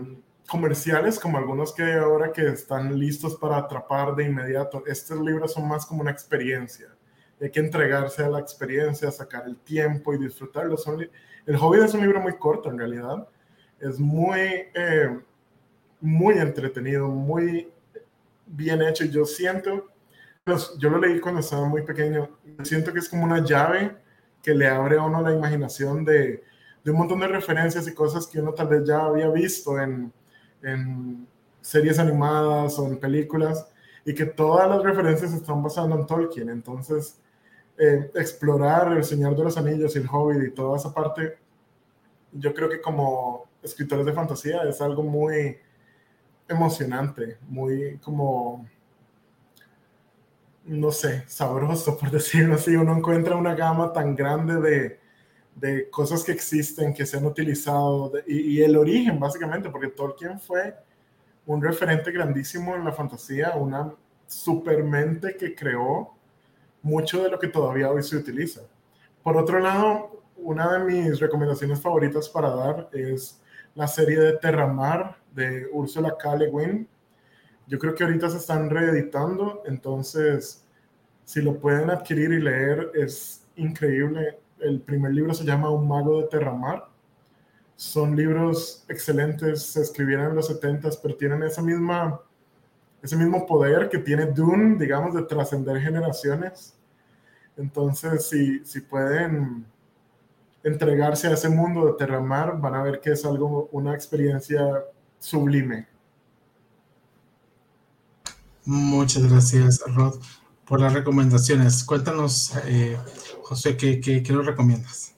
comerciales 0.48 1.18
como 1.18 1.38
algunos 1.38 1.72
que 1.72 1.82
hay 1.82 1.92
ahora 1.92 2.32
que 2.32 2.46
están 2.48 2.98
listos 2.98 3.36
para 3.36 3.58
atrapar 3.58 4.14
de 4.14 4.24
inmediato. 4.24 4.82
Estos 4.86 5.20
libros 5.20 5.52
son 5.52 5.68
más 5.68 5.86
como 5.86 6.00
una 6.00 6.10
experiencia. 6.10 6.88
Hay 7.40 7.50
que 7.50 7.60
entregarse 7.60 8.24
a 8.24 8.28
la 8.28 8.40
experiencia, 8.40 9.10
sacar 9.10 9.44
el 9.46 9.56
tiempo 9.58 10.14
y 10.14 10.18
disfrutarlo. 10.18 10.76
Son 10.76 11.00
el 11.46 11.56
Hobbit 11.56 11.82
es 11.82 11.94
un 11.94 12.02
libro 12.02 12.20
muy 12.20 12.36
corto 12.36 12.70
en 12.70 12.78
realidad. 12.78 13.26
Es 13.80 13.98
muy, 13.98 14.38
eh, 14.74 15.18
muy 16.00 16.38
entretenido, 16.38 17.08
muy 17.08 17.72
bien 18.46 18.80
hecho. 18.82 19.04
Yo 19.06 19.24
siento, 19.24 19.88
pues, 20.44 20.74
yo 20.78 20.90
lo 20.90 20.98
leí 20.98 21.20
cuando 21.20 21.40
estaba 21.40 21.68
muy 21.68 21.82
pequeño, 21.82 22.28
siento 22.62 22.92
que 22.92 22.98
es 22.98 23.08
como 23.08 23.24
una 23.24 23.44
llave 23.44 23.96
que 24.42 24.54
le 24.54 24.68
abre 24.68 24.98
a 24.98 25.02
uno 25.02 25.22
la 25.22 25.32
imaginación 25.32 26.04
de, 26.04 26.42
de 26.82 26.90
un 26.90 26.98
montón 26.98 27.20
de 27.20 27.28
referencias 27.28 27.86
y 27.86 27.94
cosas 27.94 28.26
que 28.26 28.40
uno 28.40 28.52
tal 28.52 28.68
vez 28.68 28.84
ya 28.84 29.04
había 29.04 29.28
visto 29.28 29.80
en, 29.80 30.12
en 30.62 31.26
series 31.60 31.98
animadas 31.98 32.78
o 32.78 32.88
en 32.88 32.98
películas 32.98 33.68
y 34.04 34.14
que 34.14 34.26
todas 34.26 34.68
las 34.68 34.82
referencias 34.82 35.32
están 35.32 35.62
basando 35.62 35.96
en 35.96 36.06
Tolkien. 36.06 36.50
Entonces, 36.50 37.20
eh, 37.78 38.10
explorar 38.14 38.92
El 38.92 39.04
Señor 39.04 39.36
de 39.36 39.44
los 39.44 39.56
Anillos 39.56 39.94
y 39.94 40.00
El 40.00 40.08
Hobbit 40.10 40.42
y 40.42 40.50
toda 40.50 40.76
esa 40.76 40.92
parte, 40.92 41.38
yo 42.32 42.52
creo 42.52 42.68
que 42.68 42.80
como 42.80 43.44
escritores 43.62 44.04
de 44.04 44.12
fantasía 44.12 44.62
es 44.64 44.80
algo 44.80 45.04
muy 45.04 45.56
emocionante, 46.48 47.38
muy 47.48 47.98
como, 47.98 48.66
no 50.64 50.92
sé, 50.92 51.24
sabroso, 51.26 51.98
por 51.98 52.10
decirlo 52.10 52.54
así. 52.54 52.76
Uno 52.76 52.96
encuentra 52.96 53.36
una 53.36 53.54
gama 53.54 53.92
tan 53.92 54.14
grande 54.14 54.60
de, 54.60 55.00
de 55.54 55.90
cosas 55.90 56.24
que 56.24 56.32
existen, 56.32 56.94
que 56.94 57.06
se 57.06 57.16
han 57.16 57.26
utilizado, 57.26 58.12
y, 58.26 58.60
el 58.62 58.76
origen, 58.76 59.18
básicamente, 59.18 59.70
porque 59.70 59.88
Tolkien 59.88 60.40
fue 60.40 60.74
un 61.46 61.62
referente 61.62 62.10
grandísimo 62.12 62.74
en 62.74 62.84
la 62.84 62.92
fantasía, 62.92 63.52
una 63.56 63.94
supermente 64.26 65.36
que 65.36 65.54
creó 65.54 66.14
mucho 66.82 67.22
de 67.22 67.30
lo 67.30 67.38
que 67.38 67.48
todavía 67.48 67.90
hoy 67.90 68.02
se 68.02 68.16
utiliza. 68.16 68.62
Por 69.22 69.36
otro 69.36 69.60
lado, 69.60 70.22
una 70.36 70.72
de 70.72 70.84
mis 70.84 71.20
recomendaciones 71.20 71.80
favoritas 71.80 72.28
para 72.28 72.50
dar 72.50 72.88
es 72.92 73.40
la 73.74 73.86
serie 73.86 74.18
de 74.18 74.32
Terramar 74.38 75.16
de 75.32 75.66
Ursula 75.72 76.16
K. 76.18 76.36
Le 76.36 76.50
Guin. 76.50 76.88
Yo 77.66 77.78
creo 77.78 77.94
que 77.94 78.04
ahorita 78.04 78.28
se 78.30 78.38
están 78.38 78.68
reeditando, 78.70 79.62
entonces 79.66 80.64
si 81.24 81.40
lo 81.40 81.58
pueden 81.58 81.90
adquirir 81.90 82.32
y 82.32 82.40
leer 82.40 82.90
es 82.94 83.46
increíble. 83.56 84.38
El 84.58 84.80
primer 84.80 85.12
libro 85.12 85.34
se 85.34 85.44
llama 85.44 85.70
Un 85.70 85.88
mago 85.88 86.20
de 86.20 86.28
Terramar. 86.28 86.88
Son 87.76 88.14
libros 88.14 88.84
excelentes, 88.88 89.62
se 89.62 89.80
escribieron 89.80 90.30
en 90.30 90.36
los 90.36 90.46
70 90.48 90.90
pero 91.02 91.16
tienen 91.16 91.42
esa 91.42 91.62
misma, 91.62 92.20
ese 93.02 93.16
mismo 93.16 93.46
poder 93.46 93.88
que 93.88 93.98
tiene 93.98 94.26
Dune, 94.26 94.76
digamos, 94.78 95.14
de 95.14 95.22
trascender 95.22 95.80
generaciones. 95.80 96.76
Entonces, 97.56 98.28
si, 98.28 98.64
si 98.64 98.80
pueden 98.80 99.66
entregarse 100.62 101.28
a 101.28 101.32
ese 101.32 101.48
mundo 101.48 101.86
de 101.86 101.94
Terramar, 101.94 102.60
van 102.60 102.74
a 102.74 102.82
ver 102.82 103.00
que 103.00 103.12
es 103.12 103.24
algo, 103.24 103.68
una 103.72 103.94
experiencia 103.94 104.84
sublime. 105.18 105.88
Muchas 108.64 109.28
gracias, 109.28 109.82
Rod, 109.86 110.20
por 110.66 110.80
las 110.80 110.92
recomendaciones. 110.92 111.84
Cuéntanos, 111.84 112.54
eh, 112.66 112.96
José, 113.42 113.76
¿qué, 113.76 114.00
qué, 114.00 114.22
qué 114.22 114.32
nos 114.32 114.46
recomiendas? 114.46 115.14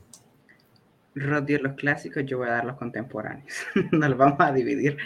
Rod 1.15 1.43
dio 1.43 1.59
los 1.61 1.75
clásicos, 1.75 2.25
yo 2.27 2.39
voy 2.39 2.49
a 2.49 2.53
dar 2.53 2.65
los 2.65 2.77
contemporáneos. 2.77 3.53
Nos 3.93 4.11
los 4.11 4.19
vamos 4.19 4.41
a 4.41 4.53
dividir. 4.53 4.97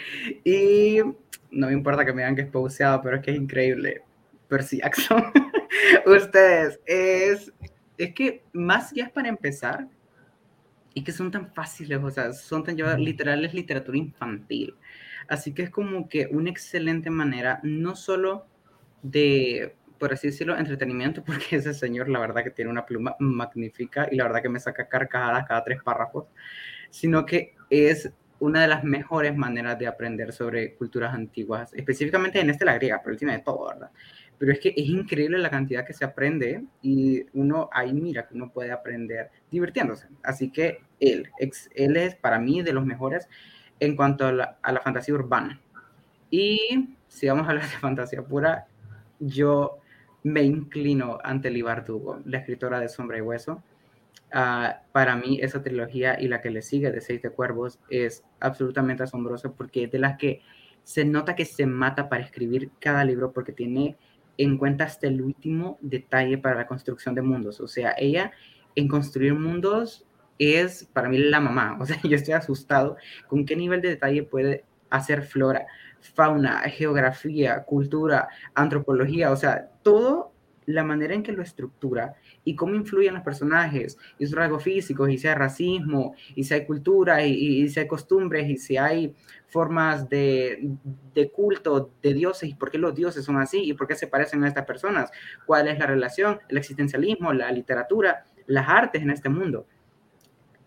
Y 0.43 0.99
no 1.51 1.67
me 1.67 1.73
importa 1.73 2.05
que 2.05 2.13
me 2.13 2.21
digan 2.23 2.35
que 2.35 2.43
es 2.43 2.47
pauseado, 2.47 3.01
pero 3.01 3.17
es 3.17 3.21
que 3.23 3.31
es 3.31 3.37
increíble. 3.37 4.01
Percy 4.47 4.79
Jackson. 4.79 5.23
Ustedes, 6.05 6.79
es, 6.85 7.53
es 7.97 8.13
que 8.13 8.43
más 8.53 8.91
ya 8.91 9.05
es 9.05 9.11
para 9.11 9.29
empezar, 9.29 9.87
y 10.93 11.03
que 11.03 11.11
son 11.11 11.31
tan 11.31 11.53
fáciles, 11.53 11.99
o 12.03 12.09
sea, 12.09 12.33
son 12.33 12.63
tan 12.63 12.75
llevadas, 12.75 12.99
literal 12.99 13.45
es 13.45 13.53
literatura 13.53 13.97
infantil. 13.97 14.75
Así 15.27 15.53
que 15.53 15.63
es 15.63 15.69
como 15.69 16.09
que 16.09 16.27
una 16.31 16.49
excelente 16.49 17.09
manera, 17.09 17.59
no 17.63 17.95
solo 17.95 18.45
de, 19.01 19.75
por 19.97 20.13
así 20.13 20.27
decirlo, 20.27 20.57
entretenimiento, 20.57 21.23
porque 21.25 21.57
ese 21.57 21.73
señor 21.73 22.09
la 22.09 22.19
verdad 22.19 22.43
que 22.43 22.51
tiene 22.51 22.71
una 22.71 22.85
pluma 22.85 23.15
magnífica 23.19 24.07
y 24.11 24.15
la 24.15 24.23
verdad 24.23 24.41
que 24.41 24.49
me 24.49 24.59
saca 24.59 24.87
carcajadas 24.87 25.47
cada 25.47 25.63
tres 25.63 25.81
párrafos, 25.83 26.25
sino 26.89 27.25
que 27.25 27.55
es 27.69 28.11
una 28.39 28.61
de 28.61 28.67
las 28.69 28.85
mejores 28.85 29.35
maneras 29.35 29.77
de 29.77 29.87
aprender 29.87 30.31
sobre 30.31 30.75
culturas 30.75 31.13
antiguas, 31.13 31.73
específicamente 31.73 32.39
en 32.39 32.49
este 32.49 32.63
la 32.63 32.75
griega, 32.75 33.01
pero 33.03 33.11
él 33.11 33.19
tiene 33.19 33.33
de 33.33 33.43
todo, 33.43 33.67
¿verdad? 33.67 33.91
pero 34.39 34.53
es 34.53 34.59
que 34.59 34.69
es 34.69 34.87
increíble 34.87 35.37
la 35.37 35.49
cantidad 35.49 35.85
que 35.85 35.93
se 35.93 36.05
aprende 36.05 36.63
y 36.81 37.25
uno 37.33 37.69
ahí 37.73 37.93
mira 37.93 38.25
que 38.25 38.35
uno 38.35 38.51
puede 38.51 38.71
aprender 38.71 39.29
divirtiéndose. 39.51 40.07
Así 40.23 40.49
que 40.49 40.79
él, 41.01 41.29
él 41.75 41.97
es 41.97 42.15
para 42.15 42.39
mí 42.39 42.61
de 42.61 42.71
los 42.71 42.85
mejores 42.85 43.27
en 43.79 43.95
cuanto 43.95 44.25
a 44.25 44.31
la, 44.31 44.57
a 44.61 44.71
la 44.71 44.81
fantasía 44.81 45.13
urbana. 45.13 45.59
Y 46.29 46.95
si 47.07 47.27
vamos 47.27 47.47
a 47.47 47.51
hablar 47.51 47.69
de 47.69 47.77
fantasía 47.77 48.21
pura, 48.21 48.67
yo 49.19 49.79
me 50.23 50.43
inclino 50.43 51.19
ante 51.23 51.49
Lee 51.49 51.63
la 52.25 52.37
escritora 52.37 52.79
de 52.79 52.89
Sombra 52.89 53.17
y 53.17 53.21
Hueso. 53.21 53.63
Uh, 54.33 54.77
para 54.91 55.15
mí 55.15 55.39
esa 55.41 55.63
trilogía 55.63 56.21
y 56.21 56.27
la 56.27 56.39
que 56.41 56.51
le 56.51 56.61
sigue 56.61 56.91
de 56.91 57.01
Seis 57.01 57.21
de 57.23 57.31
Cuervos 57.31 57.79
es 57.89 58.23
absolutamente 58.39 59.01
asombrosa 59.01 59.51
porque 59.53 59.85
es 59.85 59.91
de 59.91 59.97
las 59.97 60.19
que 60.19 60.41
se 60.83 61.03
nota 61.03 61.35
que 61.35 61.45
se 61.45 61.65
mata 61.65 62.09
para 62.09 62.23
escribir 62.23 62.69
cada 62.79 63.03
libro 63.03 63.31
porque 63.31 63.53
tiene 63.53 63.97
en 64.37 64.57
cuenta 64.57 64.83
hasta 64.83 65.07
el 65.07 65.21
último 65.21 65.77
detalle 65.81 66.37
para 66.37 66.55
la 66.55 66.67
construcción 66.67 67.15
de 67.15 67.23
mundos. 67.23 67.59
O 67.59 67.67
sea, 67.67 67.95
ella 67.97 68.31
en 68.75 68.87
construir 68.87 69.33
mundos 69.33 70.05
es 70.39 70.85
para 70.85 71.09
mí 71.09 71.17
la 71.17 71.39
mamá. 71.39 71.77
O 71.79 71.85
sea, 71.85 71.99
yo 72.03 72.15
estoy 72.15 72.33
asustado 72.33 72.97
con 73.27 73.45
qué 73.45 73.55
nivel 73.55 73.81
de 73.81 73.89
detalle 73.89 74.23
puede 74.23 74.65
hacer 74.89 75.23
flora, 75.23 75.67
fauna, 75.99 76.61
geografía, 76.61 77.63
cultura, 77.63 78.29
antropología. 78.55 79.31
O 79.31 79.35
sea, 79.35 79.69
todo 79.83 80.31
la 80.65 80.83
manera 80.83 81.15
en 81.15 81.23
que 81.23 81.31
lo 81.31 81.41
estructura 81.41 82.13
y 82.43 82.55
cómo 82.55 82.75
influyen 82.75 83.15
los 83.15 83.23
personajes 83.23 83.97
y 84.19 84.27
sus 84.27 84.35
rasgos 84.35 84.63
físicos, 84.63 85.09
y 85.09 85.17
si 85.17 85.27
hay 85.27 85.33
racismo, 85.33 86.13
y 86.35 86.43
si 86.43 86.53
hay 86.53 86.65
cultura, 86.65 87.25
y, 87.25 87.67
si 87.69 87.79
hay 87.79 87.87
costumbres, 87.87 88.47
y 88.47 88.57
si 88.57 88.77
hay 88.77 89.15
formas 89.47 90.07
de, 90.09 90.69
de, 91.15 91.31
culto 91.31 91.91
de 92.03 92.13
dioses 92.13 92.49
y 92.49 92.53
por 92.53 92.69
qué 92.69 92.77
los 92.77 92.93
dioses 92.93 93.25
son 93.25 93.37
así 93.37 93.63
y 93.63 93.73
por 93.73 93.87
qué 93.87 93.95
se 93.95 94.05
parecen 94.05 94.43
a 94.43 94.47
estas 94.47 94.65
personas, 94.65 95.11
cuál 95.47 95.67
es 95.67 95.79
la 95.79 95.87
relación, 95.87 96.39
el 96.49 96.57
existencialismo, 96.59 97.33
la 97.33 97.51
literatura, 97.51 98.25
las 98.45 98.69
artes 98.69 99.01
en 99.01 99.09
este 99.09 99.29
mundo. 99.29 99.65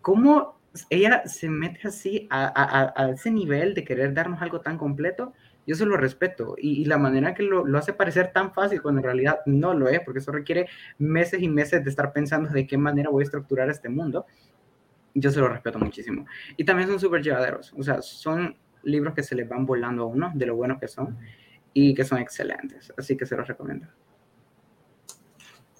¿Cómo 0.03 0.59
ella 0.89 1.23
se 1.25 1.47
mete 1.47 1.87
así 1.87 2.27
a, 2.29 2.43
a, 2.45 2.93
a 3.01 3.11
ese 3.11 3.31
nivel 3.31 3.73
de 3.73 3.85
querer 3.85 4.13
darnos 4.13 4.41
algo 4.41 4.59
tan 4.59 4.77
completo? 4.77 5.31
Yo 5.65 5.75
se 5.75 5.85
lo 5.85 5.95
respeto 5.95 6.55
y, 6.57 6.81
y 6.81 6.85
la 6.85 6.97
manera 6.97 7.33
que 7.33 7.43
lo, 7.43 7.65
lo, 7.65 7.77
hace 7.77 7.93
parecer 7.93 8.33
tan 8.33 8.53
fácil 8.53 8.81
cuando 8.81 8.99
en 8.99 9.05
realidad 9.05 9.39
no 9.45 9.73
lo 9.73 9.87
es, 9.87 10.01
porque 10.01 10.19
eso 10.19 10.33
requiere 10.33 10.67
meses 10.97 11.41
y 11.41 11.47
meses 11.47 11.85
de 11.85 11.89
estar 11.89 12.11
pensando 12.11 12.49
de 12.49 12.67
qué 12.67 12.77
manera 12.77 13.09
voy 13.09 13.21
a 13.21 13.23
estructurar 13.23 13.69
este 13.69 13.87
mundo. 13.87 14.25
Yo 15.15 15.31
se 15.31 15.39
lo 15.39 15.47
respeto 15.47 15.79
muchísimo. 15.79 16.25
Y 16.57 16.65
también 16.65 16.89
son 16.89 16.99
súper 16.99 17.23
llevaderos, 17.23 17.73
o 17.77 17.81
sea, 17.81 18.01
son 18.01 18.57
libros 18.83 19.13
que 19.13 19.23
se 19.23 19.35
les 19.35 19.47
van 19.47 19.65
volando 19.65 20.03
a 20.03 20.07
uno 20.07 20.33
de 20.35 20.45
lo 20.45 20.57
buenos 20.57 20.81
que 20.81 20.89
son 20.89 21.17
y 21.71 21.93
que 21.93 22.03
son 22.03 22.19
excelentes. 22.19 22.91
Así 22.97 23.15
que 23.15 23.25
se 23.25 23.37
los 23.37 23.47
recomiendo. 23.47 23.87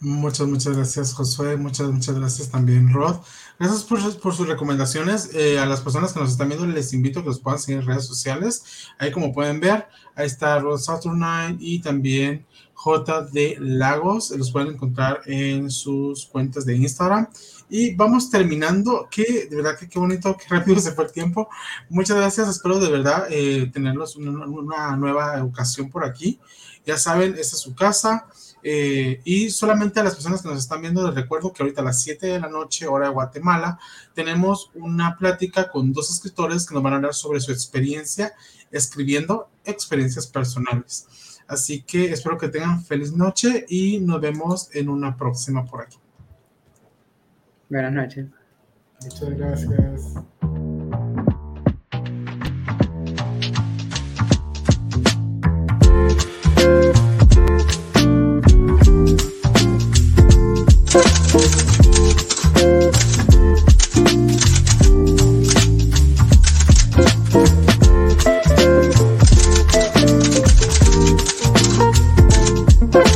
Muchas, 0.03 0.47
muchas 0.47 0.75
gracias, 0.75 1.13
Josué. 1.13 1.55
Muchas, 1.55 1.89
muchas 1.89 2.19
gracias 2.19 2.49
también, 2.49 2.91
Rod. 2.91 3.21
Gracias 3.57 3.83
por, 3.83 4.33
sus 4.35 4.45
recomendaciones. 4.45 5.33
Eh, 5.33 5.57
a 5.57 5.65
las 5.65 5.79
personas 5.79 6.11
que 6.11 6.19
nos 6.19 6.31
están 6.31 6.49
viendo, 6.49 6.67
les 6.67 6.91
invito 6.91 7.19
a 7.19 7.23
que 7.23 7.29
los 7.29 7.39
puedan 7.39 7.57
seguir 7.57 7.79
en 7.79 7.87
redes 7.87 8.05
sociales. 8.05 8.65
Ahí, 8.99 9.11
como 9.13 9.31
pueden 9.31 9.61
ver, 9.61 9.87
ahí 10.13 10.25
está 10.25 10.59
Rod 10.59 10.77
Saturnine 10.77 11.55
y 11.57 11.79
también 11.79 12.45
J 12.73 13.29
Lagos. 13.59 14.31
Los 14.31 14.51
pueden 14.51 14.73
encontrar 14.73 15.21
en 15.25 15.71
sus 15.71 16.25
cuentas 16.25 16.65
de 16.65 16.75
Instagram. 16.75 17.29
Y 17.69 17.95
vamos 17.95 18.29
terminando, 18.29 19.07
que 19.09 19.47
de 19.49 19.55
verdad 19.55 19.79
que 19.79 19.87
qué 19.87 19.99
bonito, 19.99 20.35
qué 20.35 20.53
rápido 20.53 20.81
se 20.81 20.91
fue 20.91 21.05
el 21.05 21.13
tiempo. 21.13 21.47
Muchas 21.87 22.17
gracias, 22.17 22.49
espero 22.49 22.77
de 22.77 22.91
verdad 22.91 23.27
eh, 23.29 23.71
tenerlos 23.71 24.17
una, 24.17 24.45
una, 24.47 24.97
nueva 24.97 25.41
ocasión 25.45 25.89
por 25.89 26.03
aquí. 26.03 26.41
Ya 26.85 26.97
saben, 26.97 27.35
esta 27.37 27.55
es 27.55 27.61
su 27.61 27.73
casa. 27.73 28.27
Eh, 28.65 29.19
y 29.25 29.49
solamente 29.49 29.99
a 29.99 30.03
las 30.03 30.15
personas 30.15 30.41
que 30.41 30.47
nos 30.47 30.57
están 30.57 30.81
viendo 30.81 31.05
les 31.05 31.15
recuerdo 31.15 31.51
que 31.51 31.61
ahorita 31.61 31.81
a 31.81 31.85
las 31.85 32.01
7 32.01 32.27
de 32.27 32.39
la 32.39 32.47
noche, 32.47 32.87
hora 32.87 33.07
de 33.07 33.13
Guatemala, 33.13 33.77
tenemos 34.13 34.71
una 34.73 35.17
plática 35.17 35.69
con 35.69 35.91
dos 35.91 36.09
escritores 36.09 36.65
que 36.65 36.73
nos 36.73 36.81
van 36.81 36.93
a 36.93 36.95
hablar 36.97 37.13
sobre 37.13 37.41
su 37.41 37.51
experiencia 37.51 38.33
escribiendo 38.71 39.49
experiencias 39.65 40.27
personales. 40.27 41.07
Así 41.47 41.83
que 41.83 42.11
espero 42.11 42.37
que 42.37 42.47
tengan 42.47 42.83
feliz 42.83 43.13
noche 43.13 43.65
y 43.67 43.99
nos 43.99 44.21
vemos 44.21 44.69
en 44.73 44.89
una 44.89 45.15
próxima 45.15 45.65
por 45.65 45.81
aquí. 45.81 45.97
Buenas 47.69 47.91
noches. 47.91 48.27
Muchas 49.01 49.29
gracias. 49.37 50.13